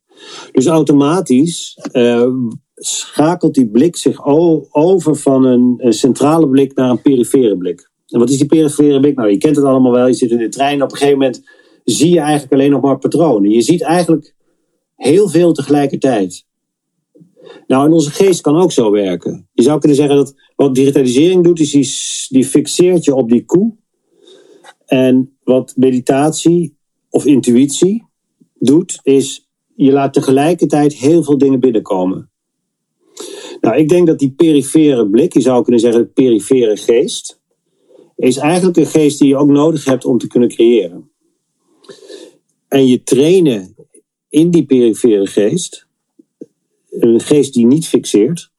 Dus 0.52 0.66
automatisch 0.66 1.80
eh, 1.92 2.28
schakelt 2.76 3.54
die 3.54 3.68
blik 3.68 3.96
zich 3.96 4.26
over 4.72 5.16
van 5.16 5.46
een, 5.46 5.94
centrale 5.94 6.50
blik 6.50 6.76
naar 6.76 6.90
een 6.90 7.02
perifere 7.02 7.58
blik. 7.58 7.90
En 8.08 8.20
wat 8.20 8.30
is 8.30 8.38
die 8.38 8.48
perifere 8.48 9.00
blik? 9.00 9.16
Nou, 9.16 9.30
je 9.30 9.38
kent 9.38 9.56
het 9.56 9.66
allemaal 9.66 9.92
wel. 9.92 10.08
Je 10.08 10.14
zit 10.14 10.32
in 10.32 10.38
de 10.38 10.50
trein. 10.50 10.84
Op 10.84 10.92
een 10.92 10.98
gegeven 10.98 11.20
moment 11.20 11.44
zie 11.84 12.14
je 12.14 12.20
eigenlijk 12.20 12.54
alleen 12.54 12.72
nog 12.72 12.82
maar 12.82 12.98
patronen. 12.98 13.52
Je 13.52 13.62
ziet 13.62 13.82
eigenlijk 13.82 14.36
heel 14.96 15.30
veel 15.30 15.54
tegelijkertijd. 15.54 16.46
Nou, 17.68 17.86
en 17.86 17.94
onze 17.94 18.12
geest 18.12 18.42
kan 18.42 18.56
ook 18.56 18.72
zo 18.72 18.92
werken. 18.92 19.48
Je 19.54 19.64
zou 19.64 19.80
kunnen 19.80 19.98
zeggen 19.98 20.16
dat 20.16 20.36
wat 20.56 20.76
digitalisering 20.76 21.44
doet, 21.44 21.60
is 21.60 22.28
die 22.30 22.46
fixeert 22.46 23.04
je 23.04 23.16
op 23.16 23.30
die 23.30 23.46
koe. 23.46 23.76
En 24.86 25.38
wat 25.44 25.74
meditatie 25.76 26.78
of 27.10 27.26
intuïtie 27.26 28.06
doet, 28.54 29.00
is 29.04 29.47
je 29.78 29.92
laat 29.92 30.14
tegelijkertijd 30.14 30.94
heel 30.94 31.24
veel 31.24 31.38
dingen 31.38 31.60
binnenkomen. 31.60 32.30
Nou, 33.62 33.78
ik 33.78 33.90
denk 33.90 34.08
dat 34.08 34.20
die 34.20 34.32
perifere 34.32 35.10
blik, 35.10 35.34
je 35.34 35.42
zou 35.42 35.64
kunnen 35.64 35.82
zeggen 35.82 36.14
perifere 36.14 36.78
geest, 36.78 37.42
is 38.16 38.38
eigenlijk 38.38 38.78
een 38.78 38.86
geest 38.86 39.20
die 39.20 39.28
je 39.28 39.38
ook 39.38 39.50
nodig 39.50 39.86
hebt 39.86 40.06
om 40.06 40.18
te 40.18 40.28
kunnen 40.28 40.50
creëren. 40.50 41.10
En 42.68 42.88
je 42.88 43.04
trainen 43.04 43.76
in 44.30 44.52
die 44.52 44.66
perifere 44.66 45.28
geest, 45.28 45.88
een 46.90 47.20
geest 47.20 47.54
die 47.54 47.66
niet 47.66 47.88
fixeert. 47.88 48.52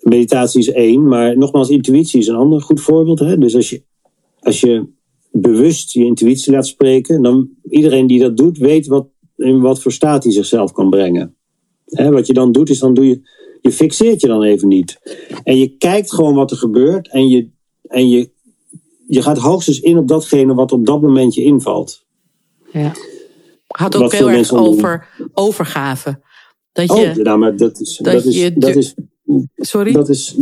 Meditatie 0.00 0.60
is 0.60 0.70
één, 0.70 1.08
maar 1.08 1.38
nogmaals, 1.38 1.68
intuïtie 1.68 2.20
is 2.20 2.26
een 2.26 2.34
ander 2.34 2.60
goed 2.60 2.80
voorbeeld. 2.80 3.18
Hè? 3.18 3.38
Dus 3.38 3.54
als 3.54 3.70
je, 3.70 3.82
als 4.40 4.60
je 4.60 4.86
bewust 5.30 5.92
je 5.92 6.04
intuïtie 6.04 6.52
laat 6.52 6.66
spreken, 6.66 7.22
dan 7.22 7.50
iedereen 7.70 8.06
die 8.06 8.20
dat 8.20 8.36
doet, 8.36 8.58
weet 8.58 8.86
wat, 8.86 9.08
in 9.40 9.60
wat 9.60 9.82
voor 9.82 9.92
staat 9.92 10.22
hij 10.24 10.32
zichzelf 10.32 10.72
kan 10.72 10.90
brengen. 10.90 11.34
Wat 11.84 12.26
je 12.26 12.32
dan 12.32 12.52
doet, 12.52 12.70
is 12.70 12.78
dan 12.78 12.94
doe 12.94 13.06
je, 13.08 13.20
je 13.60 13.72
fixeert 13.72 14.20
je 14.20 14.26
dan 14.26 14.42
even 14.42 14.68
niet. 14.68 15.00
En 15.44 15.56
je 15.58 15.76
kijkt 15.76 16.12
gewoon 16.14 16.34
wat 16.34 16.50
er 16.50 16.56
gebeurt 16.56 17.08
en 17.10 17.28
je, 17.28 17.48
en 17.82 18.08
je, 18.08 18.30
je 19.06 19.22
gaat 19.22 19.38
hoogstens 19.38 19.80
in 19.80 19.98
op 19.98 20.08
datgene 20.08 20.54
wat 20.54 20.72
op 20.72 20.86
dat 20.86 21.00
moment 21.02 21.34
je 21.34 21.42
invalt. 21.42 22.04
Ja. 22.72 22.92
Gaat 23.68 23.94
ook 23.96 24.02
Wat 24.02 24.12
heel 24.12 24.28
veel 24.28 24.36
erg 24.38 24.48
doen. 24.48 24.58
over 24.58 25.08
overgave. 25.34 26.20
Dat 26.72 26.90
Oh, 26.90 26.98
je, 26.98 27.22
nou, 27.22 27.38
maar 27.38 27.56
dat 27.56 27.80
is, 27.80 27.96
dat 27.96 28.12
dat 28.12 28.24
is, 28.24 28.40
je 28.40 28.52
dat 28.52 28.76
is 28.76 28.94
sorry? 29.56 29.92
Dat 29.92 30.08
is, 30.08 30.36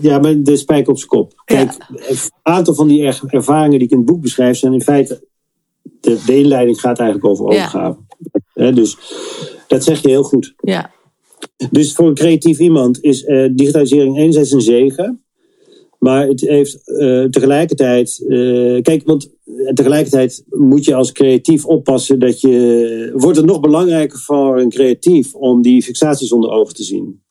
ja, 0.00 0.18
maar 0.18 0.42
de 0.42 0.56
spijker 0.56 0.90
op 0.90 0.96
zijn 0.96 1.08
kop. 1.08 1.42
Kijk, 1.44 1.72
een 1.88 2.16
aantal 2.42 2.74
van 2.74 2.88
die 2.88 3.02
er- 3.02 3.20
ervaringen 3.26 3.78
die 3.78 3.86
ik 3.86 3.90
in 3.90 3.96
het 3.96 4.06
boek 4.06 4.20
beschrijf 4.20 4.58
zijn 4.58 4.72
in 4.72 4.82
feite. 4.82 5.28
De, 6.00 6.22
de 6.26 6.36
inleiding 6.38 6.80
gaat 6.80 6.98
eigenlijk 6.98 7.28
over 7.30 7.44
overgave. 7.44 7.98
Dus 8.54 8.96
dat 9.68 9.84
zeg 9.84 10.02
je 10.02 10.08
heel 10.08 10.22
goed. 10.22 10.54
ja, 10.56 10.90
Dus 11.70 11.92
voor 11.92 12.08
een 12.08 12.14
creatief 12.14 12.58
iemand 12.58 13.02
is 13.02 13.24
eh, 13.24 13.48
digitalisering 13.52 14.18
enerzijds 14.18 14.52
een 14.52 14.60
zegen. 14.60 15.24
Maar 15.98 16.26
het 16.26 16.40
heeft 16.40 16.88
eh, 16.88 17.24
tegelijkertijd. 17.24 18.24
eh, 18.28 18.82
kijk, 18.82 19.02
want 19.04 19.30
tegelijkertijd 19.74 20.44
moet 20.48 20.84
je 20.84 20.94
als 20.94 21.12
creatief 21.12 21.66
oppassen 21.66 22.18
dat 22.18 22.40
je. 22.40 23.12
Wordt 23.14 23.36
het 23.36 23.46
nog 23.46 23.60
belangrijker 23.60 24.18
voor 24.18 24.60
een 24.60 24.70
creatief 24.70 25.34
om 25.34 25.62
die 25.62 25.82
fixaties 25.82 26.32
onder 26.32 26.50
ogen 26.50 26.74
te 26.74 26.82
zien. 26.84 27.22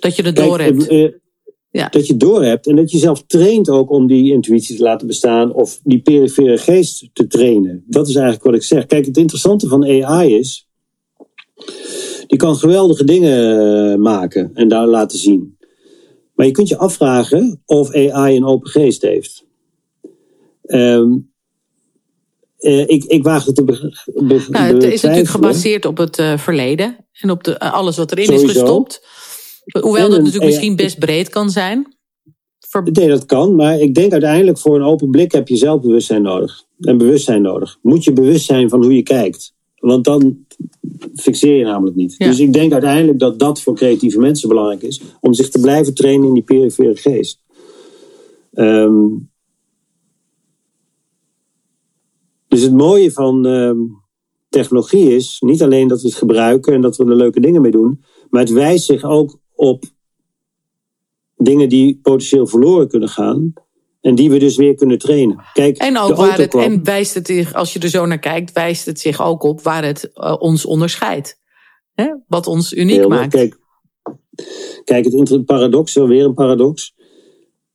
dat 0.00 0.16
je 0.16 0.22
het 0.22 0.36
door 0.36 0.60
hebt. 0.60 1.22
Ja. 1.74 1.88
Dat 1.88 2.06
je 2.06 2.16
door 2.16 2.44
hebt 2.44 2.66
en 2.66 2.76
dat 2.76 2.90
je 2.90 2.98
zelf 2.98 3.24
traint 3.26 3.68
ook 3.68 3.90
om 3.90 4.06
die 4.06 4.32
intuïtie 4.32 4.76
te 4.76 4.82
laten 4.82 5.06
bestaan 5.06 5.52
of 5.52 5.80
die 5.82 6.02
perifere 6.02 6.58
geest 6.58 7.08
te 7.12 7.26
trainen. 7.26 7.84
Dat 7.86 8.08
is 8.08 8.14
eigenlijk 8.14 8.44
wat 8.44 8.54
ik 8.54 8.62
zeg. 8.62 8.86
Kijk, 8.86 9.06
het 9.06 9.16
interessante 9.16 9.68
van 9.68 9.84
AI 9.84 10.34
is, 10.34 10.68
die 12.26 12.38
kan 12.38 12.56
geweldige 12.56 13.04
dingen 13.04 13.58
eh, 13.92 13.98
maken 13.98 14.50
en 14.54 14.68
daar 14.68 14.86
laten 14.86 15.18
zien. 15.18 15.58
Maar 16.34 16.46
je 16.46 16.52
kunt 16.52 16.68
je 16.68 16.76
afvragen 16.76 17.62
of 17.66 17.94
AI 17.94 18.36
een 18.36 18.44
open 18.46 18.70
geest 18.70 19.02
heeft. 19.02 19.44
Ehm, 20.62 21.12
eh, 22.58 22.88
ik, 22.88 23.04
ik 23.04 23.22
waag 23.22 23.44
het 23.44 23.54
te 23.54 23.64
be, 23.64 24.02
be- 24.14 24.46
Nou, 24.48 24.74
het 24.74 24.82
is 24.82 25.02
natuurlijk 25.02 25.30
gebaseerd 25.30 25.84
op 25.84 25.96
het 25.96 26.18
eh, 26.18 26.38
verleden 26.38 26.96
en 27.12 27.30
op 27.30 27.44
de, 27.44 27.58
alles 27.58 27.96
wat 27.96 28.12
erin 28.12 28.32
is 28.32 28.42
gestopt. 28.42 29.06
Hoewel 29.80 30.08
dat 30.10 30.18
natuurlijk 30.18 30.44
misschien 30.44 30.76
best 30.76 30.98
breed 30.98 31.28
kan 31.28 31.50
zijn. 31.50 31.96
Ver- 32.58 32.90
Nee, 32.92 33.08
dat 33.08 33.26
kan, 33.26 33.54
maar 33.54 33.80
ik 33.80 33.94
denk 33.94 34.12
uiteindelijk 34.12 34.58
voor 34.58 34.76
een 34.76 34.82
open 34.82 35.10
blik 35.10 35.32
heb 35.32 35.48
je 35.48 35.56
zelfbewustzijn 35.56 36.22
nodig. 36.22 36.64
En 36.80 36.98
bewustzijn 36.98 37.42
nodig. 37.42 37.78
Moet 37.82 38.04
je 38.04 38.12
bewust 38.12 38.44
zijn 38.44 38.68
van 38.68 38.82
hoe 38.82 38.94
je 38.94 39.02
kijkt. 39.02 39.54
Want 39.74 40.04
dan 40.04 40.46
fixeer 41.14 41.56
je 41.56 41.64
namelijk 41.64 41.96
niet. 41.96 42.14
Ja. 42.18 42.26
Dus 42.26 42.38
ik 42.38 42.52
denk 42.52 42.72
uiteindelijk 42.72 43.18
dat 43.18 43.38
dat 43.38 43.60
voor 43.60 43.74
creatieve 43.74 44.18
mensen 44.18 44.48
belangrijk 44.48 44.82
is. 44.82 45.00
Om 45.20 45.34
zich 45.34 45.48
te 45.48 45.60
blijven 45.60 45.94
trainen 45.94 46.28
in 46.28 46.34
die 46.34 46.42
perifere 46.42 46.96
geest. 46.96 47.42
Ehm, 48.52 49.06
dus 52.48 52.62
het 52.62 52.72
mooie 52.72 53.12
van 53.12 53.46
ehm, 53.46 53.78
technologie 54.48 55.14
is 55.14 55.36
niet 55.40 55.62
alleen 55.62 55.88
dat 55.88 56.02
we 56.02 56.08
het 56.08 56.16
gebruiken 56.16 56.72
en 56.72 56.80
dat 56.80 56.96
we 56.96 57.04
er 57.04 57.16
leuke 57.16 57.40
dingen 57.40 57.62
mee 57.62 57.70
doen. 57.70 58.04
Maar 58.30 58.40
het 58.40 58.52
wijst 58.52 58.84
zich 58.84 59.04
ook 59.04 59.38
op 59.54 59.84
dingen 61.36 61.68
die 61.68 61.98
potentieel 62.02 62.46
verloren 62.46 62.88
kunnen 62.88 63.08
gaan. 63.08 63.52
En 64.00 64.14
die 64.14 64.30
we 64.30 64.38
dus 64.38 64.56
weer 64.56 64.74
kunnen 64.74 64.98
trainen. 64.98 65.44
Kijk, 65.52 65.76
En 65.76 65.92
de 65.92 66.00
ook 66.00 66.16
waar 66.16 66.38
het, 66.38 66.48
kwam. 66.48 66.62
en 66.62 66.84
wijst 66.84 67.14
het 67.14 67.26
zich, 67.26 67.54
als 67.54 67.72
je 67.72 67.78
er 67.78 67.88
zo 67.88 68.06
naar 68.06 68.18
kijkt, 68.18 68.52
wijst 68.52 68.86
het 68.86 69.00
zich 69.00 69.22
ook 69.22 69.42
op 69.42 69.60
waar 69.60 69.84
het 69.84 70.10
eh, 70.12 70.36
ons 70.38 70.64
onderscheidt. 70.64 71.38
Hè? 71.94 72.14
Wat 72.26 72.46
ons 72.46 72.72
uniek 72.72 72.96
Heel, 72.96 73.08
maakt. 73.08 73.34
Kijk, 73.34 73.58
kijk, 74.84 75.04
het 75.04 75.44
paradox, 75.44 75.94
weer 75.94 76.24
een 76.24 76.34
paradox. 76.34 76.94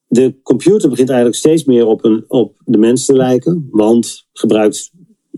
De 0.07 0.35
computer 0.43 0.89
begint 0.89 1.09
eigenlijk 1.09 1.39
steeds 1.39 1.63
meer 1.63 1.85
op, 1.85 2.03
een, 2.03 2.25
op 2.27 2.55
de 2.65 2.77
mens 2.77 3.05
te 3.05 3.13
lijken. 3.13 3.67
Want 3.71 4.27
gebruikt 4.33 4.91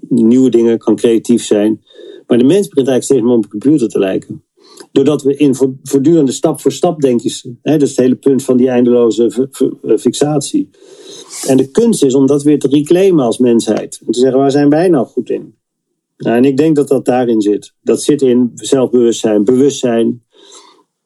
nieuwe 0.09 0.49
dingen, 0.49 0.77
kan 0.77 0.95
creatief 0.95 1.45
zijn. 1.45 1.83
Maar 2.27 2.37
de 2.37 2.43
mens 2.43 2.67
begint 2.67 2.87
eigenlijk 2.87 3.03
steeds 3.03 3.21
meer 3.21 3.31
op 3.31 3.43
een 3.43 3.49
computer 3.49 3.89
te 3.89 3.99
lijken. 3.99 4.43
Doordat 4.91 5.21
we 5.21 5.35
in 5.35 5.55
voortdurende 5.55 6.31
stap 6.31 6.61
voor 6.61 6.71
stap 6.71 7.01
denken. 7.01 7.59
Hè, 7.61 7.71
dat 7.71 7.81
is 7.81 7.89
het 7.89 7.99
hele 7.99 8.15
punt 8.15 8.43
van 8.43 8.57
die 8.57 8.69
eindeloze 8.69 9.49
fixatie. 9.99 10.69
En 11.47 11.57
de 11.57 11.71
kunst 11.71 12.03
is 12.03 12.13
om 12.13 12.27
dat 12.27 12.43
weer 12.43 12.59
te 12.59 12.67
reclaimen 12.67 13.25
als 13.25 13.37
mensheid. 13.37 14.01
En 14.05 14.11
te 14.11 14.19
zeggen, 14.19 14.39
waar 14.39 14.51
zijn 14.51 14.69
wij 14.69 14.87
nou 14.87 15.05
goed 15.05 15.29
in? 15.29 15.55
Nou, 16.17 16.37
en 16.37 16.45
ik 16.45 16.57
denk 16.57 16.75
dat 16.75 16.87
dat 16.87 17.05
daarin 17.05 17.41
zit. 17.41 17.73
Dat 17.81 18.03
zit 18.03 18.21
in 18.21 18.51
zelfbewustzijn, 18.53 19.43
bewustzijn, 19.43 20.23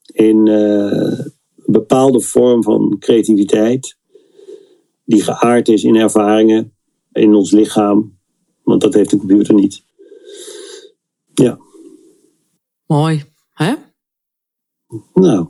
in 0.05 0.47
een 0.47 1.33
bepaalde 1.65 2.21
vorm 2.21 2.63
van 2.63 2.95
creativiteit, 2.99 3.97
die 5.05 5.21
geaard 5.21 5.67
is 5.67 5.83
in 5.83 5.95
ervaringen, 5.95 6.73
in 7.11 7.33
ons 7.33 7.51
lichaam, 7.51 8.17
want 8.63 8.81
dat 8.81 8.93
heeft 8.93 9.09
de 9.09 9.17
computer 9.17 9.53
niet. 9.53 9.83
Ja. 11.33 11.59
Mooi, 12.87 13.23
hè? 13.55 13.73
Nou, 15.13 15.49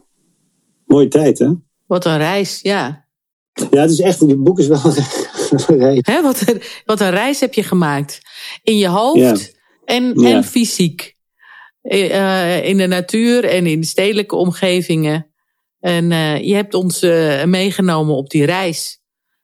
mooie 0.85 1.07
tijd, 1.07 1.39
hè? 1.39 1.51
Wat 1.85 2.05
een 2.05 2.17
reis, 2.17 2.59
ja. 2.61 3.07
Ja, 3.71 3.81
het 3.81 3.91
is 3.91 3.99
echt, 3.99 4.19
het 4.19 4.43
boek 4.43 4.59
is 4.59 4.67
wel 4.67 4.81
een 5.67 5.77
reis. 5.77 5.99
Hè, 6.01 6.21
wat, 6.21 6.47
een, 6.47 6.61
wat 6.85 6.99
een 6.99 7.09
reis 7.09 7.39
heb 7.39 7.53
je 7.53 7.63
gemaakt. 7.63 8.21
In 8.63 8.77
je 8.77 8.87
hoofd 8.87 9.59
en, 9.85 10.13
en 10.13 10.43
fysiek. 10.43 11.15
Uh, 11.81 12.65
in 12.65 12.77
de 12.77 12.87
natuur 12.87 13.43
en 13.43 13.65
in 13.65 13.83
stedelijke 13.83 14.35
omgevingen. 14.35 15.33
En 15.79 16.11
uh, 16.11 16.43
je 16.43 16.53
hebt 16.53 16.73
ons 16.73 17.03
uh, 17.03 17.43
meegenomen 17.43 18.15
op 18.15 18.29
die 18.29 18.45
reis. 18.45 18.99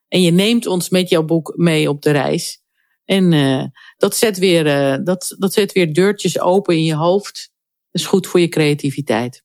En 0.07 0.21
je 0.21 0.31
neemt 0.31 0.65
ons 0.65 0.89
met 0.89 1.09
jouw 1.09 1.23
boek 1.23 1.53
mee 1.55 1.89
op 1.89 2.01
de 2.01 2.11
reis. 2.11 2.61
En 3.05 3.31
dat, 3.97 4.15
zet 4.15 4.37
weer, 4.37 4.63
dat, 5.03 5.35
dat 5.37 5.53
zet 5.53 5.71
weer 5.71 5.93
deurtjes 5.93 6.39
open 6.39 6.75
in 6.75 6.83
je 6.83 6.95
hoofd. 6.95 7.50
Is 7.91 8.05
goed 8.05 8.27
voor 8.27 8.39
je 8.39 8.49
creativiteit. 8.49 9.43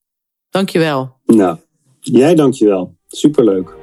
Dankjewel. 0.50 1.16
Nou, 1.24 1.58
jij 2.00 2.34
dankjewel. 2.34 2.96
Superleuk. 3.06 3.76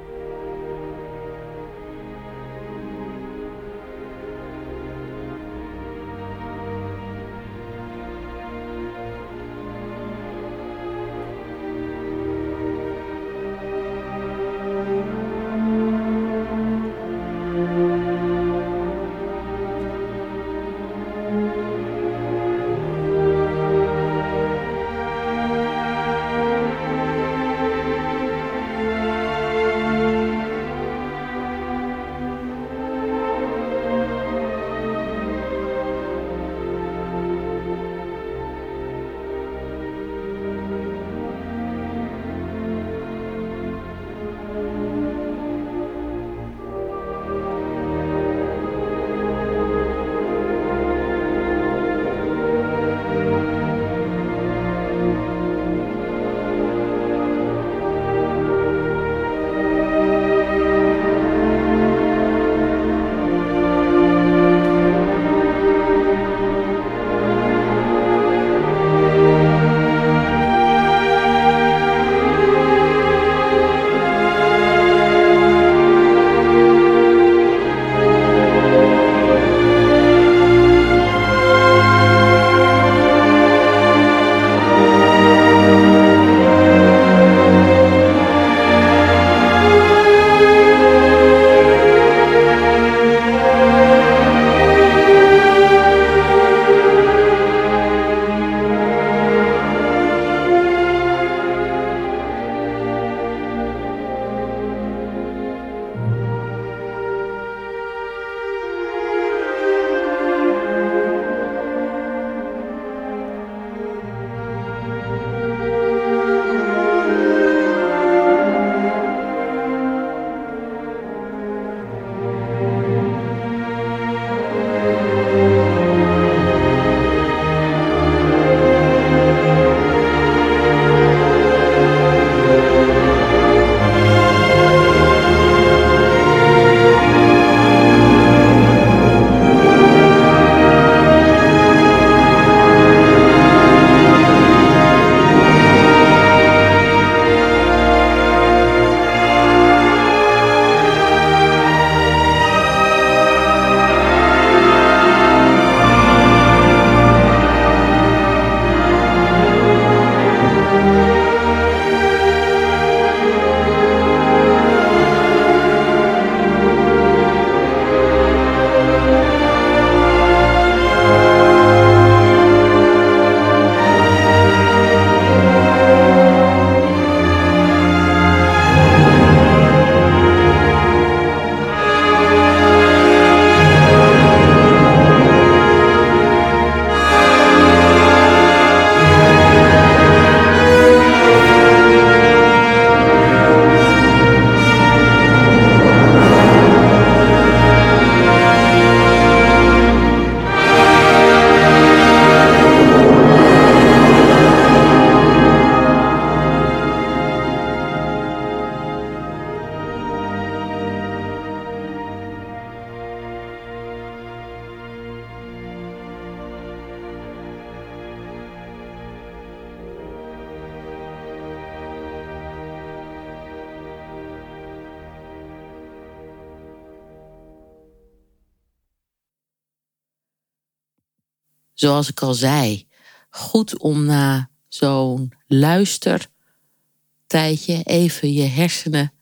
Zoals 231.84 232.08
ik 232.08 232.22
al 232.22 232.34
zei, 232.34 232.86
goed 233.30 233.78
om 233.78 234.04
na 234.04 234.50
zo'n 234.68 235.32
luistertijdje 235.46 237.82
even 237.82 238.32
je 238.32 238.42
hersenen 238.42 239.12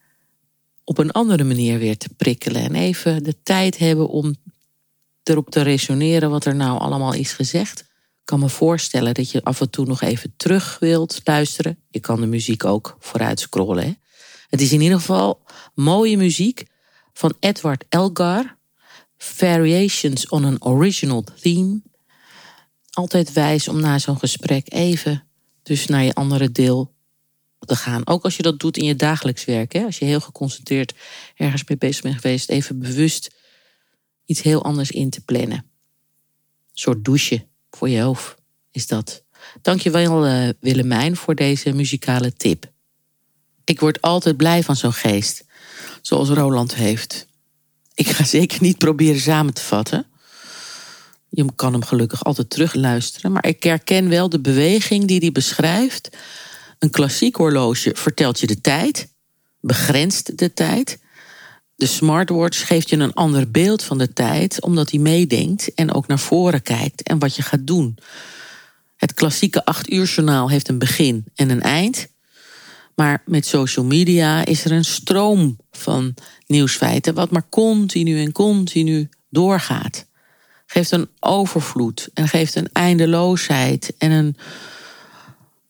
op 0.83 0.97
een 0.97 1.11
andere 1.11 1.43
manier 1.43 1.79
weer 1.79 1.97
te 1.97 2.09
prikkelen. 2.17 2.61
En 2.61 2.75
even 2.75 3.23
de 3.23 3.35
tijd 3.43 3.77
hebben 3.77 4.07
om 4.07 4.35
erop 5.23 5.49
te 5.49 5.61
resoneren 5.61 6.29
wat 6.29 6.45
er 6.45 6.55
nou 6.55 6.79
allemaal 6.79 7.13
is 7.13 7.33
gezegd. 7.33 7.79
Ik 7.79 7.87
kan 8.23 8.39
me 8.39 8.49
voorstellen 8.49 9.13
dat 9.13 9.31
je 9.31 9.43
af 9.43 9.61
en 9.61 9.69
toe 9.69 9.85
nog 9.85 10.01
even 10.01 10.33
terug 10.37 10.77
wilt 10.79 11.21
luisteren. 11.23 11.79
Je 11.89 11.99
kan 11.99 12.19
de 12.19 12.27
muziek 12.27 12.65
ook 12.65 12.95
vooruit 12.99 13.39
scrollen. 13.39 13.97
Het 14.47 14.61
is 14.61 14.71
in 14.71 14.81
ieder 14.81 14.97
geval 14.97 15.41
mooie 15.73 16.17
muziek 16.17 16.63
van 17.13 17.35
Edward 17.39 17.85
Elgar. 17.89 18.57
Variations 19.17 20.29
on 20.29 20.45
an 20.45 20.63
Original 20.63 21.23
Theme. 21.41 21.81
Altijd 22.93 23.33
wijs 23.33 23.67
om 23.67 23.79
na 23.79 23.99
zo'n 23.99 24.19
gesprek 24.19 24.73
even 24.73 25.27
dus 25.63 25.85
naar 25.85 26.03
je 26.03 26.13
andere 26.13 26.51
deel 26.51 26.93
te 27.59 27.75
gaan. 27.75 28.07
Ook 28.07 28.23
als 28.23 28.35
je 28.35 28.43
dat 28.43 28.59
doet 28.59 28.77
in 28.77 28.85
je 28.85 28.95
dagelijks 28.95 29.45
werk. 29.45 29.73
Hè? 29.73 29.83
Als 29.83 29.97
je 29.99 30.05
heel 30.05 30.19
geconcentreerd 30.19 30.93
ergens 31.35 31.63
mee 31.67 31.77
bezig 31.77 32.01
bent 32.01 32.15
geweest, 32.15 32.49
even 32.49 32.79
bewust 32.79 33.35
iets 34.25 34.41
heel 34.41 34.63
anders 34.63 34.91
in 34.91 35.09
te 35.09 35.21
plannen. 35.21 35.57
Een 35.57 35.63
soort 36.73 37.05
douche 37.05 37.45
voor 37.71 37.89
je 37.89 38.01
hoofd 38.01 38.35
is 38.71 38.87
dat. 38.87 39.23
Dankjewel 39.61 40.27
uh, 40.27 40.49
Willemijn 40.59 41.15
voor 41.15 41.35
deze 41.35 41.73
muzikale 41.73 42.33
tip. 42.33 42.71
Ik 43.63 43.79
word 43.79 44.01
altijd 44.01 44.37
blij 44.37 44.63
van 44.63 44.75
zo'n 44.75 44.93
geest, 44.93 45.45
zoals 46.01 46.29
Roland 46.29 46.75
heeft. 46.75 47.27
Ik 47.93 48.07
ga 48.07 48.23
zeker 48.37 48.61
niet 48.61 48.77
proberen 48.77 49.21
samen 49.21 49.53
te 49.53 49.61
vatten. 49.61 50.05
Je 51.35 51.45
kan 51.55 51.73
hem 51.73 51.83
gelukkig 51.83 52.23
altijd 52.23 52.49
terugluisteren, 52.49 53.31
maar 53.31 53.45
ik 53.45 53.63
herken 53.63 54.09
wel 54.09 54.29
de 54.29 54.39
beweging 54.39 55.05
die 55.05 55.19
hij 55.19 55.31
beschrijft. 55.31 56.09
Een 56.79 56.89
klassiek 56.89 57.35
horloge 57.35 57.91
vertelt 57.95 58.39
je 58.39 58.47
de 58.47 58.61
tijd, 58.61 59.07
begrenst 59.59 60.37
de 60.37 60.53
tijd. 60.53 60.99
De 61.75 61.85
smartwatch 61.85 62.67
geeft 62.67 62.89
je 62.89 62.97
een 62.97 63.13
ander 63.13 63.51
beeld 63.51 63.83
van 63.83 63.97
de 63.97 64.13
tijd, 64.13 64.61
omdat 64.61 64.91
hij 64.91 64.99
meedenkt 64.99 65.73
en 65.73 65.93
ook 65.93 66.07
naar 66.07 66.19
voren 66.19 66.61
kijkt 66.61 67.03
en 67.03 67.19
wat 67.19 67.35
je 67.35 67.41
gaat 67.41 67.67
doen. 67.67 67.97
Het 68.95 69.13
klassieke 69.13 69.65
8 69.65 69.91
uur 69.91 70.05
journaal 70.05 70.49
heeft 70.49 70.67
een 70.67 70.79
begin 70.79 71.25
en 71.35 71.49
een 71.49 71.61
eind. 71.61 72.07
Maar 72.95 73.23
met 73.25 73.45
social 73.45 73.85
media 73.85 74.45
is 74.45 74.65
er 74.65 74.71
een 74.71 74.85
stroom 74.85 75.57
van 75.71 76.13
nieuwsfeiten, 76.47 77.13
wat 77.13 77.31
maar 77.31 77.49
continu 77.49 78.19
en 78.19 78.31
continu 78.31 79.09
doorgaat. 79.29 80.05
Geeft 80.73 80.91
een 80.91 81.09
overvloed 81.19 82.09
en 82.13 82.27
geeft 82.27 82.55
een 82.55 82.69
eindeloosheid 82.71 83.93
en 83.97 84.11
een 84.11 84.37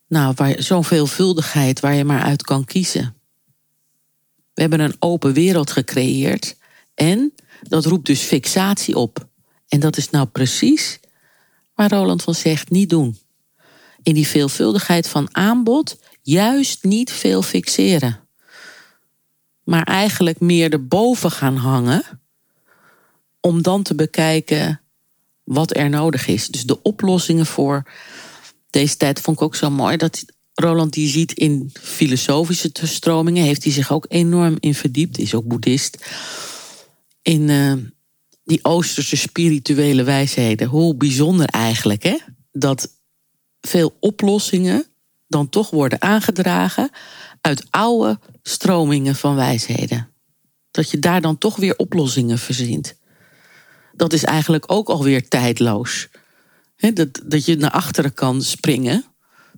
nou, 0.07 0.61
zo'n 0.61 0.83
veelvuldigheid 0.83 1.79
waar 1.79 1.93
je 1.93 2.03
maar 2.03 2.21
uit 2.21 2.43
kan 2.43 2.65
kiezen. 2.65 3.15
We 4.53 4.61
hebben 4.61 4.79
een 4.79 4.95
open 4.99 5.33
wereld 5.33 5.71
gecreëerd 5.71 6.57
en 6.95 7.33
dat 7.61 7.85
roept 7.85 8.05
dus 8.05 8.21
fixatie 8.21 8.95
op. 8.95 9.27
En 9.67 9.79
dat 9.79 9.97
is 9.97 10.09
nou 10.09 10.25
precies 10.25 10.99
waar 11.75 11.89
Roland 11.89 12.23
van 12.23 12.35
zegt 12.35 12.69
niet 12.69 12.89
doen. 12.89 13.17
In 14.03 14.13
die 14.13 14.27
veelvuldigheid 14.27 15.07
van 15.07 15.35
aanbod 15.35 15.99
juist 16.21 16.83
niet 16.83 17.11
veel 17.11 17.41
fixeren. 17.41 18.19
Maar 19.63 19.83
eigenlijk 19.83 20.39
meer 20.39 20.71
erboven 20.71 21.31
gaan 21.31 21.57
hangen 21.57 22.03
om 23.39 23.61
dan 23.61 23.83
te 23.83 23.95
bekijken 23.95 24.77
wat 25.43 25.75
er 25.75 25.89
nodig 25.89 26.27
is. 26.27 26.47
Dus 26.47 26.63
de 26.63 26.81
oplossingen 26.81 27.45
voor 27.45 27.91
deze 28.69 28.97
tijd 28.97 29.19
vond 29.19 29.37
ik 29.37 29.43
ook 29.43 29.55
zo 29.55 29.69
mooi. 29.69 29.97
Dat 29.97 30.25
Roland 30.53 30.93
die 30.93 31.07
ziet 31.07 31.31
in 31.31 31.69
filosofische 31.81 32.71
stromingen, 32.83 33.43
heeft 33.43 33.63
hij 33.63 33.73
zich 33.73 33.91
ook 33.91 34.05
enorm 34.09 34.57
in 34.59 34.75
verdiept, 34.75 35.17
is 35.17 35.35
ook 35.35 35.47
boeddhist. 35.47 36.05
In 37.21 37.49
uh, 37.49 37.73
die 38.43 38.63
Oosterse 38.63 39.15
spirituele 39.15 40.03
wijsheden. 40.03 40.67
Hoe 40.67 40.95
bijzonder 40.95 41.45
eigenlijk, 41.45 42.03
hè? 42.03 42.17
Dat 42.51 42.89
veel 43.61 43.97
oplossingen 43.99 44.85
dan 45.27 45.49
toch 45.49 45.69
worden 45.69 46.01
aangedragen 46.01 46.89
uit 47.41 47.65
oude 47.69 48.19
stromingen 48.43 49.15
van 49.15 49.35
wijsheden. 49.35 50.09
Dat 50.71 50.91
je 50.91 50.99
daar 50.99 51.21
dan 51.21 51.37
toch 51.37 51.55
weer 51.55 51.75
oplossingen 51.75 52.39
verzint. 52.39 52.95
Dat 53.95 54.13
is 54.13 54.23
eigenlijk 54.23 54.71
ook 54.71 54.89
alweer 54.89 55.27
tijdloos 55.27 56.09
dat, 56.91 57.21
dat 57.25 57.45
je 57.45 57.55
naar 57.55 57.71
achteren 57.71 58.13
kan 58.13 58.41
springen 58.41 59.05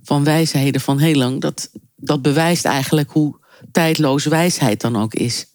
van 0.04 0.24
wijsheden 0.24 0.82
van 0.82 1.00
heel 1.00 1.16
lang. 1.16 1.42
Dat, 1.42 1.70
dat 1.96 2.22
bewijst 2.22 2.66
eigenlijk 2.66 3.12
hoe 3.12 3.40
tijdloos 3.72 4.26
wijsheid 4.26 4.82
dan 4.82 4.96
ook 4.96 5.14
is. 5.14 5.46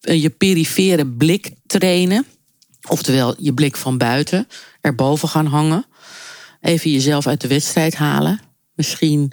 Je 0.00 0.30
perifere 0.30 1.06
blik 1.06 1.50
trainen, 1.66 2.26
oftewel 2.88 3.34
je 3.38 3.54
blik 3.54 3.76
van 3.76 3.98
buiten, 3.98 4.48
erboven 4.80 5.28
gaan 5.28 5.46
hangen. 5.46 5.86
Even 6.60 6.90
jezelf 6.90 7.26
uit 7.26 7.40
de 7.40 7.48
wedstrijd 7.48 7.94
halen. 7.94 8.40
Misschien 8.74 9.32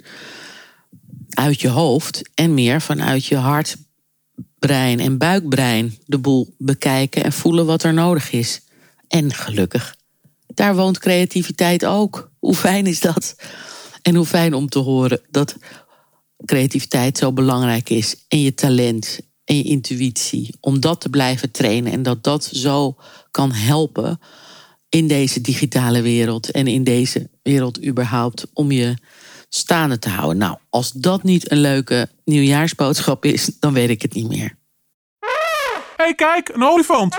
uit 1.30 1.60
je 1.60 1.68
hoofd 1.68 2.30
en 2.34 2.54
meer 2.54 2.80
vanuit 2.80 3.26
je 3.26 3.36
hart, 3.36 3.76
brein 4.60 5.00
en 5.00 5.18
buikbrein 5.18 5.98
de 6.06 6.18
boel 6.18 6.54
bekijken 6.58 7.24
en 7.24 7.32
voelen 7.32 7.66
wat 7.66 7.82
er 7.82 7.94
nodig 7.94 8.32
is. 8.32 8.60
En 9.08 9.34
gelukkig 9.34 9.98
daar 10.60 10.76
woont 10.76 10.98
creativiteit 10.98 11.84
ook. 11.84 12.30
Hoe 12.38 12.54
fijn 12.54 12.86
is 12.86 13.00
dat? 13.00 13.36
En 14.02 14.14
hoe 14.14 14.26
fijn 14.26 14.54
om 14.54 14.68
te 14.68 14.78
horen 14.78 15.20
dat 15.30 15.56
creativiteit 16.44 17.18
zo 17.18 17.32
belangrijk 17.32 17.90
is. 17.90 18.16
En 18.28 18.40
je 18.40 18.54
talent 18.54 19.20
en 19.44 19.56
je 19.56 19.62
intuïtie. 19.62 20.54
Om 20.60 20.80
dat 20.80 21.00
te 21.00 21.08
blijven 21.08 21.50
trainen. 21.50 21.92
En 21.92 22.02
dat 22.02 22.24
dat 22.24 22.44
zo 22.44 22.96
kan 23.30 23.52
helpen 23.52 24.20
in 24.88 25.08
deze 25.08 25.40
digitale 25.40 26.02
wereld. 26.02 26.50
En 26.50 26.66
in 26.66 26.84
deze 26.84 27.28
wereld 27.42 27.84
überhaupt. 27.84 28.46
Om 28.52 28.70
je 28.70 28.94
staande 29.50 29.98
te 29.98 30.08
houden. 30.08 30.38
Nou, 30.38 30.56
als 30.68 30.92
dat 30.92 31.22
niet 31.22 31.50
een 31.50 31.60
leuke 31.60 32.08
nieuwjaarsboodschap 32.24 33.24
is, 33.24 33.50
dan 33.60 33.72
weet 33.72 33.90
ik 33.90 34.02
het 34.02 34.14
niet 34.14 34.28
meer. 34.28 34.58
Hé, 35.96 36.04
hey, 36.04 36.14
kijk, 36.14 36.48
een 36.48 36.64
olifant. 36.64 37.16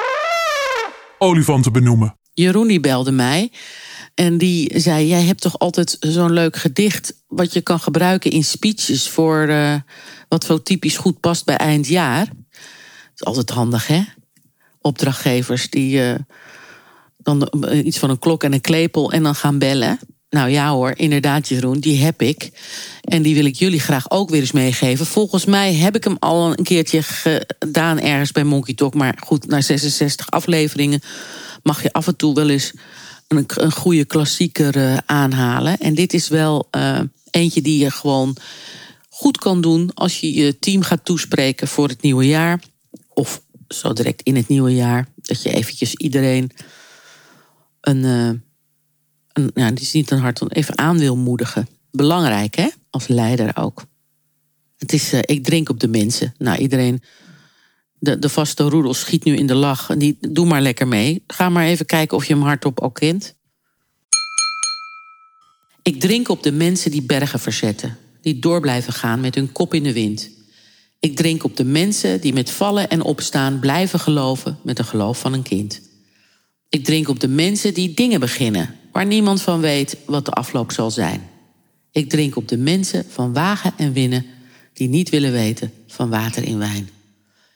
Olifanten 1.17 1.71
benoemen. 1.71 2.15
Jeroen 2.33 2.67
die 2.67 2.79
belde 2.79 3.11
mij. 3.11 3.51
En 4.15 4.37
die 4.37 4.79
zei: 4.79 5.07
Jij 5.07 5.21
hebt 5.21 5.41
toch 5.41 5.59
altijd 5.59 5.97
zo'n 5.99 6.31
leuk 6.31 6.55
gedicht. 6.55 7.13
wat 7.27 7.53
je 7.53 7.61
kan 7.61 7.79
gebruiken 7.79 8.31
in 8.31 8.43
speeches. 8.43 9.09
voor 9.09 9.47
uh, 9.49 9.75
wat 10.29 10.43
zo 10.43 10.61
typisch 10.61 10.97
goed 10.97 11.19
past 11.19 11.45
bij 11.45 11.55
eindjaar. 11.55 12.25
Dat 12.25 12.35
is 13.15 13.23
altijd 13.23 13.49
handig, 13.49 13.87
hè? 13.87 14.03
Opdrachtgevers 14.81 15.69
die 15.69 16.01
uh, 16.01 16.15
dan 17.17 17.47
eh, 17.47 17.85
iets 17.85 17.99
van 17.99 18.09
een 18.09 18.19
klok 18.19 18.43
en 18.43 18.53
een 18.53 18.61
klepel 18.61 19.11
en 19.11 19.23
dan 19.23 19.35
gaan 19.35 19.59
bellen. 19.59 19.99
Nou 20.31 20.49
ja 20.49 20.71
hoor, 20.71 20.93
inderdaad 20.95 21.47
Jeroen, 21.47 21.79
die 21.79 22.03
heb 22.03 22.21
ik. 22.21 22.51
En 23.01 23.21
die 23.21 23.35
wil 23.35 23.45
ik 23.45 23.55
jullie 23.55 23.79
graag 23.79 24.11
ook 24.11 24.29
weer 24.29 24.39
eens 24.39 24.51
meegeven. 24.51 25.05
Volgens 25.05 25.45
mij 25.45 25.73
heb 25.73 25.95
ik 25.95 26.03
hem 26.03 26.15
al 26.19 26.57
een 26.57 26.63
keertje 26.63 27.03
gedaan 27.03 27.99
ergens 27.99 28.31
bij 28.31 28.43
Monkey 28.43 28.73
Talk. 28.73 28.93
Maar 28.93 29.17
goed, 29.19 29.47
na 29.47 29.61
66 29.61 30.31
afleveringen 30.31 31.01
mag 31.63 31.83
je 31.83 31.93
af 31.93 32.07
en 32.07 32.15
toe 32.15 32.33
wel 32.33 32.49
eens 32.49 32.73
een, 33.27 33.45
een 33.47 33.71
goede 33.71 34.05
klassieker 34.05 34.77
uh, 34.77 34.97
aanhalen. 35.05 35.77
En 35.77 35.95
dit 35.95 36.13
is 36.13 36.27
wel 36.27 36.67
uh, 36.75 36.99
eentje 37.31 37.61
die 37.61 37.83
je 37.83 37.91
gewoon 37.91 38.35
goed 39.09 39.37
kan 39.37 39.61
doen 39.61 39.93
als 39.93 40.19
je 40.19 40.33
je 40.33 40.59
team 40.59 40.81
gaat 40.81 41.05
toespreken 41.05 41.67
voor 41.67 41.87
het 41.87 42.01
nieuwe 42.01 42.27
jaar. 42.27 42.59
Of 43.13 43.41
zo 43.67 43.93
direct 43.93 44.21
in 44.21 44.35
het 44.35 44.47
nieuwe 44.47 44.75
jaar. 44.75 45.07
Dat 45.15 45.43
je 45.43 45.53
eventjes 45.53 45.93
iedereen 45.93 46.51
een, 47.81 48.03
uh, 48.03 48.29
een 49.33 49.51
ja, 49.53 49.71
die 49.71 49.83
is 49.83 49.91
niet 49.91 50.11
een 50.11 50.19
hart, 50.19 50.55
even 50.55 50.77
aan 50.77 50.97
wil 50.97 51.17
moedigen. 51.17 51.67
Belangrijk 51.91 52.55
hè, 52.55 52.67
als 52.89 53.07
leider 53.07 53.57
ook. 53.57 53.85
Het 54.77 54.93
is, 54.93 55.13
ik 55.13 55.43
drink 55.43 55.69
op 55.69 55.79
de 55.79 55.87
mensen. 55.87 56.33
Nou, 56.37 56.57
iedereen 56.57 57.01
de, 57.99 58.19
de 58.19 58.29
vaste 58.29 58.63
roedel 58.63 58.93
schiet 58.93 59.23
nu 59.23 59.35
in 59.35 59.47
de 59.47 59.55
lach. 59.55 59.87
Die, 59.97 60.17
doe 60.19 60.45
maar 60.45 60.61
lekker 60.61 60.87
mee. 60.87 61.23
Ga 61.27 61.49
maar 61.49 61.65
even 61.65 61.85
kijken 61.85 62.17
of 62.17 62.25
je 62.25 62.33
hem 62.33 62.43
hardop 62.43 62.79
ook 62.79 62.95
kent. 62.95 63.35
Ik 65.81 65.99
drink 65.99 66.29
op 66.29 66.43
de 66.43 66.51
mensen 66.51 66.91
die 66.91 67.01
bergen 67.01 67.39
verzetten. 67.39 67.97
Die 68.21 68.39
door 68.39 68.61
blijven 68.61 68.93
gaan 68.93 69.19
met 69.19 69.35
hun 69.35 69.51
kop 69.51 69.73
in 69.73 69.83
de 69.83 69.93
wind. 69.93 70.29
Ik 70.99 71.15
drink 71.15 71.43
op 71.43 71.57
de 71.57 71.63
mensen 71.63 72.21
die 72.21 72.33
met 72.33 72.51
vallen 72.51 72.89
en 72.89 73.01
opstaan 73.01 73.59
blijven 73.59 73.99
geloven 73.99 74.57
met 74.63 74.77
de 74.77 74.83
geloof 74.83 75.19
van 75.19 75.33
een 75.33 75.43
kind. 75.43 75.81
Ik 76.69 76.85
drink 76.85 77.07
op 77.07 77.19
de 77.19 77.27
mensen 77.27 77.73
die 77.73 77.93
dingen 77.93 78.19
beginnen 78.19 78.75
waar 78.91 79.05
niemand 79.05 79.41
van 79.41 79.59
weet 79.59 79.97
wat 80.05 80.25
de 80.25 80.31
afloop 80.31 80.71
zal 80.71 80.91
zijn. 80.91 81.29
Ik 81.91 82.09
drink 82.09 82.35
op 82.35 82.47
de 82.47 82.57
mensen 82.57 83.05
van 83.09 83.33
wagen 83.33 83.73
en 83.77 83.93
winnen 83.93 84.25
die 84.73 84.87
niet 84.87 85.09
willen 85.09 85.31
weten 85.31 85.73
van 85.87 86.09
water 86.09 86.43
in 86.43 86.57
wijn. 86.57 86.89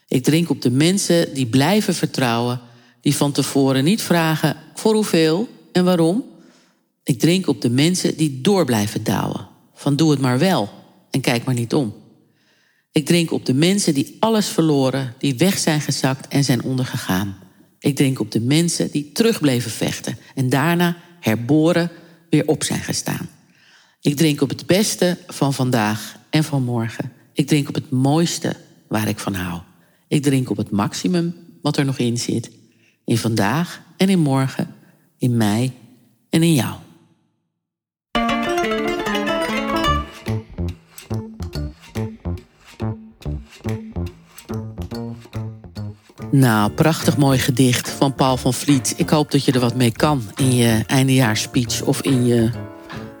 Ik 0.08 0.24
drink 0.24 0.50
op 0.50 0.62
de 0.62 0.70
mensen 0.70 1.34
die 1.34 1.46
blijven 1.46 1.94
vertrouwen, 1.94 2.60
die 3.00 3.16
van 3.16 3.32
tevoren 3.32 3.84
niet 3.84 4.02
vragen 4.02 4.56
voor 4.74 4.94
hoeveel 4.94 5.48
en 5.72 5.84
waarom, 5.84 6.24
Ik 7.02 7.18
drink 7.18 7.46
op 7.46 7.60
de 7.60 7.70
mensen 7.70 8.16
die 8.16 8.40
door 8.40 8.64
blijven 8.64 9.04
douwen. 9.04 9.48
Van 9.74 9.96
doe 9.96 10.10
het 10.10 10.20
maar 10.20 10.38
wel 10.38 10.70
en 11.10 11.20
kijk 11.20 11.44
maar 11.44 11.54
niet 11.54 11.74
om. 11.74 11.94
Ik 12.92 13.06
drink 13.06 13.30
op 13.30 13.46
de 13.46 13.54
mensen 13.54 13.94
die 13.94 14.16
alles 14.20 14.48
verloren, 14.48 15.14
die 15.18 15.36
weg 15.36 15.58
zijn 15.58 15.80
gezakt 15.80 16.28
en 16.28 16.44
zijn 16.44 16.62
ondergegaan. 16.62 17.36
Ik 17.78 17.96
drink 17.96 18.20
op 18.20 18.30
de 18.30 18.40
mensen 18.40 18.90
die 18.90 19.12
terug 19.12 19.40
bleven 19.40 19.70
vechten 19.70 20.18
en 20.34 20.48
daarna 20.48 20.96
herboren 21.26 21.90
weer 22.30 22.46
op 22.46 22.64
zijn 22.64 22.80
gestaan. 22.80 23.28
Ik 24.00 24.16
drink 24.16 24.40
op 24.40 24.48
het 24.48 24.66
beste 24.66 25.18
van 25.26 25.54
vandaag 25.54 26.16
en 26.30 26.44
van 26.44 26.62
morgen. 26.62 27.12
Ik 27.32 27.46
drink 27.46 27.68
op 27.68 27.74
het 27.74 27.90
mooiste 27.90 28.56
waar 28.88 29.08
ik 29.08 29.18
van 29.18 29.34
hou. 29.34 29.60
Ik 30.08 30.22
drink 30.22 30.50
op 30.50 30.56
het 30.56 30.70
maximum 30.70 31.34
wat 31.62 31.76
er 31.76 31.84
nog 31.84 31.98
in 31.98 32.18
zit. 32.18 32.50
In 33.04 33.18
vandaag 33.18 33.82
en 33.96 34.08
in 34.08 34.18
morgen, 34.18 34.74
in 35.18 35.36
mij 35.36 35.72
en 36.30 36.42
in 36.42 36.54
jou. 36.54 36.74
Nou, 46.36 46.70
prachtig 46.70 47.16
mooi 47.16 47.38
gedicht 47.38 47.90
van 47.90 48.14
Paul 48.14 48.36
van 48.36 48.54
Vliet. 48.54 48.94
Ik 48.96 49.08
hoop 49.08 49.30
dat 49.30 49.44
je 49.44 49.52
er 49.52 49.60
wat 49.60 49.74
mee 49.74 49.90
kan 49.90 50.22
in 50.34 50.54
je 50.54 50.84
eindejaarsspeech 50.86 51.82
of 51.82 52.00
in 52.00 52.26
je 52.26 52.50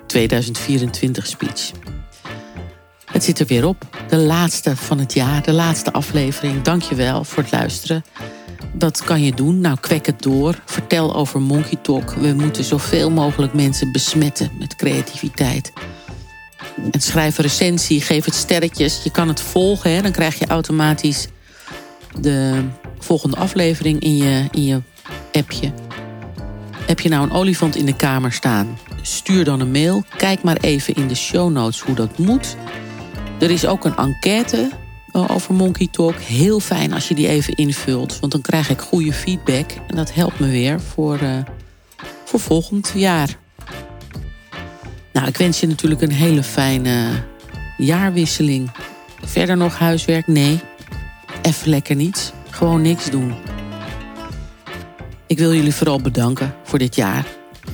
2024 0.06 1.26
speech. 1.26 1.70
Het 3.04 3.24
zit 3.24 3.38
er 3.38 3.46
weer 3.46 3.66
op. 3.66 3.86
De 4.08 4.16
laatste 4.16 4.76
van 4.76 4.98
het 4.98 5.14
jaar, 5.14 5.42
de 5.42 5.52
laatste 5.52 5.92
aflevering. 5.92 6.62
Dank 6.62 6.82
je 6.82 6.94
wel 6.94 7.24
voor 7.24 7.42
het 7.42 7.52
luisteren. 7.52 8.04
Dat 8.72 9.04
kan 9.04 9.22
je 9.22 9.34
doen. 9.34 9.60
Nou, 9.60 9.76
kwek 9.80 10.06
het 10.06 10.22
door. 10.22 10.60
Vertel 10.64 11.14
over 11.14 11.40
Monkey 11.40 11.78
Talk. 11.82 12.10
We 12.10 12.32
moeten 12.32 12.64
zoveel 12.64 13.10
mogelijk 13.10 13.54
mensen 13.54 13.92
besmetten 13.92 14.50
met 14.58 14.76
creativiteit. 14.76 15.72
En 16.90 17.00
schrijf 17.00 17.38
een 17.38 17.44
recensie, 17.44 18.00
geef 18.00 18.24
het 18.24 18.34
sterretjes. 18.34 19.02
Je 19.02 19.10
kan 19.10 19.28
het 19.28 19.40
volgen, 19.40 19.94
hè? 19.94 20.02
dan 20.02 20.12
krijg 20.12 20.38
je 20.38 20.46
automatisch 20.46 21.28
de 22.20 22.64
volgende 22.98 23.36
aflevering 23.36 24.00
in 24.00 24.16
je, 24.16 24.44
in 24.50 24.64
je 24.64 24.80
appje. 25.32 25.72
Heb 26.86 27.00
je 27.00 27.08
nou 27.08 27.22
een 27.22 27.36
olifant 27.36 27.76
in 27.76 27.86
de 27.86 27.96
kamer 27.96 28.32
staan? 28.32 28.78
Stuur 29.02 29.44
dan 29.44 29.60
een 29.60 29.70
mail. 29.70 30.04
Kijk 30.16 30.42
maar 30.42 30.56
even 30.56 30.94
in 30.94 31.08
de 31.08 31.14
show 31.14 31.50
notes 31.50 31.80
hoe 31.80 31.94
dat 31.94 32.18
moet. 32.18 32.56
Er 33.40 33.50
is 33.50 33.66
ook 33.66 33.84
een 33.84 33.96
enquête 33.96 34.70
eh, 35.12 35.30
over 35.30 35.54
Monkey 35.54 35.88
Talk. 35.90 36.14
Heel 36.14 36.60
fijn 36.60 36.92
als 36.92 37.08
je 37.08 37.14
die 37.14 37.28
even 37.28 37.54
invult, 37.54 38.20
want 38.20 38.32
dan 38.32 38.40
krijg 38.40 38.70
ik 38.70 38.80
goede 38.80 39.12
feedback. 39.12 39.70
En 39.86 39.96
dat 39.96 40.14
helpt 40.14 40.38
me 40.38 40.48
weer 40.48 40.80
voor, 40.80 41.20
uh, 41.22 41.36
voor 42.24 42.40
volgend 42.40 42.92
jaar. 42.94 43.36
Nou, 45.12 45.28
ik 45.28 45.36
wens 45.36 45.60
je 45.60 45.66
natuurlijk 45.66 46.00
een 46.00 46.12
hele 46.12 46.42
fijne 46.42 47.24
jaarwisseling. 47.76 48.70
Verder 49.24 49.56
nog 49.56 49.78
huiswerk? 49.78 50.26
Nee. 50.26 50.60
Even 51.42 51.68
lekker 51.68 51.96
niets. 51.96 52.32
Gewoon 52.56 52.82
niks 52.82 53.10
doen. 53.10 53.34
Ik 55.26 55.38
wil 55.38 55.54
jullie 55.54 55.74
vooral 55.74 56.00
bedanken 56.00 56.54
voor 56.64 56.78
dit 56.78 56.94
jaar. 56.94 57.26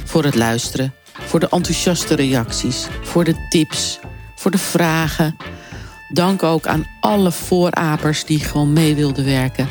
Voor 0.05 0.24
het 0.24 0.35
luisteren. 0.35 0.95
Voor 1.12 1.41
de 1.41 1.49
enthousiaste 1.49 2.14
reacties. 2.14 2.87
Voor 3.03 3.24
de 3.24 3.47
tips. 3.49 3.99
Voor 4.37 4.51
de 4.51 4.59
vragen. 4.59 5.37
Dank 6.09 6.43
ook 6.43 6.66
aan 6.66 6.87
alle 7.01 7.33
voorapers 7.33 8.24
die 8.24 8.41
gewoon 8.41 8.72
mee 8.72 8.95
wilden 8.95 9.24
werken. 9.24 9.68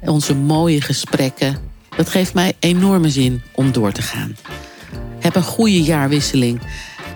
Onze 0.00 0.34
mooie 0.34 0.80
gesprekken. 0.80 1.56
Dat 1.96 2.08
geeft 2.08 2.34
mij 2.34 2.52
enorme 2.58 3.10
zin 3.10 3.42
om 3.54 3.72
door 3.72 3.92
te 3.92 4.02
gaan. 4.02 4.36
Heb 5.18 5.34
een 5.34 5.42
goede 5.42 5.82
jaarwisseling. 5.82 6.60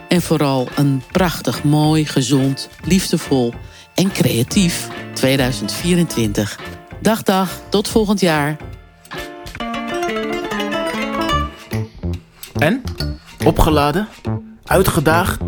En 0.09 0.23
vooral 0.23 0.69
een 0.77 1.03
prachtig, 1.13 1.65
mooi, 1.65 2.07
gezond, 2.07 2.69
liefdevol 2.85 3.53
en 3.95 4.13
creatief 4.13 4.89
2024. 5.15 6.59
Dag, 7.03 7.23
dag. 7.23 7.61
Tot 7.69 7.89
volgend 7.89 8.21
jaar. 8.21 8.57
En? 12.59 12.83
Opgeladen? 13.45 14.09
Uitgedaagd? 14.65 15.41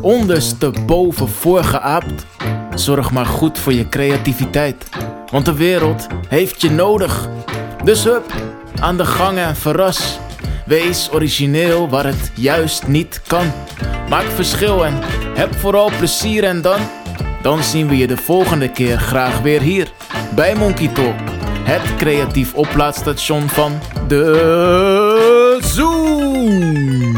Ondersteboven 0.00 1.28
voorgeaapt? 1.28 2.26
Zorg 2.74 3.10
maar 3.10 3.26
goed 3.26 3.58
voor 3.58 3.72
je 3.72 3.88
creativiteit. 3.88 4.88
Want 5.30 5.44
de 5.44 5.54
wereld 5.54 6.06
heeft 6.28 6.60
je 6.60 6.70
nodig. 6.70 7.28
Dus 7.84 8.04
hup, 8.04 8.32
aan 8.80 8.96
de 8.96 9.06
gang 9.06 9.38
en 9.38 9.56
verras. 9.56 10.18
Wees 10.66 11.12
origineel 11.12 11.88
waar 11.88 12.06
het 12.06 12.30
juist 12.34 12.86
niet 12.86 13.20
kan. 13.26 13.52
Maak 14.08 14.26
verschil 14.26 14.84
en 14.84 14.98
heb 15.34 15.54
vooral 15.54 15.90
plezier 15.98 16.44
en 16.44 16.62
dan... 16.62 16.80
Dan 17.42 17.62
zien 17.62 17.88
we 17.88 17.96
je 17.96 18.06
de 18.06 18.16
volgende 18.16 18.68
keer 18.68 18.98
graag 18.98 19.40
weer 19.40 19.60
hier 19.60 19.92
bij 20.34 20.54
Monkey 20.54 20.88
Talk, 20.88 21.18
het 21.62 21.96
creatief 21.96 22.54
oplaadstation 22.54 23.48
van 23.48 23.78
de 24.08 25.58
Zoom. 25.60 27.17